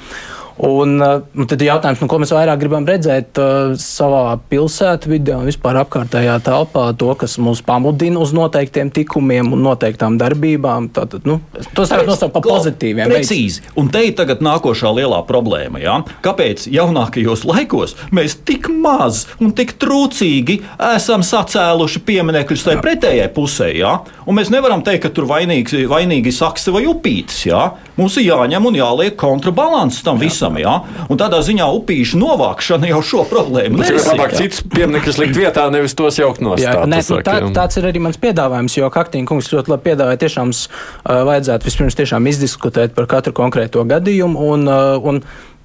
Un, 0.56 0.98
uh, 1.00 1.22
un 1.38 1.48
tad 1.48 1.62
ir 1.62 1.70
jautājums, 1.70 2.02
nu, 2.02 2.08
ko 2.10 2.18
mēs 2.20 2.32
vairāk 2.34 2.60
gribam 2.60 2.84
redzēt 2.88 3.38
uh, 3.40 3.72
savā 3.80 4.36
pilsētvidē 4.50 5.38
un 5.40 5.48
vispār 5.48 5.78
apkārtējā 5.80 6.36
telpā, 6.44 6.90
to, 6.98 7.08
kas 7.18 7.38
mūs 7.42 7.62
pamudina 7.64 8.20
uz 8.20 8.34
noteiktiem 8.36 8.92
tikumiem 8.92 9.52
un 9.56 9.64
noteiktām 9.64 10.18
darbībām. 10.20 10.90
Tātad, 10.92 11.24
nu, 11.28 11.38
tos 11.72 11.92
varam 11.92 12.10
nosaukt 12.10 12.34
par 12.36 12.44
pozitīviem. 12.44 13.08
Precīzi. 13.12 13.64
Un 13.80 13.88
te 13.92 14.04
ir 14.08 14.16
tagad 14.18 14.44
nākošā 14.44 14.92
lielā 14.98 15.22
problēma. 15.28 15.80
Ja? 15.82 15.98
Kāpēc 16.24 16.66
jaunākajos 16.72 17.46
laikos 17.48 17.96
mēs 18.14 18.36
tik 18.46 18.68
maz 18.72 19.24
un 19.40 19.54
tik 19.56 19.76
trūcīgi 19.82 20.58
esam 20.92 21.24
sacēluši 21.26 22.04
pieminekļus 22.06 22.66
tai 22.68 22.76
pretējai 22.82 23.30
pusē? 23.34 23.72
Ja? 23.78 23.98
Un 24.26 24.38
mēs 24.38 24.52
nevaram 24.52 24.84
teikt, 24.84 25.06
ka 25.06 25.14
tur 25.16 25.30
vainīgs, 25.30 25.74
vainīgi 25.90 26.34
sakse 26.34 26.74
vai 26.74 26.84
upītis. 26.90 27.46
Ja? 27.48 27.70
Mums 27.98 28.16
ir 28.16 28.24
jāņem 28.30 28.68
un 28.70 28.76
jāliek 28.78 29.16
kontrabalans 29.20 29.98
tam 30.04 30.20
visam. 30.20 30.56
Ja? 30.60 30.78
Un 31.12 31.20
tādā 31.20 31.42
ziņā 31.44 31.66
upīšu 31.76 32.20
novākšana 32.20 32.88
jau 32.88 33.02
šo 33.04 33.24
problēmu 33.28 33.82
Tas 33.82 33.90
ir 33.90 33.98
nerisina, 33.98 34.16
labāk 34.16 34.32
ja? 34.32 34.40
cits 34.40 34.62
piemineklis 34.72 35.20
likt 35.20 35.36
vietā, 35.36 35.66
nevis 35.72 35.96
tos 35.98 36.20
jaukt 36.20 36.40
no 36.44 36.56
Jā, 36.60 36.74
nē, 36.88 37.02
nu, 37.04 37.20
tā, 37.26 37.36
tāds 37.56 37.80
ir 37.80 37.88
arī 37.90 38.02
mans 38.04 38.20
piedāvājums, 38.22 38.78
jo 38.78 38.88
Kaktīna 38.92 39.28
kungs 39.28 39.50
ļoti 39.52 39.74
labi 39.74 39.90
piedāvāja. 39.90 40.22
Tiešām 40.24 40.54
uh, 40.54 41.22
vajadzētu 41.28 41.68
vispirms 41.68 41.98
tiešām 42.00 42.28
izdiskutēt 42.32 42.96
par 42.96 43.10
katru 43.10 43.36
konkrēto 43.36 43.84
gadījumu. 43.88 44.48
Un, 44.54 44.68
uh, 44.70 45.08
un, 45.12 45.20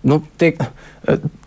nu, 0.08 0.20
tie, 0.42 0.52
uh, 0.60 0.88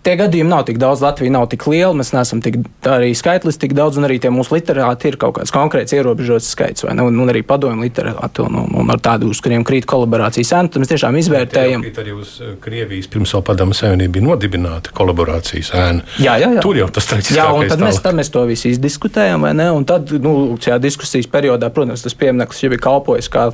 tie 0.04 0.14
gadījumi 0.16 0.48
nav 0.50 0.64
tik 0.68 0.78
daudz, 0.80 1.02
Latvija 1.04 1.32
nav 1.34 1.46
tik 1.52 1.66
liela, 1.68 1.92
mēs 1.96 2.12
neesam 2.14 2.40
tik, 2.44 2.56
arī 2.88 3.10
skaitlis 3.16 3.58
tik 3.60 3.74
daudz, 3.76 3.98
un 4.00 4.08
arī 4.08 4.16
tie 4.22 4.32
mūsu 4.32 4.54
literāti 4.56 5.10
ir 5.10 5.18
kaut 5.20 5.36
kāds 5.36 5.52
konkrēts 5.54 5.94
ierobežots 5.96 6.48
skaits, 6.54 6.86
vai 6.86 6.94
ne? 6.96 7.04
Un, 7.04 7.18
un 7.20 7.32
arī 7.32 7.42
padomju 7.46 7.84
literāti, 7.84 8.44
un, 8.46 8.56
un, 8.62 8.78
un 8.80 8.92
ar 8.94 9.02
tādu, 9.04 9.28
uz 9.34 9.42
kuriem 9.44 9.64
krīt 9.66 9.88
kolaborācijas 9.90 10.54
cenu, 10.54 10.72
tad 10.72 10.82
mēs 10.82 10.92
tiešām 10.94 11.18
izvērtējam. 11.20 11.84
Tie 11.84 12.04
arī 12.04 12.14
uz 12.16 12.38
eh, 12.40 12.54
Krievijas 12.64 13.10
pirms 13.12 13.34
vēl 13.36 13.44
padomu 13.50 13.76
savienība 13.76 14.16
bija 14.16 14.28
nodibināta 14.30 14.94
kolaborācijas 14.96 15.72
ēna. 15.76 16.06
Jā, 16.22 16.38
jā, 16.40 16.50
jā. 16.56 16.64
Tur 16.64 16.80
jau 16.80 16.88
tas 16.96 17.10
tāds 17.10 17.32
Jā, 17.36 17.50
un 17.54 17.68
tad 17.70 17.84
mēs, 17.84 18.00
tad 18.00 18.16
mēs 18.16 18.32
to 18.32 18.46
visu 18.48 18.70
izdiskutējām, 18.72 19.44
vai 19.44 19.52
ne? 19.58 19.68
Un 19.76 19.84
tad, 19.88 20.14
nu, 20.24 20.34
šajā 20.60 20.80
diskusijas 20.82 21.28
periodā, 21.30 21.68
protams, 21.74 22.06
tas 22.06 22.16
piemineklis 22.16 22.64
jau 22.64 22.72
ir 22.72 22.80
kalpojis, 22.82 23.28
kā, 23.32 23.50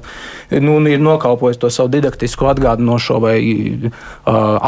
nu, 0.55 0.79
ir 0.87 1.03
nokalpojis 1.03 1.61
to 1.61 1.73
savu 1.75 1.91
didaktisko 1.93 2.53
atgādinošo 2.55 3.19
vai 3.23 3.37
uh, 3.43 3.91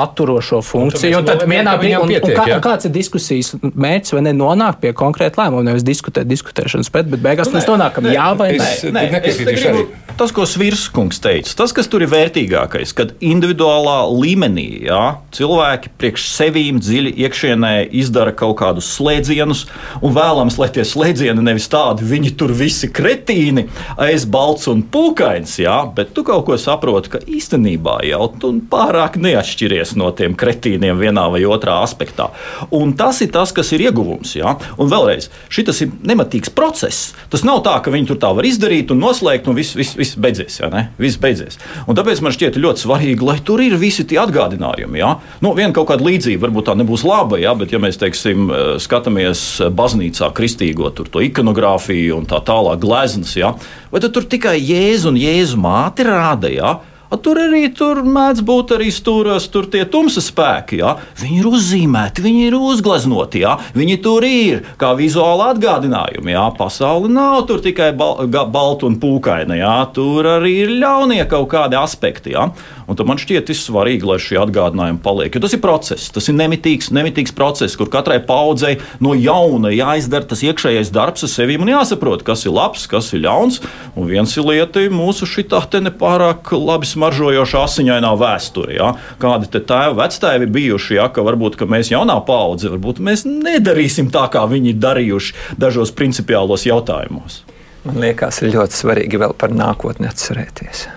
atturošo 0.03 0.61
funkciju. 0.67 1.28
Tad 1.29 1.45
vienā 1.53 1.75
brīdī, 1.83 2.19
kā, 2.37 2.47
jā? 2.51 2.59
kāds 2.65 2.89
ir 2.89 2.95
diskusijas 2.95 3.53
mērķis, 3.63 4.15
vai 4.17 4.23
ne 4.29 4.33
nonākt 4.39 4.81
pie 4.83 4.93
konkrēta 4.97 5.43
lēmuma, 5.45 5.65
nevis 5.71 5.85
diskutēt, 5.87 6.29
diskutēšanas 6.31 6.91
pēc, 6.95 7.11
bet 7.15 7.21
beigās 7.29 7.53
mēs 7.55 7.69
nonākam 7.69 8.09
jā 8.13 8.29
vai 8.39 8.53
nē. 8.57 8.69
es- 8.73 8.85
Nē, 8.89 8.93
Nē, 8.93 9.03
es 9.09 9.39
nekritīšu 9.39 9.73
gribu- 9.73 10.05
Tas, 10.19 10.33
ko 10.35 10.43
Svirskungs 10.51 11.21
teica, 11.23 11.53
tas, 11.55 11.71
kas 11.73 11.87
tur 11.87 12.03
ir 12.03 12.09
vērtīgākais, 12.11 12.91
kad 12.99 13.13
individuālā 13.23 14.01
līmenī 14.11 14.83
jā, 14.89 15.03
cilvēki 15.37 15.93
priekš 16.01 16.25
sevīm 16.35 16.81
dziļi 16.83 17.13
iekšienē 17.23 17.71
izdara 17.95 18.33
kaut 18.35 18.57
kādus 18.59 18.89
slēdzienus, 18.99 19.67
un 20.03 20.15
vēlams, 20.17 20.59
lai 20.59 20.69
tie 20.75 20.83
slēdzieni 20.83 21.45
nevis 21.47 21.69
tādi, 21.71 22.03
viņi 22.03 22.33
tur 22.37 22.51
visi 22.51 22.89
kretīni, 22.91 23.69
aiz 23.97 24.25
balts 24.27 24.67
un 24.67 24.83
pūkains, 24.83 25.55
jā, 25.63 25.77
bet 25.95 26.11
tu 26.15 26.25
kaut 26.27 26.47
ko 26.47 26.59
saproti, 26.59 27.13
ka 27.15 27.19
īstenībā 27.23 28.01
jau 28.11 28.27
tu 28.41 28.53
pārāk 28.73 29.21
neatšķiries 29.23 29.95
no 30.01 30.11
tiem 30.11 30.35
kretīniem 30.35 30.99
vienā 31.09 31.27
vai 31.33 31.43
otrā 31.49 31.81
aspektā. 31.83 32.31
Un 32.75 32.95
tas 32.99 33.23
ir 33.25 33.33
tas, 33.35 33.53
kas 33.57 33.73
ir 33.75 33.89
ieguvums. 33.89 34.37
Jā. 34.39 34.55
Un 34.79 34.93
vēlreiz, 34.93 35.31
šis 35.53 35.85
ir 35.85 35.93
nematīgs 36.07 36.53
process. 36.55 37.13
Tas 37.33 37.45
nav 37.47 37.65
tā, 37.67 37.79
ka 37.83 37.93
viņi 37.95 38.13
tur 38.13 38.21
tā 38.23 38.31
var 38.37 38.47
izdarīt 38.47 38.93
un 38.95 39.03
noslēgt, 39.03 39.49
un 39.51 39.59
viss, 39.59 39.77
viss, 39.79 39.97
viss 39.99 40.19
beidzies. 40.21 40.61
Ne? 40.69 40.89
viss 41.01 41.19
beidzies. 41.21 41.59
Un 41.89 41.97
tāpēc 41.99 42.21
man 42.25 42.35
šķiet 42.35 42.59
ļoti 42.61 42.85
svarīgi, 42.85 43.25
lai 43.25 43.39
tur 43.45 43.63
ir 43.65 43.77
visi 43.81 44.05
tie 44.09 44.21
atgādinājumi. 44.23 45.01
Jā. 45.01 45.15
Nu, 45.45 45.55
viena 45.57 45.75
kaut 45.77 45.89
kāda 45.91 46.07
līdzība 46.07 46.47
varbūt 46.47 46.69
tā 46.69 46.77
nebūs 46.79 47.05
laba, 47.09 47.39
jā, 47.41 47.55
bet 47.59 47.73
ja 47.75 47.81
mēs 47.83 48.01
teiksim, 48.01 48.49
eh, 48.51 48.71
skatāmies 48.83 49.45
baznīcā 49.79 50.31
kristīgo 50.37 50.91
ikonogrāfiju 51.29 52.19
un 52.19 52.29
tā 52.29 52.41
tālāk 52.45 52.81
gleznas, 52.83 53.35
jā, 53.39 53.55
vai 53.93 54.03
tad 54.03 54.15
tur 54.15 54.27
tikai 54.29 54.59
Jēzu 54.59 55.13
un 55.13 55.21
Jēzu 55.21 55.59
māti 55.61 56.07
rāda? 56.07 56.51
Jā? 56.53 56.77
Tur 57.09 57.39
arī 57.41 57.63
tur 57.73 58.03
mēdz 58.05 58.43
būt 58.45 58.75
arī 58.77 58.91
stūros, 58.93 59.47
tur 59.53 59.69
tie 59.73 59.87
tumsa 59.89 60.21
spēki. 60.21 60.83
Ja? 60.83 60.95
Viņi 61.21 61.39
ir 61.41 61.49
uzzīmēti, 61.49 62.25
viņi 62.25 62.43
ir 62.51 62.57
uzgleznoti, 62.59 63.43
ja? 63.47 63.57
viņi 63.77 63.97
tur 64.05 64.27
ir 64.29 64.61
kā 64.81 64.93
vizuāli 64.99 65.47
atgādinājumi. 65.55 66.35
Ja? 66.37 66.49
Pasaule 66.59 67.09
nav 67.13 67.47
tur 67.49 67.65
tikai 67.65 67.95
bal 67.97 68.29
balta 68.29 68.89
un 68.91 68.99
pūkaina, 69.01 69.57
ja? 69.57 69.77
tur 69.95 70.29
arī 70.37 70.59
ir 70.67 70.75
ļaunie 70.83 71.23
kaut 71.31 71.49
kādi 71.55 71.81
aspekti. 71.81 72.37
Ja? 72.37 72.51
Un 72.89 72.97
man 73.05 73.19
šķiet, 73.21 73.51
ir 73.53 73.59
svarīgi, 73.59 74.07
lai 74.09 74.17
šie 74.23 74.39
atgādinājumi 74.41 75.03
paliek. 75.05 75.35
Jo 75.35 75.43
tas 75.45 75.53
ir 75.53 75.61
process, 75.61 76.09
tas 76.15 76.29
ir 76.31 76.37
nemitīgs, 76.39 76.89
nemitīgs 76.97 77.35
process, 77.37 77.77
kur 77.77 77.91
katrai 77.93 78.17
paudzei 78.25 78.79
no 79.05 79.13
jauna 79.13 79.69
jāizdara 79.75 80.25
tas 80.29 80.41
iekšējais 80.47 80.93
darbs 80.95 81.27
ar 81.27 81.33
sevi 81.33 81.59
un 81.61 81.69
jāsaprot, 81.69 82.25
kas 82.25 82.47
ir 82.47 82.55
labs, 82.57 82.87
kas 82.89 83.11
ir 83.13 83.27
ļauns. 83.27 83.61
Un 83.93 84.09
viens 84.09 84.33
ir 84.33 84.49
lieta 84.49 84.87
mūsu 84.89 85.29
šī 85.29 85.45
tā 85.53 85.83
nepārāk 85.85 86.49
labi 86.57 86.89
smaržojoša 86.89 87.65
asiņainā 87.69 88.15
vēsture. 88.23 88.79
Ja? 88.79 88.95
Kādi 89.21 89.51
te 89.53 89.61
tēvi, 89.61 89.99
vectēvi 90.01 90.49
bijuši, 90.57 90.97
ja? 90.97 91.11
ka 91.13 91.27
varbūt 91.27 91.61
ka 91.61 91.69
mēs 91.69 91.93
jaunā 91.93 92.17
paudze, 92.25 92.73
varbūt 92.73 93.03
mēs 93.05 93.27
nedarīsim 93.29 94.09
tā, 94.15 94.31
kā 94.33 94.47
viņi 94.49 94.79
darījuši 94.81 95.59
dažos 95.61 95.93
principiālos 95.93 96.65
jautājumos. 96.69 97.43
Man 97.85 98.01
liekas, 98.01 98.41
ir 98.43 98.57
ļoti 98.57 98.81
svarīgi 98.81 99.21
vēl 99.21 99.37
par 99.39 99.53
nākotni 99.55 100.09
atcerēties. 100.09 100.89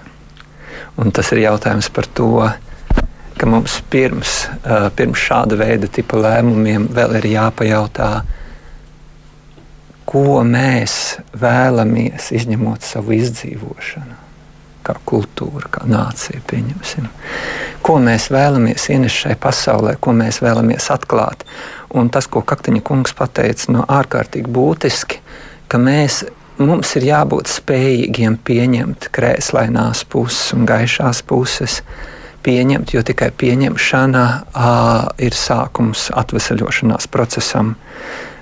Un 0.99 1.11
tas 1.15 1.31
ir 1.31 1.45
jautājums 1.45 1.87
par 1.93 2.07
to, 2.17 2.33
ka 3.39 3.47
mums 3.49 3.79
pirms, 3.89 4.45
pirms 4.97 5.21
šāda 5.23 5.57
veida 5.57 5.87
tipa 5.89 6.19
lēmumiem 6.19 6.89
vēl 6.93 7.15
ir 7.21 7.29
jāpajautā, 7.31 8.09
ko 10.11 10.41
mēs 10.43 10.95
vēlamies 11.39 12.31
izņemot 12.35 12.83
savu 12.83 13.15
izdzīvošanu. 13.15 14.17
Kā 14.81 14.95
kultūra, 15.05 15.69
kā 15.71 15.85
nācija, 15.85 16.41
pieņemsim. 16.49 17.07
Ko 17.85 17.99
mēs 18.01 18.27
vēlamies 18.33 18.87
ienest 18.89 19.23
šai 19.23 19.35
pasaulē, 19.39 19.93
ko 20.01 20.13
mēs 20.17 20.41
vēlamies 20.41 20.89
atklāt. 20.93 21.45
Un 21.97 22.09
tas, 22.13 22.27
ko 22.27 22.41
Kaktiņa 22.41 22.81
kungs 22.85 23.13
pateica, 23.17 23.69
no 23.73 23.85
ārkārtīgi 23.85 24.49
būtiski, 24.51 25.21
ka 25.69 25.79
mēs 25.81 26.23
mums 26.67 26.95
ir 26.99 27.05
jābūt 27.09 27.51
spējīgiem 27.51 28.39
pieņemt 28.47 29.09
krēslainās 29.15 30.03
puses 30.11 30.51
un 30.55 30.65
gaišās 30.69 31.23
puses. 31.27 31.81
Pieņemt, 32.41 32.95
jo 32.95 33.03
tikai 33.05 33.29
pieņemšana 33.37 34.25
uh, 34.33 35.11
ir 35.21 35.35
sākums 35.37 36.07
atvesaļošanās 36.17 37.05
procesam. 37.13 37.75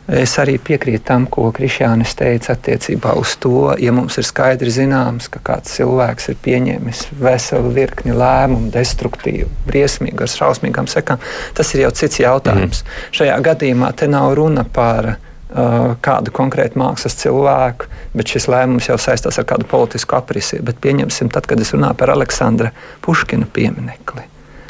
Es 0.09 0.37
arī 0.41 0.55
piekrītu 0.57 1.03
tam, 1.05 1.27
ko 1.29 1.49
Krišjānis 1.53 2.15
teica 2.17 2.55
attiecībā 2.55 3.11
uz 3.19 3.35
to, 3.43 3.75
ja 3.77 3.91
mums 3.93 4.15
ir 4.17 4.25
skaidri 4.25 4.71
zināms, 4.73 5.27
ka 5.29 5.43
kāds 5.51 5.75
cilvēks 5.75 6.31
ir 6.31 6.39
pieņēmis 6.47 7.03
veselu 7.19 7.75
virkni 7.75 8.15
lēmumu, 8.17 8.71
destruktīvu, 8.73 9.51
briesmīgu, 9.67 10.23
ar 10.25 10.33
šausmīgām 10.33 10.89
sekām. 10.89 11.21
Tas 11.59 11.75
ir 11.75 11.83
jau 11.85 11.93
cits 11.99 12.23
jautājums. 12.23 12.81
Mm. 12.81 13.09
Šajā 13.19 13.39
gadījumā 13.51 13.91
te 13.99 14.09
nav 14.09 14.31
runa 14.39 14.65
par 14.65 15.17
Uh, 15.19 15.28
kādu 15.49 16.31
konkrētu 16.35 16.77
mākslas 16.77 17.15
cilvēku, 17.17 17.87
bet 18.13 18.29
šis 18.29 18.45
lēmums 18.51 18.89
jau 18.89 18.97
saistās 19.01 19.39
ar 19.41 19.47
kādu 19.49 19.65
politisku 19.69 20.17
aprisi. 20.17 20.59
Bet 20.61 20.77
pieņemsim, 20.83 21.31
tad, 21.33 21.47
kad 21.49 21.61
es 21.61 21.73
runāju 21.73 21.97
par 21.97 22.13
Aleksandra 22.13 22.69
Puškina 23.05 23.49
pieminekli, 23.53 24.27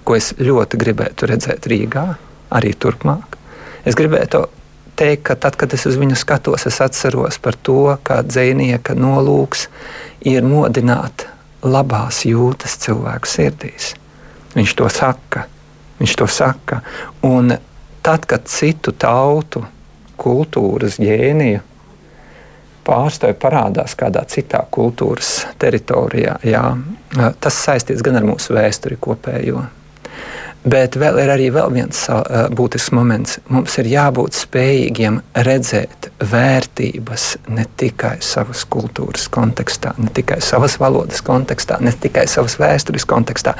ko 0.08 0.16
es 0.16 0.32
ļoti 0.40 0.80
gribētu 0.80 1.28
redzēt 1.30 1.68
Rīgā, 1.68 2.06
arī 2.56 2.72
turpmāk. 2.80 3.36
Es 3.88 3.98
gribētu 4.00 4.46
teikt, 5.00 5.24
ka 5.28 5.36
tad, 5.36 5.58
kad 5.60 5.74
es 5.76 5.86
uz 5.90 5.98
viņu 6.00 6.18
skatos, 6.20 6.66
es 6.68 6.80
atceros 6.84 7.40
par 7.44 7.56
to, 7.56 7.98
ka 8.04 8.22
dzinieka 8.24 8.96
nolūks 8.96 9.68
ir 10.28 10.48
modināt 10.48 11.28
labās 11.64 12.24
jūtas 12.28 12.78
cilvēku 12.84 13.28
sirdīs. 13.28 13.94
Viņš 14.56 14.76
to 14.80 14.88
saka. 14.92 15.46
Viņš 16.00 16.16
to 16.20 16.28
saka. 16.32 16.80
Un 17.28 17.52
tad, 18.04 18.24
kad 18.28 18.48
citu 18.48 18.92
tautu 18.96 19.66
kultūras 20.20 21.00
ģēnija 21.02 21.64
pārstāvja 22.90 23.38
parādās 23.40 23.96
kādā 23.98 24.24
citā 24.30 24.64
kultūras 24.74 25.44
teritorijā. 25.62 26.40
Jā. 26.48 26.64
Tas 27.42 27.60
saistīts 27.66 28.04
gan 28.06 28.20
ar 28.20 28.26
mūsu 28.28 28.56
vēsturi 28.58 28.98
kopējo. 29.02 29.66
Bet 30.60 30.98
vēl 31.00 31.22
ir 31.22 31.30
arī 31.32 31.46
vēl 31.56 31.70
viens 31.72 32.02
būtisks 32.56 32.92
moments. 32.92 33.38
Mums 33.48 33.78
ir 33.80 33.88
jābūt 33.94 34.36
spējīgiem 34.36 35.22
redzēt 35.48 36.10
vērtības 36.20 37.28
ne 37.56 37.64
tikai 37.80 38.18
savas 38.26 38.66
kultūras 38.68 39.30
kontekstā, 39.32 39.94
ne 39.98 40.12
tikai 40.14 40.42
savas 40.44 40.76
valodas 40.82 41.24
kontekstā, 41.24 41.80
ne 41.80 41.94
tikai 41.96 42.26
savas 42.28 42.58
vēstures 42.60 43.08
kontekstā. 43.08 43.56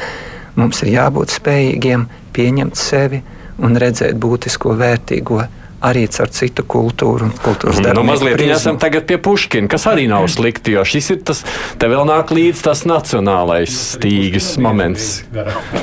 Mums 0.60 0.84
ir 0.84 0.92
jābūt 0.98 1.38
spējīgiem 1.38 2.10
pieņemt 2.36 2.76
sevi 2.76 3.22
un 3.64 3.80
redzēt 3.80 4.20
būtisko 4.20 4.76
vērtīgo 4.80 5.40
arī 5.86 6.06
caur 6.12 6.32
citu 6.34 6.64
kultūru 6.68 7.30
un 7.30 7.34
kultūras 7.44 7.80
darbu. 7.80 8.00
Nu, 8.00 8.06
mazliet 8.08 8.42
esam 8.44 8.80
tagad 8.82 9.06
pie 9.10 9.20
Puškina, 9.22 9.70
kas 9.72 9.86
arī 9.90 10.08
nav 10.12 10.28
slikti, 10.32 10.76
jo 10.76 10.84
šis 10.88 11.10
ir 11.16 11.22
tas, 11.28 11.44
te 11.80 11.90
vēl 11.90 12.06
nāk 12.10 12.34
līdz 12.36 12.64
tas 12.66 12.84
nacionālais 12.90 13.76
stīgas 13.96 14.52
moments. 14.62 15.10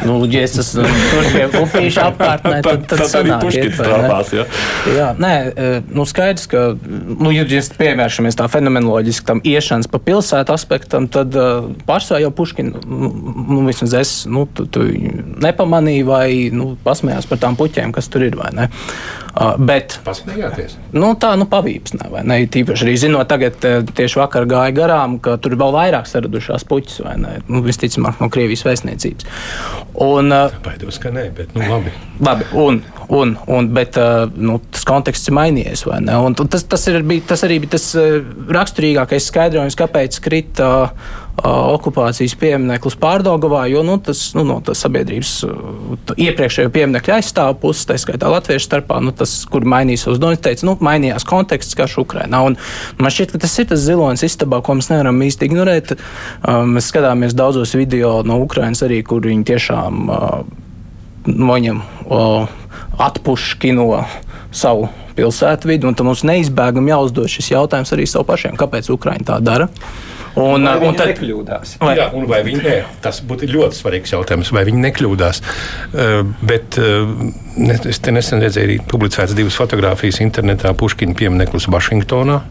Nu, 0.07 0.19
ja 0.31 0.45
es 0.47 0.57
esmu 0.63 0.87
tur 0.87 1.31
pie 1.33 1.47
upīša 1.63 2.09
apkārtnē, 2.13 2.61
tad, 2.67 2.87
tad, 2.91 3.03
tad 3.03 3.13
sanāk, 3.13 3.47
Puškins 3.47 3.79
strāpās, 3.81 4.33
jā. 4.37 4.47
Jā, 4.97 5.09
nē, 5.21 5.33
e, 5.49 5.69
nu 5.97 6.07
skaidrs, 6.09 6.47
ka, 6.53 6.65
nu, 6.77 7.33
ja 7.35 7.47
mēs 7.49 7.73
pievēršamies 7.79 8.39
tā 8.39 8.49
fenomenoloģiski 8.53 9.27
tam 9.29 9.43
iešanas 9.47 9.91
pa 9.91 10.01
pilsētu 10.03 10.55
aspektam, 10.55 11.09
tad 11.13 11.35
uh, 11.37 11.71
pārsvarā 11.89 12.23
jau 12.27 12.33
Puškina, 12.37 12.85
nu, 12.85 13.13
nu, 13.49 13.61
vismaz 13.67 13.97
es, 13.99 14.17
nu, 14.31 14.47
tu, 14.53 14.69
tu 14.71 14.87
nepamanīju 15.43 16.09
vai, 16.09 16.29
nu, 16.55 16.75
pasmējās 16.85 17.29
par 17.31 17.43
tām 17.43 17.59
puķēm, 17.59 17.95
kas 17.97 18.11
tur 18.13 18.27
ir, 18.29 18.37
vai 18.39 18.53
ne? 18.57 18.71
Bet, 19.37 19.99
Pasmējāties? 20.07 20.79
Nu, 20.97 21.11
tā, 21.21 21.35
nu, 21.37 21.45
pavīpsnē, 21.51 22.09
vai 22.13 22.23
ne? 22.25 22.39
Tīpaši 22.53 22.87
arī 22.87 22.95
zinot, 23.01 23.29
tagad 23.29 23.61
tieši 23.61 24.21
vakar 24.23 24.47
gāja 24.49 24.73
garām, 24.79 25.19
ka 25.21 25.35
tur 25.43 25.59
vēl 25.61 25.75
vairāk 25.75 26.09
saradušās 26.09 26.65
puķis, 26.69 27.03
vai 27.05 27.17
ne? 27.21 27.35
Nu, 27.51 27.61
visticamāk, 27.67 28.23
no 28.23 28.31
Krievijas 28.33 28.65
vēstniecības. 28.65 29.29
Un, 30.07 30.33
uh, 30.33 30.57
Baidos, 30.65 30.97
ka 31.03 31.13
nē, 31.13 31.27
bet, 31.37 31.53
nu, 31.57 31.67
labi. 31.69 31.93
Labi, 32.25 32.49
un, 32.57 32.81
un, 33.13 33.37
un, 33.53 33.71
bet 33.77 34.01
uh, 34.01 34.25
nu, 34.41 34.57
tas 34.73 34.89
konteksts 34.89 35.29
ir 35.29 35.37
mainījies, 35.37 35.85
vai 35.91 36.01
ne? 36.07 36.17
Un 36.17 36.39
tas, 36.41 36.65
tas, 36.65 36.89
ir, 36.89 37.03
tas 37.29 37.45
arī 37.45 37.61
bija 37.67 37.77
tas 37.77 37.93
raksturīgākais 38.57 39.29
skaidrojums, 39.33 39.77
kāpēc 39.85 40.21
krita. 40.25 40.73
Uh, 40.87 41.23
okupācijas 41.45 42.35
piemineklis 42.41 42.97
Pārdagavā, 43.01 43.67
jo 43.69 43.83
nu, 43.85 43.99
tas 44.03 44.21
nu, 44.37 44.45
no 44.49 44.57
tas 44.65 44.81
sabiedrības 44.85 45.33
iepriekšējo 46.17 46.73
pieminiektu 46.73 47.13
aizstāvu 47.17 47.59
puses, 47.67 47.85
tā 47.89 47.99
skaitā 48.01 48.31
latviešu 48.33 48.65
starpā, 48.65 48.99
nu, 49.05 49.13
tas, 49.17 49.35
kur 49.51 49.67
mainījās 49.69 50.21
domas, 50.23 50.41
teica, 50.45 50.67
nu, 50.69 50.77
mainījās 50.81 51.27
konteksts 51.29 51.77
karš 51.79 51.99
Ukrainā. 52.07 52.41
Un 52.49 52.57
man 53.01 53.13
šķiet, 53.13 53.35
ka 53.35 53.43
tas 53.45 53.57
ir 53.61 53.69
tas 53.73 53.85
zilonis 53.85 54.25
istabā, 54.27 54.63
ko 54.65 54.79
mēs 54.79 54.91
nevaram 54.93 55.21
īsti 55.29 55.51
ignorēt. 55.51 55.97
Mēs 56.73 56.91
skatāmies 56.93 57.37
daudzos 57.37 57.77
video 57.77 58.19
no 58.27 58.41
Ukrainas 58.45 58.85
arī, 58.87 59.03
kur 59.07 59.29
viņi 59.29 59.49
tiešām 59.53 60.11
noņem 61.27 61.83
atpuškino 63.07 63.91
savu 64.57 64.89
pilsētu 65.17 65.69
vidi, 65.69 65.89
un 65.89 65.97
tam 65.97 66.11
mums 66.11 66.25
neizbēgami 66.29 66.93
jāuzdod 66.93 67.31
šis 67.33 67.53
jautājums 67.55 67.93
arī 67.93 68.07
sev 68.09 68.25
pašiem, 68.29 68.57
kāpēc 68.61 68.89
Ukraiņa 68.93 69.29
tā 69.33 69.41
dara. 69.45 69.69
Un, 70.37 70.67
vai 70.69 70.77
un 70.85 70.97
tad 70.99 71.09
nekļūdās. 71.15 71.79
Vai, 71.81 71.95
Jā, 71.97 72.11
un 72.17 72.27
vai 72.29 72.43
viņi, 72.45 72.61
ne, 72.61 72.75
tas 73.05 73.23
būtu 73.25 73.49
ļoti 73.49 73.79
svarīgs 73.79 74.13
jautājums, 74.13 74.51
vai 74.53 74.67
viņi 74.69 74.83
nekļūdās. 74.83 75.41
Uh, 75.41 76.19
bet 76.45 76.77
uh, 76.83 77.09
ne, 77.57 77.79
es 77.89 78.03
te 78.05 78.13
nesen 78.13 78.45
redzēju, 78.45 78.69
arī 78.69 78.77
publicētas 78.85 79.37
divas 79.39 79.57
fotogrāfijas 79.57 80.21
internetā 80.25 80.75
Puškina 80.77 81.17
piemineklis 81.17 81.71
Vašingtonā. 81.73 82.43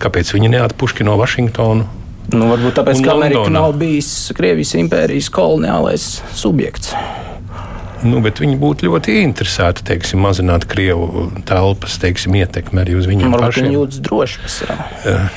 Kāpēc 0.00 0.32
viņi 0.36 0.54
neatpuškino 0.56 1.18
Vašingtonu? 1.20 1.84
Nu, 2.32 2.48
varbūt 2.50 2.80
tāpēc, 2.80 3.04
ka 3.04 3.12
Amerika 3.12 3.46
nav 3.52 3.76
bijis 3.78 4.10
Krievijas 4.36 4.72
impērijas 4.80 5.28
koloniālais 5.32 6.08
subjekts. 6.34 6.94
Nu, 8.06 8.20
viņi 8.24 8.56
būtu 8.60 8.88
ļoti 8.90 9.20
interesēti 9.22 9.84
teiksim, 9.88 10.20
mazināt 10.24 10.66
Krievu 10.68 11.28
telpas 11.48 11.96
teiksim, 12.02 12.36
ietekmi 12.40 12.82
arī 12.82 12.96
uz 12.98 13.08
viņiem. 13.08 13.36
Varbūt 13.36 13.60
viņi 13.62 13.78
jūtas 13.78 14.02
droši. 14.04 14.50
Uh, 15.06 15.30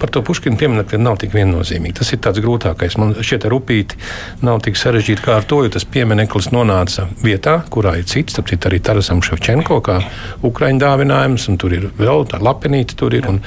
Par 0.00 0.12
to 0.12 0.22
Puškina 0.26 0.58
pieminekli 0.60 1.00
nav 1.00 1.18
tik 1.22 1.34
viennozīmīgi. 1.36 1.96
Tas 2.00 2.12
ir 2.14 2.20
tāds 2.24 2.42
grūtākais. 2.42 2.98
Man 3.00 3.14
šķiet, 3.18 3.46
ar 3.48 3.56
upīti 3.56 4.00
nav 4.46 4.62
tik 4.64 4.78
sarežģīti 4.80 5.24
kā 5.24 5.38
ar 5.40 5.48
to, 5.48 5.62
jo 5.66 5.72
tas 5.72 5.86
piemineklis 5.88 6.50
nonāca 6.54 7.08
vietā, 7.22 7.60
kurā 7.72 7.96
ir 8.00 8.08
cits, 8.10 8.38
citu 8.38 8.70
arī 8.70 8.82
Tarasam 8.82 9.22
Ševčenko, 9.24 9.80
kā 9.84 10.00
Ukraiņu 10.46 10.82
dāvinājums, 10.82 11.48
un 11.52 11.58
tur 11.62 11.76
ir 11.78 11.88
vēl 11.98 12.26
tā 12.30 12.42
lapenīte. 12.42 12.98
Ir, 13.12 13.26
un, 13.28 13.40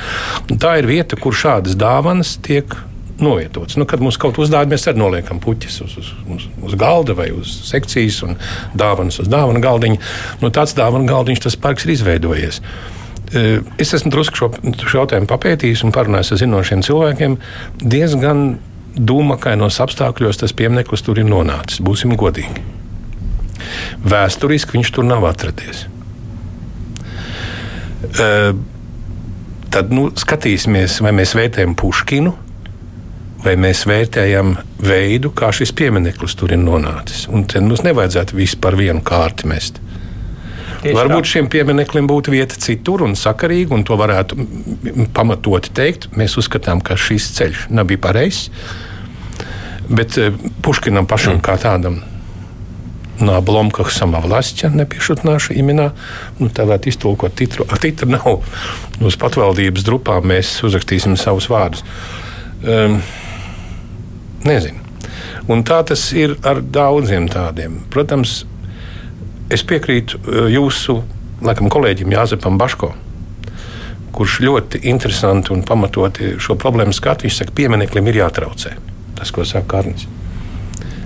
un 0.51 0.59
tā 0.61 0.75
ir 0.81 0.89
vieta, 0.89 1.17
kur 1.19 1.35
šādas 1.35 1.77
dāvanas 1.79 2.35
tiek 2.43 2.75
novietots. 3.19 3.77
Nu, 3.79 3.85
kad 3.85 4.01
mums 4.03 4.17
kaut 4.19 4.35
kas 4.35 4.47
uzdāvina, 4.47 4.75
mēs 4.75 4.87
arī 4.89 4.99
noliekam 4.99 5.39
puķis 5.43 5.79
uz, 5.85 5.95
uz, 6.01 6.11
uz, 6.35 6.47
uz 6.67 6.75
galda 6.79 7.15
vai 7.17 7.29
uz 7.35 7.51
sekcijas 7.69 8.21
un 8.27 8.35
dāvanas 8.77 9.21
uz 9.23 9.29
dāvana 9.31 9.61
galdiņa. 9.63 10.01
Nu, 10.43 10.51
tāds 10.53 10.75
dāvana 10.77 11.07
galdiņš 11.09 11.45
tas 11.47 11.57
parks 11.59 11.87
ir 11.87 11.95
izveidojies. 11.95 12.61
Es 13.81 13.93
esmu 13.97 14.11
drusku 14.13 14.37
šo, 14.37 14.51
šo 14.85 15.01
jautājumu 15.01 15.29
papētījis 15.29 15.83
un 15.87 15.93
parunājis 15.95 16.35
ar 16.35 16.41
zinošiem 16.43 16.83
cilvēkiem. 16.85 17.37
Diezgan 17.81 18.45
dūmakainos 18.95 19.81
apstākļos 19.83 20.39
tas 20.43 20.53
piemineklis 20.55 21.03
tur 21.05 21.19
ir 21.19 21.27
nonācis. 21.27 21.81
Būsim 21.83 22.15
godīgi. 22.19 22.63
Vēsturiski 24.05 24.77
viņš 24.77 24.93
tur 24.95 25.07
nav 25.07 25.25
atradies. 25.27 25.85
Tad 29.75 29.91
nu, 29.91 30.07
skatīsimies, 30.15 31.01
vai 31.03 31.11
mēs 31.15 31.33
vērtējam 31.35 31.73
Puškinu, 31.79 32.31
vai 33.45 33.55
mēs 33.59 33.83
vērtējam 33.89 34.55
veidu, 34.85 35.31
kā 35.35 35.51
šis 35.53 35.73
piemineklis 35.75 36.37
tur 36.39 36.53
ir 36.55 36.61
nonācis. 36.61 37.25
Un 37.27 37.43
mums 37.67 37.83
nevajadzētu 37.85 38.37
visu 38.37 38.61
par 38.61 38.77
vienu 38.79 39.03
kārti 39.05 39.49
mest. 39.51 39.81
Tieši 40.84 40.96
Varbūt 40.96 41.24
tā. 41.26 41.30
šiem 41.34 41.48
piemineklim 41.52 42.06
būtu 42.08 42.32
vieta 42.32 42.56
citur 42.56 43.04
un 43.04 43.16
sakarīga, 43.18 43.74
un 43.76 43.84
to 43.84 43.98
varētu 44.00 44.38
pamatoti 45.16 45.74
teikt. 45.76 46.08
Mēs 46.16 46.38
uzskatām, 46.40 46.80
ka 46.80 46.96
šis 46.96 47.32
ceļš 47.36 47.66
nebija 47.74 48.00
pareizs. 48.00 48.48
Bet 49.90 50.16
Puškinam 50.62 51.08
pašam 51.10 51.38
mm. 51.38 51.44
kā 51.44 51.58
tādam 51.60 52.00
на 53.20 53.36
обломках 53.36 53.92
самовластия, 53.92 54.70
напишут 54.70 55.24
наши 55.24 55.54
имена. 55.54 55.92
Nu, 56.38 56.48
tā 56.48 56.64
varētu 56.64 56.88
iztulkot 56.88 57.34
titru. 57.36 57.66
Titra 57.80 58.08
nav. 58.08 58.40
Uz 59.00 59.16
patvaldības 59.20 59.84
drupām 59.84 60.24
mēs 60.32 60.60
uzrakstīsim 60.64 61.16
savus 61.20 61.50
vārdus. 61.50 61.84
Um, 62.64 63.00
nezinu. 64.44 64.80
Un 65.50 65.64
tā 65.66 65.82
tas 65.86 66.12
ir 66.16 66.36
ar 66.46 66.62
daudziem 66.62 67.28
tādiem. 67.28 67.80
Protams, 67.92 68.44
es 69.49 69.63
piekrītu 69.67 70.21
jūsu 70.53 70.99
laikam, 71.45 71.69
kolēģim 71.71 72.13
Jāzepam 72.15 72.59
Baško, 72.59 72.91
kurš 74.15 74.39
ļoti 74.45 74.85
interesanti 74.89 75.51
un 75.53 75.65
pamatoti 75.67 76.35
šo 76.41 76.55
problēmu 76.59 76.95
skata. 76.95 77.27
Viņš 77.27 77.41
saka, 77.41 77.51
ka 77.51 77.59
piemineklim 77.61 78.07
ir 78.11 78.21
jātraucē. 78.23 78.75
Tas, 79.15 79.31
ko 79.35 79.47
saka 79.47 79.67
Kārnis 79.75 80.07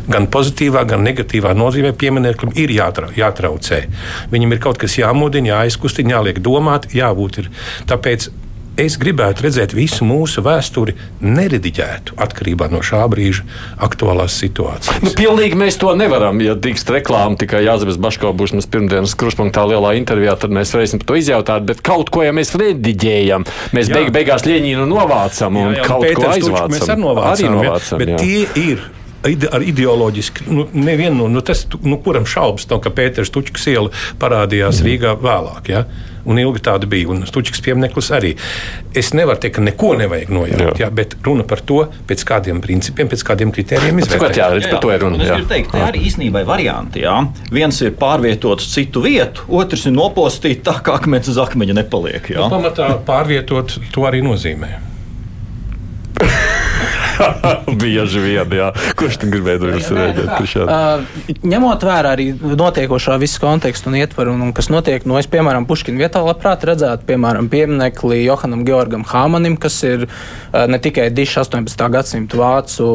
gan 0.09 0.27
pozitīvā, 0.31 0.83
gan 0.89 1.03
negatīvā 1.05 1.53
nozīmē 1.57 1.93
piemineklim 1.97 2.55
ir 2.57 2.73
jātrau, 2.73 3.11
jātraucē. 3.13 3.83
Viņam 4.33 4.55
ir 4.55 4.61
kaut 4.63 4.79
kas 4.81 4.97
jāmudina, 4.97 5.53
jāizkustina, 5.53 6.15
jāliek 6.17 6.39
domāt, 6.41 6.89
jābūt. 6.97 7.43
Ir. 7.43 7.51
Tāpēc 7.89 8.29
es 8.79 8.97
gribētu 8.99 9.45
redzēt 9.45 9.73
visu 9.77 10.05
mūsu 10.07 10.43
vēsturi 10.45 10.95
nerediģētu 11.23 12.17
atkarībā 12.25 12.69
no 12.71 12.81
šā 12.85 13.01
brīža 13.11 13.45
aktuālās 13.85 14.37
situācijas. 14.41 15.01
Nu, 15.03 15.13
pilnīgi 15.17 15.57
mēs 15.59 15.79
to 15.81 15.93
nevaram. 15.99 16.41
Ja 16.43 16.55
tiks 16.59 16.85
reklāma 16.89 17.39
tikai 17.39 17.63
Jānis 17.65 17.99
Baško 18.01 18.31
būs 18.37 18.55
mums 18.55 18.69
pirmdienas 18.71 19.15
kruspunktā 19.19 19.65
lielā 19.69 19.95
intervijā, 19.99 20.35
tad 20.39 20.53
mēs 20.55 20.73
varēsim 20.75 21.03
to 21.03 21.17
izjautāt. 21.19 21.65
Bet 21.69 21.83
kaut 21.85 22.11
ko, 22.13 22.23
ja 22.25 22.35
mēs 22.35 22.55
rediģējam, 22.59 23.47
mēs 23.75 23.91
beig 23.93 24.13
beigās 24.15 24.47
Lieņinu 24.47 24.87
novācam 24.89 25.59
un 25.59 25.73
jā, 25.73 25.81
jā, 25.81 25.89
kaut 25.89 26.07
Pēters 26.07 26.23
ko 26.23 26.31
aizvācam. 26.37 26.69
Tuču, 26.69 26.77
mēs 26.77 26.87
arī 26.89 27.03
novācam, 27.03 27.33
arī 27.33 27.51
novācam 27.57 27.99
ja, 27.99 28.05
bet 28.05 28.15
jā. 28.15 28.23
tie 28.23 28.69
ir 28.69 28.87
ar 29.51 29.63
ideoloģiski, 29.67 30.45
nu, 30.47 30.67
nevienu, 30.73 31.27
nu, 31.27 31.41
tas, 31.43 31.65
nu, 31.83 31.97
kuram 32.03 32.27
šaubas 32.29 32.69
nav, 32.69 32.79
ka 32.85 32.91
Pēters 32.95 33.31
Tučkas 33.35 33.67
iela 33.67 33.91
parādījās 34.21 34.79
mm. 34.79 34.87
Rīgā 34.87 35.15
vēlāk. 35.19 35.71
Ja? 35.73 35.83
Un 36.27 36.39
ilgi 36.41 36.61
tāda 36.65 36.89
bija, 36.89 37.09
un 37.13 37.23
Stučkas 37.29 37.61
piemineklis 37.63 38.09
arī. 38.15 38.33
Es 38.97 39.13
nevaru 39.15 39.39
teikt, 39.43 39.55
ka 39.59 39.63
neko 39.63 39.93
nevajag 39.99 40.33
nojaukt, 40.33 40.79
jā. 40.79 40.87
Jā, 40.87 40.89
bet 40.95 41.15
runa 41.25 41.45
par 41.47 41.61
to, 41.65 41.83
pēc 42.09 42.25
kādiem 42.27 42.59
principiem, 42.63 43.09
pēc 43.11 43.23
kādiem 43.27 43.53
kritērijiem 43.55 44.01
izvērtēt. 44.03 44.41
Jā, 44.41 44.49
redz, 44.55 44.67
par 44.71 44.83
to 44.83 44.93
ir 44.93 45.03
runa. 45.05 45.21
Es 45.23 45.31
gribu 45.31 45.51
teikt, 45.53 45.71
te 45.75 45.85
arī 45.85 46.03
īstenībā 46.09 46.43
ir 46.43 46.49
varianti. 46.49 47.05
Jā. 47.05 47.15
Viens 47.55 47.79
ir 47.85 47.95
pārvietots 47.99 48.69
citu 48.73 49.05
vietu, 49.05 49.47
otrs 49.61 49.87
ir 49.89 49.95
nopostīt 49.95 50.65
tā, 50.67 50.79
kā 50.83 50.99
akmens 50.99 51.31
uz 51.31 51.39
akmeņa 51.41 51.79
nepaliek. 51.81 52.33
Jā. 52.35 52.43
Nu, 52.43 52.51
pamatā 52.53 52.91
pārvietot 53.07 53.79
to 53.95 54.07
arī 54.09 54.23
nozīmē. 54.25 54.75
Bieži 57.81 58.21
vien, 58.23 58.53
jā. 58.59 58.69
Kurš 58.99 59.19
tam 59.21 59.33
gribēja 59.33 59.61
rēģēt? 59.69 60.55
Uh, 60.63 61.33
ņemot 61.47 61.85
vērā 61.85 62.13
arī 62.15 62.29
notiekošā 62.37 63.17
visu 63.21 63.41
kontekstu 63.43 63.91
un 63.91 63.99
ietvaru, 64.01 64.35
un, 64.37 64.47
un 64.49 64.53
kas 64.55 64.71
notiek, 64.73 65.05
nu, 65.09 65.17
es, 65.19 65.29
piemēram, 65.31 65.67
Puškina 65.69 66.01
vietā 66.01 66.23
labprāt 66.25 66.65
redzētu, 66.69 67.07
piemēram, 67.09 67.49
pieminekli 67.51 68.23
Johanam 68.23 68.65
Georgam 68.67 69.05
Hāmanim, 69.09 69.57
kas 69.61 69.81
ir 69.87 70.07
uh, 70.07 70.65
ne 70.69 70.79
tikai 70.81 71.09
dišs 71.13 71.43
18. 71.45 71.85
gadsimta 71.95 72.39
vācu 72.39 72.89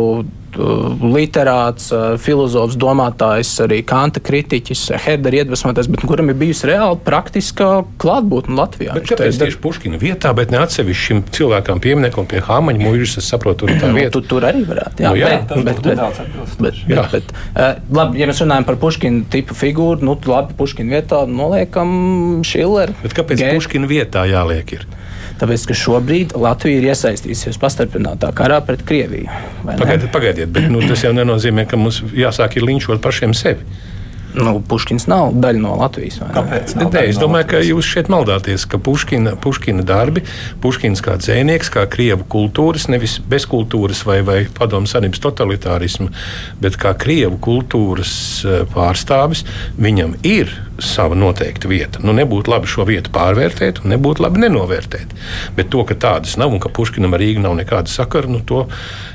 literāts, 0.57 1.91
uh, 1.95 2.15
filozofs, 2.21 2.77
domātājs, 2.81 3.53
arī 3.65 3.81
kanta 3.87 4.23
kritiķis, 4.25 4.87
Herdera 5.05 5.43
iedvesmotais, 5.43 5.89
bet 5.91 6.05
kuram 6.07 6.31
ir 6.33 6.39
bijusi 6.41 6.69
reāli 6.71 7.01
praktiska 7.05 7.71
klātbūtne 8.03 8.57
Latvijā. 8.59 8.97
Bet 8.97 9.11
kāpēc 9.11 9.41
tieši 9.43 9.61
Puškina 9.65 10.01
vietā, 10.01 10.33
bet 10.37 10.55
ne 10.55 10.61
atsevišķim 10.65 11.25
cilvēkam 11.35 11.83
piemineklim 11.85 12.29
pie 12.31 12.43
Hāmaņa 12.45 12.85
mūžas, 12.85 13.19
es 13.23 13.31
saprotu, 13.33 13.67
tur 13.69 13.81
tā 13.81 13.91
nu, 13.91 13.99
vieta. 13.99 14.15
Tu, 14.17 14.25
tur 14.31 14.49
arī 14.49 14.65
varētu, 14.69 15.05
jā. 15.05 15.13
Nu, 15.13 15.21
jā, 15.21 15.31
bet, 15.35 15.55
bet, 15.55 15.83
bet, 15.85 16.03
bet, 16.03 16.59
bet, 16.67 16.83
jā. 16.89 17.07
bet, 17.13 17.15
bet, 17.19 17.33
uh, 17.55 17.97
labi, 18.01 18.23
ja 18.23 18.31
mēs 18.31 18.43
runājam 18.45 18.69
par 18.69 18.81
Puškina 18.83 19.29
tipu 19.33 19.57
figūru, 19.59 20.05
nu, 20.07 20.19
labi, 20.31 20.57
Puškina 20.59 20.99
vietā 20.99 21.25
noliekam 21.31 22.45
Šileru. 22.47 22.97
Bet 23.05 23.17
kāpēc 23.17 23.43
Ge... 23.43 23.55
Puškina 23.57 23.91
vietā 23.91 24.27
jāliek 24.31 24.79
ir? 24.79 24.87
Tāpēc, 25.41 25.64
ka 25.70 25.76
šobrīd 25.78 26.37
Latvija 26.39 26.80
ir 26.80 26.91
iesaistījusies 26.93 27.59
pastiprinātā 27.62 28.30
karā 28.37 28.61
pret 28.66 28.85
Krieviju. 28.87 29.26
Pagaidiet, 29.66 30.11
pagaidiet, 30.14 30.53
bet 30.55 30.70
nu, 30.70 30.82
tas 30.87 31.03
jau 31.07 31.11
nenozīmē, 31.16 31.66
ka 31.70 31.80
mums 31.80 32.03
jāsāk 32.14 32.61
ir 32.61 32.68
linčot 32.68 33.03
pašiem 33.03 33.35
sevi. 33.37 33.66
Nu, 34.35 34.57
Puškins 34.68 35.07
nav 35.07 35.30
daļa 35.39 35.61
no 35.62 35.76
Latvijas. 35.78 36.18
Kāpēc? 36.35 36.74
Ne, 36.78 36.89
ne, 36.91 37.03
es 37.11 37.18
domāju, 37.22 37.47
ka 37.53 37.61
jūs 37.62 37.87
šeit 37.87 38.11
maldāties, 38.11 38.64
ka 38.66 38.80
Puškina, 38.82 39.37
Puškina 39.43 39.85
darbi, 39.87 40.24
Puškins 40.62 41.03
kā 41.05 41.14
dzēnieks, 41.22 41.70
kā 41.74 41.85
krievu 41.91 42.26
kultūras, 42.30 42.89
nevis 42.91 43.20
bezkultūras 43.30 44.03
vai, 44.09 44.18
vai 44.26 44.41
padomu 44.59 44.91
sanības 44.91 45.22
totalitārismu, 45.22 46.11
bet 46.62 46.78
kā 46.82 46.97
krievu 46.99 47.39
kultūras 47.47 48.14
eh, 48.43 48.64
pārstāvis, 48.74 49.45
viņam 49.78 50.18
ir 50.26 50.51
sava 50.83 51.16
noteikta 51.18 51.68
vieta. 51.70 52.03
Nu, 52.05 52.14
nebūtu 52.16 52.51
labi 52.51 52.70
šo 52.70 52.87
vietu 52.89 53.12
pārvērtēt, 53.14 53.83
un 53.85 53.95
nebūtu 53.95 54.25
labi 54.25 54.43
nenovērtēt. 54.45 55.14
Bet 55.57 55.70
to, 55.72 55.85
ka 55.89 55.97
tādas 56.07 56.37
nav 56.41 56.55
un 56.55 56.62
ka 56.62 56.72
Puškinam 56.75 57.14
ar 57.14 57.22
Rīgu 57.22 57.45
nav 57.45 57.57
nekāda 57.59 57.91
sakara, 57.91 58.31
nu, 58.31 58.41
to 58.47 58.64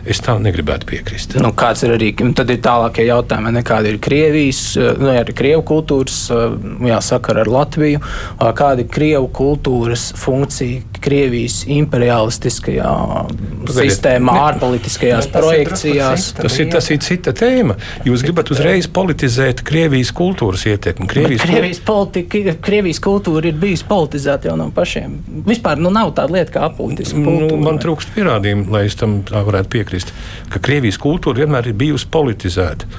es 0.10 0.22
tā 0.24 0.38
negribētu 0.40 0.88
piekrist. 0.90 1.36
Nu, 1.42 1.52
kāds 1.58 1.84
ir 1.86 1.96
arī 1.96 2.12
tad 2.38 2.52
ir 2.54 2.62
tālākie 2.64 3.06
jautājumi, 3.10 3.54
nekāda 3.60 3.92
ir 3.92 4.00
Krievijas, 4.04 4.64
nu, 5.00 5.12
arī 5.12 5.36
Krievu 5.36 5.66
kultūras 5.68 6.22
jā, 6.30 7.02
sakara 7.04 7.44
ar 7.46 7.52
Latviju, 7.52 8.02
kāda 8.40 8.86
ir 8.86 8.92
Krievu 8.94 9.30
kultūras 9.36 10.10
funkcija 10.20 11.00
Krievijas 11.00 11.62
imperialistiskajā 11.72 12.90
Pagaidiet, 12.90 13.94
sistēmā, 13.94 14.34
ne, 14.36 14.42
ārpolitiskajās 14.50 15.30
ne, 15.30 15.34
projekcijās. 15.36 16.26
Tas 16.40 16.58
ir, 16.60 16.68
tas 16.74 16.90
ir 16.92 17.00
cita 17.04 17.34
tēma. 17.36 17.78
Jūs 18.08 18.24
gribat 18.26 18.52
uzreiz 18.52 18.90
politizēt 18.92 19.64
Krievijas 19.68 20.12
kultūras 20.16 20.66
ietekmi. 20.68 21.08
Krievijas 21.12 21.46
Krievijas, 21.50 21.82
politika, 21.86 22.56
Krievijas 22.62 23.02
kultūra 23.04 23.50
ir 23.50 23.60
bijusi 23.60 23.86
politizēta 23.90 24.52
jau 24.52 24.58
no 24.60 24.70
pašiem. 24.76 25.18
Vispār 25.48 25.82
nu, 25.82 25.92
nav 25.94 26.14
tāda 26.18 26.38
lieta 26.38 26.56
kā 26.56 26.66
apolitiska. 26.70 27.20
Nu, 27.20 27.58
man 27.62 27.82
trūkst 27.82 28.14
pierādījumu, 28.16 28.70
lai 28.74 28.86
es 28.88 28.98
tam 29.00 29.20
varētu 29.30 29.74
piekrist, 29.78 30.14
ka 30.54 30.62
Krievijas 30.64 31.00
kultūra 31.02 31.44
vienmēr 31.44 31.72
ir 31.72 31.80
bijusi 31.80 32.10
politizēta. 32.14 32.90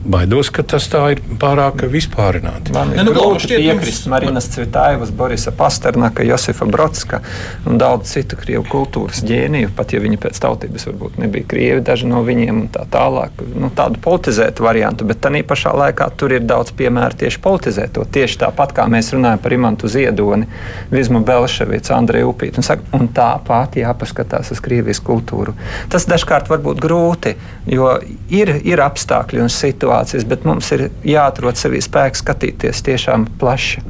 Baidos, 0.00 0.48
ka 0.48 0.62
tas 0.64 0.86
tā 0.88 1.02
ir 1.12 1.18
pārāk 1.40 1.82
vispārināti. 1.92 2.72
Man 2.72 2.94
ir 2.94 3.04
nu, 3.04 3.12
grūti 3.12 3.50
piekrist 3.52 4.06
Marinas 4.08 4.46
Cvitājas, 4.48 5.10
Borisa 5.12 5.52
Pasternaka, 5.52 6.24
Josifa 6.24 6.64
Brodska 6.64 7.18
un 7.68 7.76
daudz 7.80 8.08
citu 8.14 8.38
krievu 8.40 8.64
kultūras 8.70 9.20
ģēniju, 9.28 9.74
pat 9.76 9.92
ja 9.92 10.00
viņi 10.00 10.16
pēc 10.22 10.40
tautības 10.40 10.88
varbūt 10.88 11.18
nebija 11.20 11.44
krievi, 11.50 11.82
daži 11.84 12.08
no 12.08 12.22
viņiem 12.24 12.62
un 12.62 12.70
tā 12.72 12.86
tālāk. 12.88 13.42
Nu, 13.52 13.68
tādu 13.76 14.00
politizētu 14.00 14.64
variantu, 14.64 15.04
bet 15.10 15.20
tā 15.20 15.34
pašā 15.44 15.74
laikā 15.76 16.08
tur 16.16 16.32
ir 16.32 16.48
daudz 16.48 16.72
piemēru 16.80 17.20
tieši 17.20 17.42
politizēto. 17.44 18.06
Tieši 18.08 18.40
tāpat 18.46 18.72
kā 18.76 18.88
mēs 18.88 19.12
runājam 19.12 19.44
par 19.44 19.56
Imantu 19.58 19.92
Ziedoni, 19.92 20.48
Vizmu 20.88 21.20
Belševicu, 21.28 21.92
Andreju 21.98 22.32
Upītu. 22.32 22.62
Un, 22.62 22.68
saka, 22.70 22.88
un 22.96 23.12
tāpat 23.12 23.76
jāpaskatās 23.82 24.48
uz 24.56 24.64
Krievijas 24.64 25.04
kultūru. 25.04 25.52
Tas 25.92 26.08
dažkārt 26.08 26.48
var 26.48 26.64
būt 26.64 26.80
grūti, 26.80 27.36
jo 27.68 27.92
ir, 28.32 28.56
ir 28.64 28.80
apstākļi 28.88 29.44
un 29.44 29.52
situācijas 29.52 29.89
situācijas, 29.90 30.26
bet 30.28 30.44
mums 30.46 30.70
ir 30.72 30.90
jāatrod 31.04 31.58
sevī 31.58 31.80
spēks 31.82 32.22
skatīties 32.22 32.84
tiešām 32.86 33.26
plaši. 33.40 33.82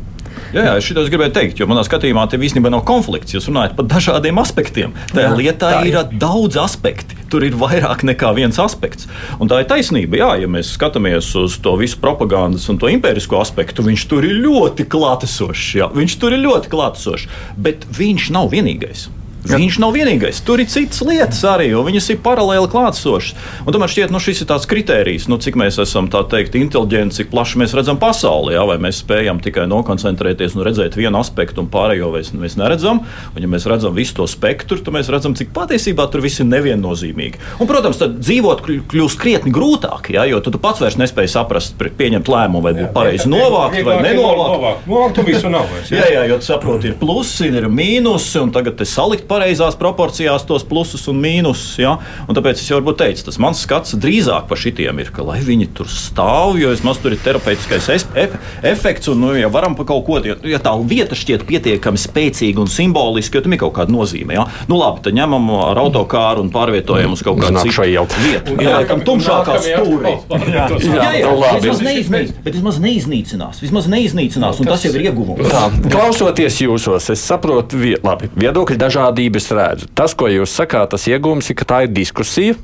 Jā, 0.54 0.62
jā, 0.64 0.74
es 0.78 1.10
gribēju 1.10 1.32
teikt, 1.34 1.58
jo 1.60 1.66
manā 1.68 1.82
skatījumā 1.84 2.24
te 2.30 2.38
īstenībā 2.38 2.70
nav 2.72 2.82
konflikts. 2.86 3.34
Jūs 3.34 3.48
runājat 3.50 3.74
par 3.76 3.86
dažādiem 3.90 4.38
aspektiem. 4.40 4.94
Tajā 5.12 5.28
jā, 5.28 5.36
lietā 5.36 5.70
tā 5.74 5.82
ir. 5.84 5.92
ir 5.92 6.16
daudz 6.18 6.56
aspekti. 6.58 7.18
Tur 7.30 7.44
ir 7.46 7.54
vairāk 7.58 8.02
nekā 8.06 8.32
viens 8.34 8.58
aspekts. 8.62 9.06
Un 9.42 9.50
tā 9.50 9.60
ir 9.62 9.68
taisnība. 9.70 10.18
Jā, 10.18 10.30
ja 10.42 10.50
mēs 10.50 10.72
skatāmies 10.78 11.28
uz 11.38 11.58
to 11.62 11.76
visu 11.78 12.00
propagandas 12.02 12.66
un 12.70 12.80
to 12.82 12.90
impērisko 12.90 13.42
aspektu, 13.42 13.84
viņš 13.86 14.08
tur 14.10 14.26
ir 14.26 14.40
ļoti 14.46 14.88
klātesošs. 14.90 15.70
Jā, 15.82 15.90
viņš 15.94 16.18
tur 16.22 16.34
ir 16.34 16.42
ļoti 16.46 16.72
klātesošs. 16.72 17.30
Bet 17.58 17.86
viņš 18.00 18.30
nav 18.34 18.50
vienīgais. 18.54 19.08
Viņš 19.48 19.78
nav 19.80 19.94
vienīgais. 19.96 20.42
Tur 20.44 20.60
ir 20.60 20.68
citas 20.68 21.00
lietas 21.06 21.40
arī, 21.48 21.70
un 21.76 21.86
viņas 21.86 22.10
ir 22.12 22.18
paralēli 22.24 22.68
klātsošas. 22.70 23.36
Un 23.64 23.72
tomēr 23.72 23.92
šķiet, 23.92 24.12
nu, 24.12 24.20
šis 24.20 24.42
ir 24.44 24.48
tāds 24.50 24.68
kriterijs, 24.68 25.28
nu, 25.32 25.38
cik 25.40 25.56
mēs 25.60 25.78
esam 25.80 26.10
teikt, 26.12 26.58
inteliģenti, 26.60 27.16
cik 27.20 27.30
plaši 27.32 27.62
mēs 27.62 27.74
redzam 27.76 27.96
pasauli. 28.00 28.52
Jā, 28.56 28.66
vai 28.68 28.76
mēs 28.82 29.00
spējam 29.00 29.40
tikai 29.40 29.64
nokoncentrēties 29.70 30.58
un 30.58 30.64
redzēt 30.66 30.98
vienu 30.98 31.20
aspektu, 31.22 31.64
un 31.64 31.70
pārējo 31.72 32.10
mēs, 32.12 32.34
mēs 32.36 32.58
neredzam. 32.60 33.00
Un, 33.32 33.40
ja 33.40 33.48
mēs 33.50 33.64
redzam 33.70 33.96
visu 33.96 34.18
to 34.20 34.28
spektru, 34.28 34.76
tad 34.84 34.92
mēs 34.96 35.08
redzam, 35.12 35.36
cik 35.38 35.54
patiesībā 35.56 36.04
tur 36.12 36.24
viss 36.24 36.42
ir 36.42 36.50
neviennozīmīgi. 36.50 37.40
Un, 37.58 37.70
protams, 37.70 38.00
tad 38.02 38.20
dzīvot 38.20 38.62
kļūst 38.92 39.20
krietni 39.20 39.54
grūtāk, 39.54 40.12
jā, 40.12 40.26
jo 40.28 40.42
tu 40.44 40.52
pats 40.60 40.84
vairs 40.84 40.98
nespēji 41.00 41.32
saprast, 41.32 41.80
pieņemt 41.80 42.28
lēmumu, 42.28 42.62
vai 42.66 42.74
būtu 42.76 42.92
pareizi 42.92 43.30
novākt 43.30 43.80
vai 43.86 43.96
nenovākt. 44.04 44.84
Novākt 44.90 45.22
visu 45.24 45.52
nav. 45.52 45.70
Jā, 45.88 46.06
jā, 46.12 46.26
jo 46.28 46.40
tu 46.42 46.48
saproti, 46.50 46.90
ir 46.90 46.98
plusi, 47.00 47.48
ir 47.48 47.68
mīnusi, 47.72 48.36
un 48.42 48.52
tagad 48.54 48.76
te 48.80 48.88
salikt 48.88 49.29
pareizās 49.30 49.78
proporcijās 49.78 50.44
tos 50.48 50.66
plusus 50.66 51.06
un 51.10 51.20
mīnusus. 51.22 51.78
Ja? 51.80 51.96
Un 52.26 52.36
tāpēc 52.36 52.60
es 52.60 52.68
jau 52.70 52.80
varbūt 52.80 53.00
teicu, 53.04 53.26
tas 53.28 53.38
mans 53.42 53.62
skats 53.64 53.96
drīzāk 54.00 54.48
par 54.50 54.60
šitiem 54.60 55.02
ir, 55.02 55.12
ka 55.14 55.24
lai 55.26 55.40
viņi 55.46 55.70
tur 55.76 55.90
stāv, 55.90 56.58
jo 56.60 56.72
es 56.74 56.84
maz 56.86 57.00
tur 57.02 57.14
ir 57.14 57.22
terapeitiskais 57.24 57.88
ef 57.90 58.36
efekts, 58.66 59.10
un 59.12 59.20
nu, 59.22 59.32
ja 59.38 59.50
varam 59.52 59.76
pa 59.78 59.86
kaut 59.88 60.04
ko, 60.06 60.18
ja, 60.24 60.36
ja 60.46 60.60
tā 60.62 60.72
vieta 60.90 61.18
šķiet 61.18 61.44
pietiekami 61.48 62.00
spēcīga 62.00 62.62
un 62.62 62.70
simboliska, 62.70 63.38
jo 63.38 63.46
tam 63.46 63.56
ir 63.56 63.62
kaut 63.62 63.74
kāda 63.78 63.94
nozīme. 63.94 64.36
Ja? 64.36 64.46
Nu 64.70 64.80
labi, 64.80 65.02
tad 65.06 65.16
ņemam 65.16 65.50
ar 65.70 65.80
autokāru 65.82 66.44
un 66.44 66.52
pārvietojam 66.54 67.14
uz 67.16 67.24
kaut 67.26 67.40
kādu 67.42 67.64
citu 67.64 67.86
vietu. 68.20 68.56
Jā, 68.60 68.80
laikam 68.80 69.04
tumšākā 69.06 69.56
stūrī. 69.64 70.14
Jā, 70.50 70.66
jā, 70.90 71.10
jā, 71.20 71.52
vismaz 71.60 71.82
neiznīcinās, 71.84 72.34
bet 72.44 72.56
vismaz 72.56 72.80
neiznīcinās. 72.82 73.62
Vismaz 73.64 73.88
neiznīcinās, 73.92 74.60
un 74.62 74.70
tas 74.70 74.84
jau 74.86 74.92
ir 74.96 75.08
ieguvums. 75.10 75.54
Klausoties 75.90 76.60
jūsos, 76.64 77.10
es 77.12 77.24
saprotu, 77.24 77.80
labi, 78.04 78.30
viedokļi 78.40 78.78
dažādi 78.80 79.19
parādības 79.20 79.50
redzu. 79.52 79.88
Tas, 79.94 80.14
ko 80.14 80.28
jūs 80.28 80.50
sakāt, 80.56 80.90
tas 80.90 81.08
iegūms 81.08 81.50
ir, 81.50 81.56
ka 81.56 81.64
tā 81.64 81.84
ir 81.84 81.92
diskusija. 81.92 82.56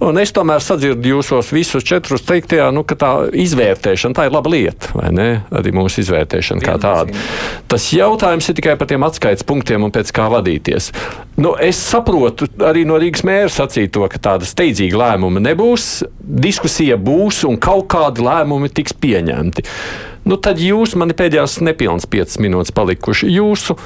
Un 0.00 0.16
es 0.16 0.30
tomēr 0.32 0.62
sadzirdu 0.62 1.10
jūsos 1.10 1.50
visus 1.52 1.84
četrus 1.84 2.22
teiktajā, 2.24 2.70
nu, 2.72 2.84
ka 2.88 2.94
tā 2.96 3.08
izvērtēšana 3.34 4.16
tā 4.16 4.28
ir 4.28 4.32
laba 4.32 4.48
lieta, 4.48 4.92
vai 4.94 5.10
ne? 5.12 5.26
Arī 5.52 5.74
mūsu 5.76 6.00
izvērtēšana 6.00 6.62
kā 6.64 6.78
tāda. 6.80 7.12
Tas 7.68 7.90
jautājums 7.92 8.48
ir 8.48 8.56
tikai 8.56 8.78
par 8.80 8.88
tiem 8.88 9.04
atskaites 9.04 9.44
punktiem 9.44 9.84
un 9.84 9.92
pēc 9.92 10.12
kā 10.16 10.30
vadīties. 10.32 10.88
Nu, 11.36 11.52
es 11.60 11.82
saprotu 11.82 12.48
arī 12.64 12.86
no 12.88 12.96
Rīgas 13.02 13.26
mēra 13.26 13.50
sacīto, 13.52 14.06
ka 14.08 14.22
tāda 14.30 14.48
steidzīga 14.48 15.02
lēmuma 15.02 15.42
nebūs, 15.50 16.06
diskusija 16.20 16.96
būs 16.96 17.42
un 17.50 17.58
kaut 17.60 17.90
kādi 17.92 18.24
lēmumi 18.24 18.70
tiks 18.72 18.96
pieņemti. 19.02 19.66
Nu, 20.30 20.38
tad 20.40 20.62
jūs 20.62 20.94
man 20.96 21.12
ir 21.12 21.18
pēdējās 21.18 21.58
nepilnas 21.66 22.08
piecas 22.08 22.40
minūtes 22.40 22.72
palikuši. 22.76 23.28
Jūsu 23.36 23.76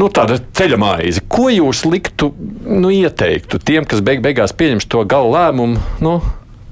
nu, 0.00 0.08
tāda 0.12 0.38
ceļa 0.56 0.78
maize. 0.80 1.22
Ko 1.30 1.48
jūs 1.52 1.84
liktu, 1.88 2.30
nu, 2.66 2.90
ieteiktu 2.94 3.60
tiem, 3.62 3.86
kas 3.88 4.02
beig 4.04 4.24
beigās 4.24 4.56
pieņems 4.56 4.88
to 4.90 5.04
galu 5.08 5.32
lēmumu, 5.34 5.78
nu, 6.04 6.16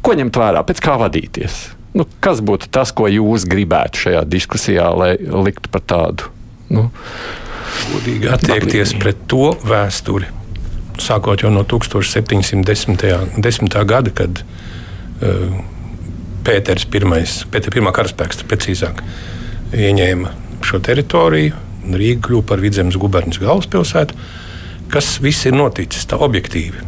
ko 0.03 0.11
ņemt 0.19 0.41
vērā, 0.43 0.65
pēc 0.67 0.83
kā 0.83 0.97
vadīties? 1.01 1.63
Nu, 1.97 2.07
kas 2.25 2.41
būtu 2.45 2.71
tas, 2.73 2.93
ko 2.97 3.09
jūs 3.11 3.45
gribētu 3.49 4.07
šajā 4.07 4.23
diskusijā, 4.29 4.87
lai 4.97 5.13
liktu 5.21 5.73
par 5.73 5.83
tādu? 5.85 6.31
Nu, 6.73 6.89
Godīgi 7.93 8.31
attiekties 8.33 8.95
pret 9.01 9.19
to 9.31 9.53
vēsturi, 9.67 10.27
sākot 11.01 11.45
no 11.53 11.63
1710. 11.69 13.77
gada, 13.89 14.11
kad 14.17 14.43
uh, 14.43 14.47
Pēters 16.43 16.85
I, 16.89 16.91
Pēters 17.53 17.77
I 17.79 17.81
karaspēks, 17.99 18.37
precīzāk, 18.49 18.97
ieņēma 19.77 20.29
šo 20.67 20.77
teritoriju 20.85 21.55
Rīga 21.91 22.23
kļuva 22.27 22.47
par 22.53 22.63
vidzemes 22.63 22.97
guberņas 23.01 23.41
galvaspilsētu. 23.43 24.17
Kas 24.93 25.17
viss 25.25 25.47
ir 25.49 25.57
noticis 25.57 26.07
tā 26.09 26.19
objektīvi, 26.21 26.83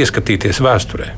ieskatīties 0.00 0.62
vēsturē. 0.64 1.10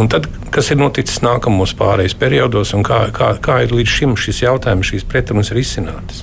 Un 0.00 0.08
tad, 0.08 0.28
kas 0.54 0.70
ir 0.72 0.78
noticis 0.80 1.20
nākamos 1.24 1.74
pārejas 1.76 2.14
periodos, 2.16 2.74
un 2.76 2.84
kā, 2.86 3.02
kā, 3.16 3.32
kā 3.42 3.58
ir 3.64 3.74
līdz 3.74 3.96
šim 3.96 4.14
šis 4.16 4.44
jautājums, 4.44 4.92
šīs 4.92 5.06
pretrunas 5.08 5.50
ir 5.52 5.60
izsinātas? 5.60 6.22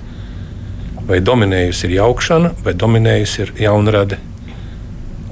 Vai 1.08 1.20
dominējusi 1.24 1.88
ir 1.88 1.98
jaukšana, 1.98 2.54
vai 2.66 2.74
dominējusi 2.74 3.44
ir 3.44 3.54
jaunrade 3.68 4.18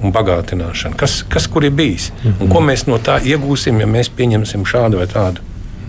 un 0.02 0.14
bagātināšana? 0.14 0.98
Kas, 1.00 1.18
kas 1.28 1.48
kur 1.50 1.64
ir 1.64 1.74
bijis? 1.74 2.12
-hmm. 2.12 2.40
Un 2.40 2.52
ko 2.52 2.60
mēs 2.60 2.86
no 2.86 2.98
tā 2.98 3.18
iegūsim, 3.22 3.80
ja 3.80 3.86
mēs 3.86 4.10
pieņemsim 4.16 4.64
šādu 4.64 5.02
vai 5.02 5.06
tādu, 5.06 5.40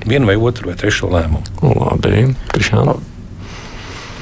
vienu 0.05 0.25
vai 0.25 0.35
otru 0.35 0.69
vai 0.69 0.75
trešo 0.75 1.07
lēmumu? 1.07 1.43
Labi, 1.61 2.35
Krišāna 2.53 2.95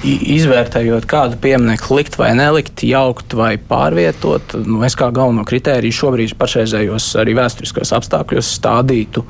izvērtējot, 0.03 1.07
kādu 1.09 1.39
pieminiektu 1.41 1.99
likt 1.99 2.17
vai 2.19 2.31
nelikt, 2.37 2.83
jaukt 2.85 3.35
vai 3.37 3.55
pārvietot, 3.57 4.57
nu, 4.65 4.81
es 4.85 4.97
kā 4.99 5.11
galveno 5.15 5.45
kritēriju 5.47 5.99
šobrīd 5.99 6.35
pašreizējos 6.39 7.13
arī 7.21 7.37
vēsturiskos 7.39 7.93
apstākļos 7.97 8.51
stādītu. 8.59 9.25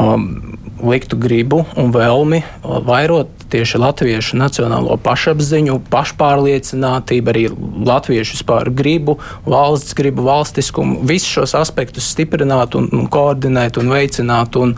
Um, 0.00 0.58
liktu 0.82 1.18
gribu 1.20 1.62
un 1.78 1.92
vēlmi 1.94 2.42
vairot 2.62 3.30
tieši 3.52 3.80
latviešu 3.82 4.38
nacionālo 4.40 4.96
pašapziņu, 5.04 5.78
pašpārliecinātību, 5.92 7.32
arī 7.32 7.46
latviešu 7.86 8.38
vispār 8.38 8.72
gribu, 8.74 9.18
valsts 9.46 9.96
gribu, 9.98 10.24
valstiskumu, 10.28 11.02
visus 11.08 11.32
šos 11.36 11.56
aspektus 11.60 12.08
stiprināt 12.14 12.78
un, 12.78 12.88
un 12.96 13.10
koordinēt 13.12 13.80
un 13.82 13.92
veicināt. 13.92 14.56
Un, 14.60 14.76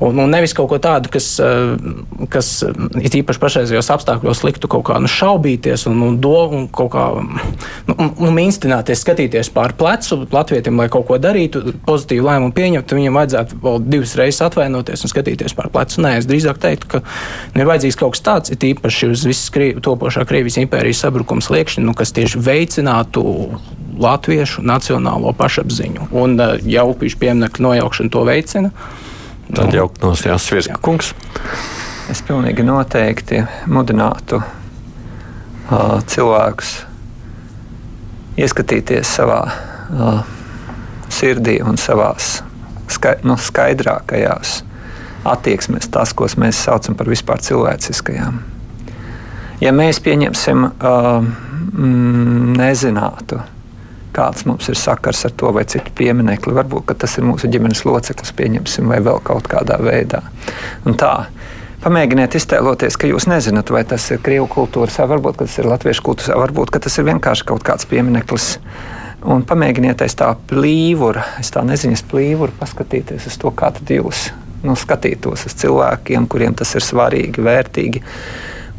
Un, 0.00 0.16
un 0.16 0.30
nevis 0.32 0.54
kaut 0.56 0.70
ko 0.70 0.78
tādu, 0.80 1.10
kas, 1.12 1.26
eh, 1.44 1.74
kas 2.32 2.46
eh, 2.64 2.76
ir 3.04 3.16
īpaši 3.20 3.40
pašreizējos 3.42 3.90
apstākļos 3.92 4.40
liktu 4.46 4.70
kaut 4.72 4.86
kā 4.88 4.96
nu, 4.96 5.10
šaubīties 5.12 5.84
un, 5.90 6.00
un, 6.06 6.14
do, 6.24 6.38
un 6.56 6.64
kaut 6.72 6.88
kā 6.94 7.02
nu, 7.20 7.96
nu, 8.08 8.30
mīnstināties, 8.32 9.02
skatīties 9.04 9.52
pār 9.52 9.74
plecu 9.76 10.22
Latvijam, 10.32 10.80
lai 10.80 10.88
kaut 10.92 11.04
ko 11.10 11.20
darītu, 11.20 11.74
pozitīvu 11.84 12.30
lēmumu 12.30 12.56
pieņemtu, 12.56 12.96
viņam 12.96 13.20
vajadzētu 13.20 13.60
vēl 13.66 13.76
divas 13.92 14.16
reizes 14.16 14.40
atvainoties 14.48 15.04
un 15.04 15.12
skatīties 15.12 15.39
pār 15.56 15.70
plecu. 15.72 16.00
Nē, 16.04 16.16
es 16.20 16.28
drīzāk 16.28 16.60
teiktu, 16.62 16.88
ka 16.94 17.00
nu, 17.54 17.62
ir 17.62 17.68
vajadzīgs 17.70 17.98
kaut 18.00 18.16
kas 18.16 18.24
tāds, 18.26 18.52
ir 18.52 18.66
īpaši 18.70 19.10
uz 19.14 19.24
visas 19.28 19.52
krievi, 19.54 19.80
topošā 19.84 20.26
Krievijas 20.28 20.60
impērijas 20.62 21.02
sabrukuma 21.06 21.44
sliekšņa, 21.44 21.84
nu, 21.86 21.94
kas 21.96 22.12
tieši 22.16 22.42
veicinātu 22.44 23.24
latviešu 24.00 24.64
nacionālo 24.66 25.32
pašapziņu. 25.36 26.10
Un 26.16 26.36
uh, 26.40 26.56
jau 26.64 26.90
upīšu 26.92 27.20
pieminiektu 27.20 27.64
nojaukšana 27.66 28.12
to 28.12 28.24
veicina. 28.28 28.72
Tad 29.50 29.74
jau 29.74 29.88
nosījās 30.02 30.46
Svieska 30.46 30.78
kungs. 30.82 31.14
Es 32.10 32.22
pilnīgi 32.26 32.64
noteikti 32.66 33.44
mudinātu 33.70 34.40
uh, 34.42 35.98
cilvēkus 36.10 36.72
ieskatīties 38.40 39.10
savā 39.18 39.40
uh, 39.46 40.22
sirdī 41.10 41.58
un 41.66 41.78
savā 41.80 42.12
skai, 42.90 43.18
nu, 43.26 43.36
skaidrākajās 43.38 44.60
attieksmēs, 45.24 45.90
tās, 45.92 46.14
ko 46.16 46.28
mēs 46.40 46.64
saucam 46.64 46.96
par 46.96 47.10
vispār 47.10 47.42
cilvēciskajām. 47.44 48.40
Ja 49.60 49.72
mēs 49.76 50.00
pieņemsim, 50.00 50.62
uh, 50.64 51.24
mm, 51.72 52.54
nezinātu, 52.56 53.42
kāds 54.16 54.46
mums 54.48 54.68
ir 54.72 54.78
sakars 54.78 55.24
ar 55.28 55.34
to 55.36 55.52
vai 55.54 55.66
citu 55.68 55.92
pieminiekli. 55.96 56.54
Varbūt 56.56 56.94
tas 57.02 57.18
ir 57.18 57.26
mūsu 57.28 57.50
ģimenes 57.52 57.84
loceklis, 57.84 58.32
pieņemsim, 58.36 58.88
vai 58.90 59.02
vēl 59.04 59.20
kaut 59.24 59.50
kādā 59.50 59.78
veidā. 59.84 60.24
Un 60.88 60.98
tā. 61.00 61.14
Pamēģiniet 61.80 62.34
iztēloties, 62.36 62.98
ka 63.00 63.08
jūs 63.08 63.24
nezināt, 63.30 63.70
vai 63.72 63.86
tas 63.88 64.04
ir 64.12 64.18
krievu 64.20 64.44
kultūras, 64.52 64.98
vai 65.00 65.06
varbūt 65.14 65.38
tas 65.40 65.54
ir 65.56 65.68
latviešu 65.70 66.04
kultūras, 66.04 66.34
vai 66.34 66.42
varbūt 66.42 66.74
tas 66.76 66.98
ir 67.00 67.06
vienkārši 67.08 67.46
kaut 67.48 67.64
kāds 67.64 67.88
piemineklis. 67.88 68.50
Un 69.24 69.44
pamēģiniet 69.48 70.04
aiz 70.04 70.16
tā 70.16 70.34
plīvura, 70.48 71.24
aiz 71.40 71.48
tā 71.52 71.64
neziņas 71.64 72.04
plīvura, 72.08 72.52
paskatīties 72.60 73.28
uz 73.28 73.40
to, 73.40 73.52
kā 73.56 73.72
jūs 73.88 74.28
nu, 74.62 74.76
skatītos 74.76 75.46
uz 75.48 75.58
cilvēkiem, 75.62 76.28
kuriem 76.30 76.56
tas 76.58 76.74
ir 76.76 76.84
svarīgi, 76.84 77.44
vērtīgi 77.44 78.02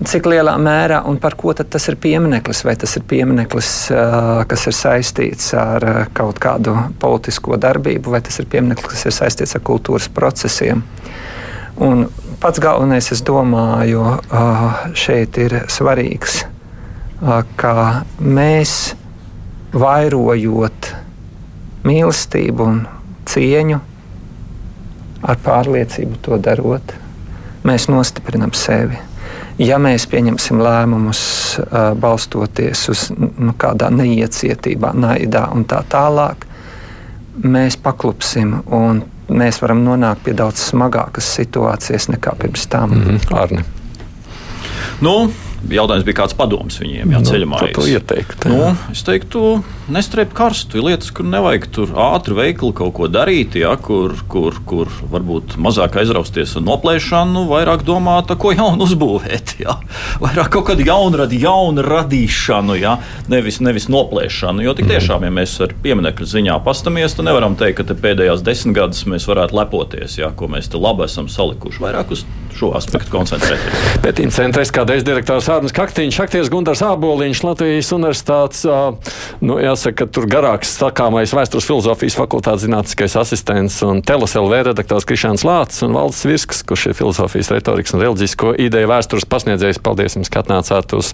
cik 0.08 0.26
lielā 0.32 0.54
mērā 0.62 1.02
un 1.10 1.18
par 1.22 1.36
ko 1.38 1.54
tas 1.54 1.88
ir 1.90 1.98
piemineklis. 2.02 2.64
Vai 2.66 2.76
tas 2.80 2.96
ir 2.98 3.06
piemineklis, 3.08 3.72
kas 4.50 4.68
ir 4.70 4.76
saistīts 4.76 5.52
ar 5.58 5.86
kaut 6.18 6.40
kādu 6.42 6.76
politisko 7.02 7.60
darbību, 7.62 8.14
vai 8.16 8.22
tas 8.26 8.40
ir 8.42 8.50
piemineklis, 8.52 8.90
kas 8.96 9.06
ir 9.10 9.16
saistīts 9.16 9.58
ar 9.58 9.66
kultūras 9.66 10.10
procesiem. 10.14 10.84
Un 11.82 12.08
pats 12.42 12.62
galvenais, 12.62 13.12
es 13.14 13.22
domāju, 13.26 14.04
šeit 14.98 15.38
ir 15.42 15.62
svarīgs, 15.72 16.42
ka 17.62 17.76
mēs 18.20 18.96
vairojot 19.72 20.92
mīlestību 21.88 22.68
un 22.68 22.84
cieņu, 23.30 23.80
ar 25.22 25.38
pārliecību 25.46 26.22
to 26.22 26.38
darot, 26.38 26.94
mēs 27.64 27.88
nostiprinam 27.90 28.54
sevi 28.58 28.98
ja 29.62 29.78
mēs 29.82 30.08
pieņemsim 30.10 30.62
lēmumus 30.62 31.22
balstoties 32.02 32.88
uz 32.92 33.08
nu, 33.18 33.54
kādā 33.58 33.92
neiecietībā, 33.94 34.94
naidā 34.98 35.48
un 35.56 35.66
tā 35.70 35.82
tālāk, 35.90 36.48
mēs 37.44 37.78
paklupsim 37.82 38.60
un 38.74 39.04
mēs 39.32 39.62
varam 39.64 39.84
nonākt 39.86 40.26
pie 40.26 40.36
daudz 40.38 40.64
smagākas 40.72 41.30
situācijas 41.38 42.10
nekā 42.12 42.36
pirms 42.40 42.68
tam. 42.68 42.92
Mm 42.92 43.04
-hmm. 43.04 43.38
Arne. 43.38 43.64
Nu, 45.02 45.32
jautājums 45.70 46.06
bija, 46.06 46.22
kāds 46.24 46.36
padoms 46.38 46.80
viņiem 46.82 47.12
jā, 47.12 47.22
ceļamā. 47.22 47.60
Ko 47.60 47.82
tu 47.82 47.88
ieteiktu? 47.88 48.50
Nu, 48.50 48.76
es 48.92 49.04
teiktu, 49.04 49.64
nestrēp 49.94 50.34
karstu. 50.36 50.80
Ir 50.80 50.88
lietas, 50.90 51.12
kur 51.16 51.28
nevajag 51.28 51.68
tur 51.76 51.94
ātri 52.00 52.38
veikli 52.38 52.72
kaut 52.78 52.94
ko 52.98 53.10
darīt, 53.12 53.58
jā, 53.60 53.72
kur, 53.82 54.16
kur, 54.32 54.58
kur 54.68 54.92
varbūt 55.12 55.58
mazāk 55.62 56.00
aizrausties 56.02 56.56
ar 56.60 56.66
noplēšanu, 56.68 57.46
vairāk 57.52 57.86
domāt, 57.88 58.32
ko 58.42 58.54
jaunu 58.56 58.88
uzbūvēt. 58.88 59.58
Jā. 59.62 59.78
Vairāk 60.24 60.52
kaut 60.56 60.70
kādu 60.72 60.86
jaunu, 60.88 61.20
radi, 61.22 61.42
jaunu 61.44 61.84
radīšanu, 61.86 62.78
jā, 62.82 62.96
nevis, 63.32 63.60
nevis 63.64 63.90
noplēšanu. 63.92 64.64
Jo 64.66 64.76
tik 64.78 64.90
tiešām, 64.90 65.28
ja 65.28 65.34
mēs 65.34 65.58
ar 65.64 65.76
pieminiektu 65.84 66.28
ziņā 66.30 66.58
pastamies, 66.66 67.18
tad 67.18 67.28
nevaram 67.30 67.58
teikt, 67.60 67.84
ka 67.84 67.98
pēdējās 68.02 68.46
desmit 68.46 68.80
gadus 68.80 69.06
mēs 69.10 69.28
varētu 69.30 69.58
lepoties, 69.60 70.18
jā, 70.22 70.32
ko 70.36 70.50
mēs 70.52 70.72
te 70.72 70.82
labi 70.82 71.06
esam 71.08 71.30
salikuši. 71.32 71.84
Vairāk 71.84 72.16
uz 72.16 72.26
šo 72.58 72.72
aspektu 72.78 73.14
koncentrēties. 73.14 73.86
Pētījuma 74.04 74.36
centra 74.36 74.66
kādreiz 74.76 75.06
direktors 75.08 75.48
Arnēs 75.52 75.74
Kaktiņš, 75.76 76.20
akties 76.26 76.52
Gundars 76.52 76.84
Āboliņš, 76.86 77.44
Latvijas 77.48 77.92
universitātes, 77.96 78.66
nu, 79.42 79.58
jāsaka, 79.82 80.06
tur 80.14 80.28
garāks 80.30 80.72
sakāmais 80.78 81.32
vēstures 81.34 81.66
filozofijas 81.66 82.18
fakultātes 82.20 82.66
zinātniskais 82.66 83.16
asistents 83.18 83.80
un 83.86 84.02
TLSLV 84.06 84.62
redaktors 84.70 85.08
Krišāns 85.10 85.44
Lācis 85.48 85.82
un 85.86 85.96
Valdes 85.98 86.22
Virsks, 86.28 86.62
kurš 86.68 86.92
ir 86.92 86.98
filozofijas 86.98 87.50
retorikas 87.56 87.96
un 87.96 88.04
reliģisko 88.04 88.54
ideju 88.62 88.92
vēstures 88.92 89.26
pasniedzējs. 89.32 89.82
Paldies 89.82 90.18
jums, 90.20 90.30
ka 90.30 90.44
atnācāt 90.44 90.94
uz 90.98 91.12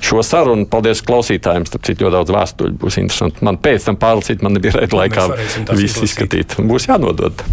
šo 0.00 0.24
sarunu. 0.24 0.66
Paldies 0.70 1.04
klausītājiem. 1.06 1.68
Starp 1.68 1.84
citu, 1.88 2.06
ļoti 2.06 2.16
daudz 2.16 2.36
vēstuļu 2.38 2.76
būs 2.80 3.00
interesanti. 3.02 3.44
Man 3.46 3.60
pēc 3.60 3.90
tam 3.90 4.00
pārlasīt, 4.00 4.44
man 4.44 4.56
nebija 4.56 4.78
reita 4.78 5.00
laikā 5.02 5.28
viss 5.76 6.00
izskatīt. 6.06 6.56
Būs 6.64 6.88
jānodod. 6.88 7.44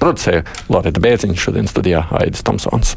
Producēja 0.00 0.46
Loreta 0.72 1.02
Bērziņš 1.04 1.48
šodien 1.48 1.68
studijā 1.68 2.06
Aidis 2.22 2.46
Tomsons. 2.46 2.96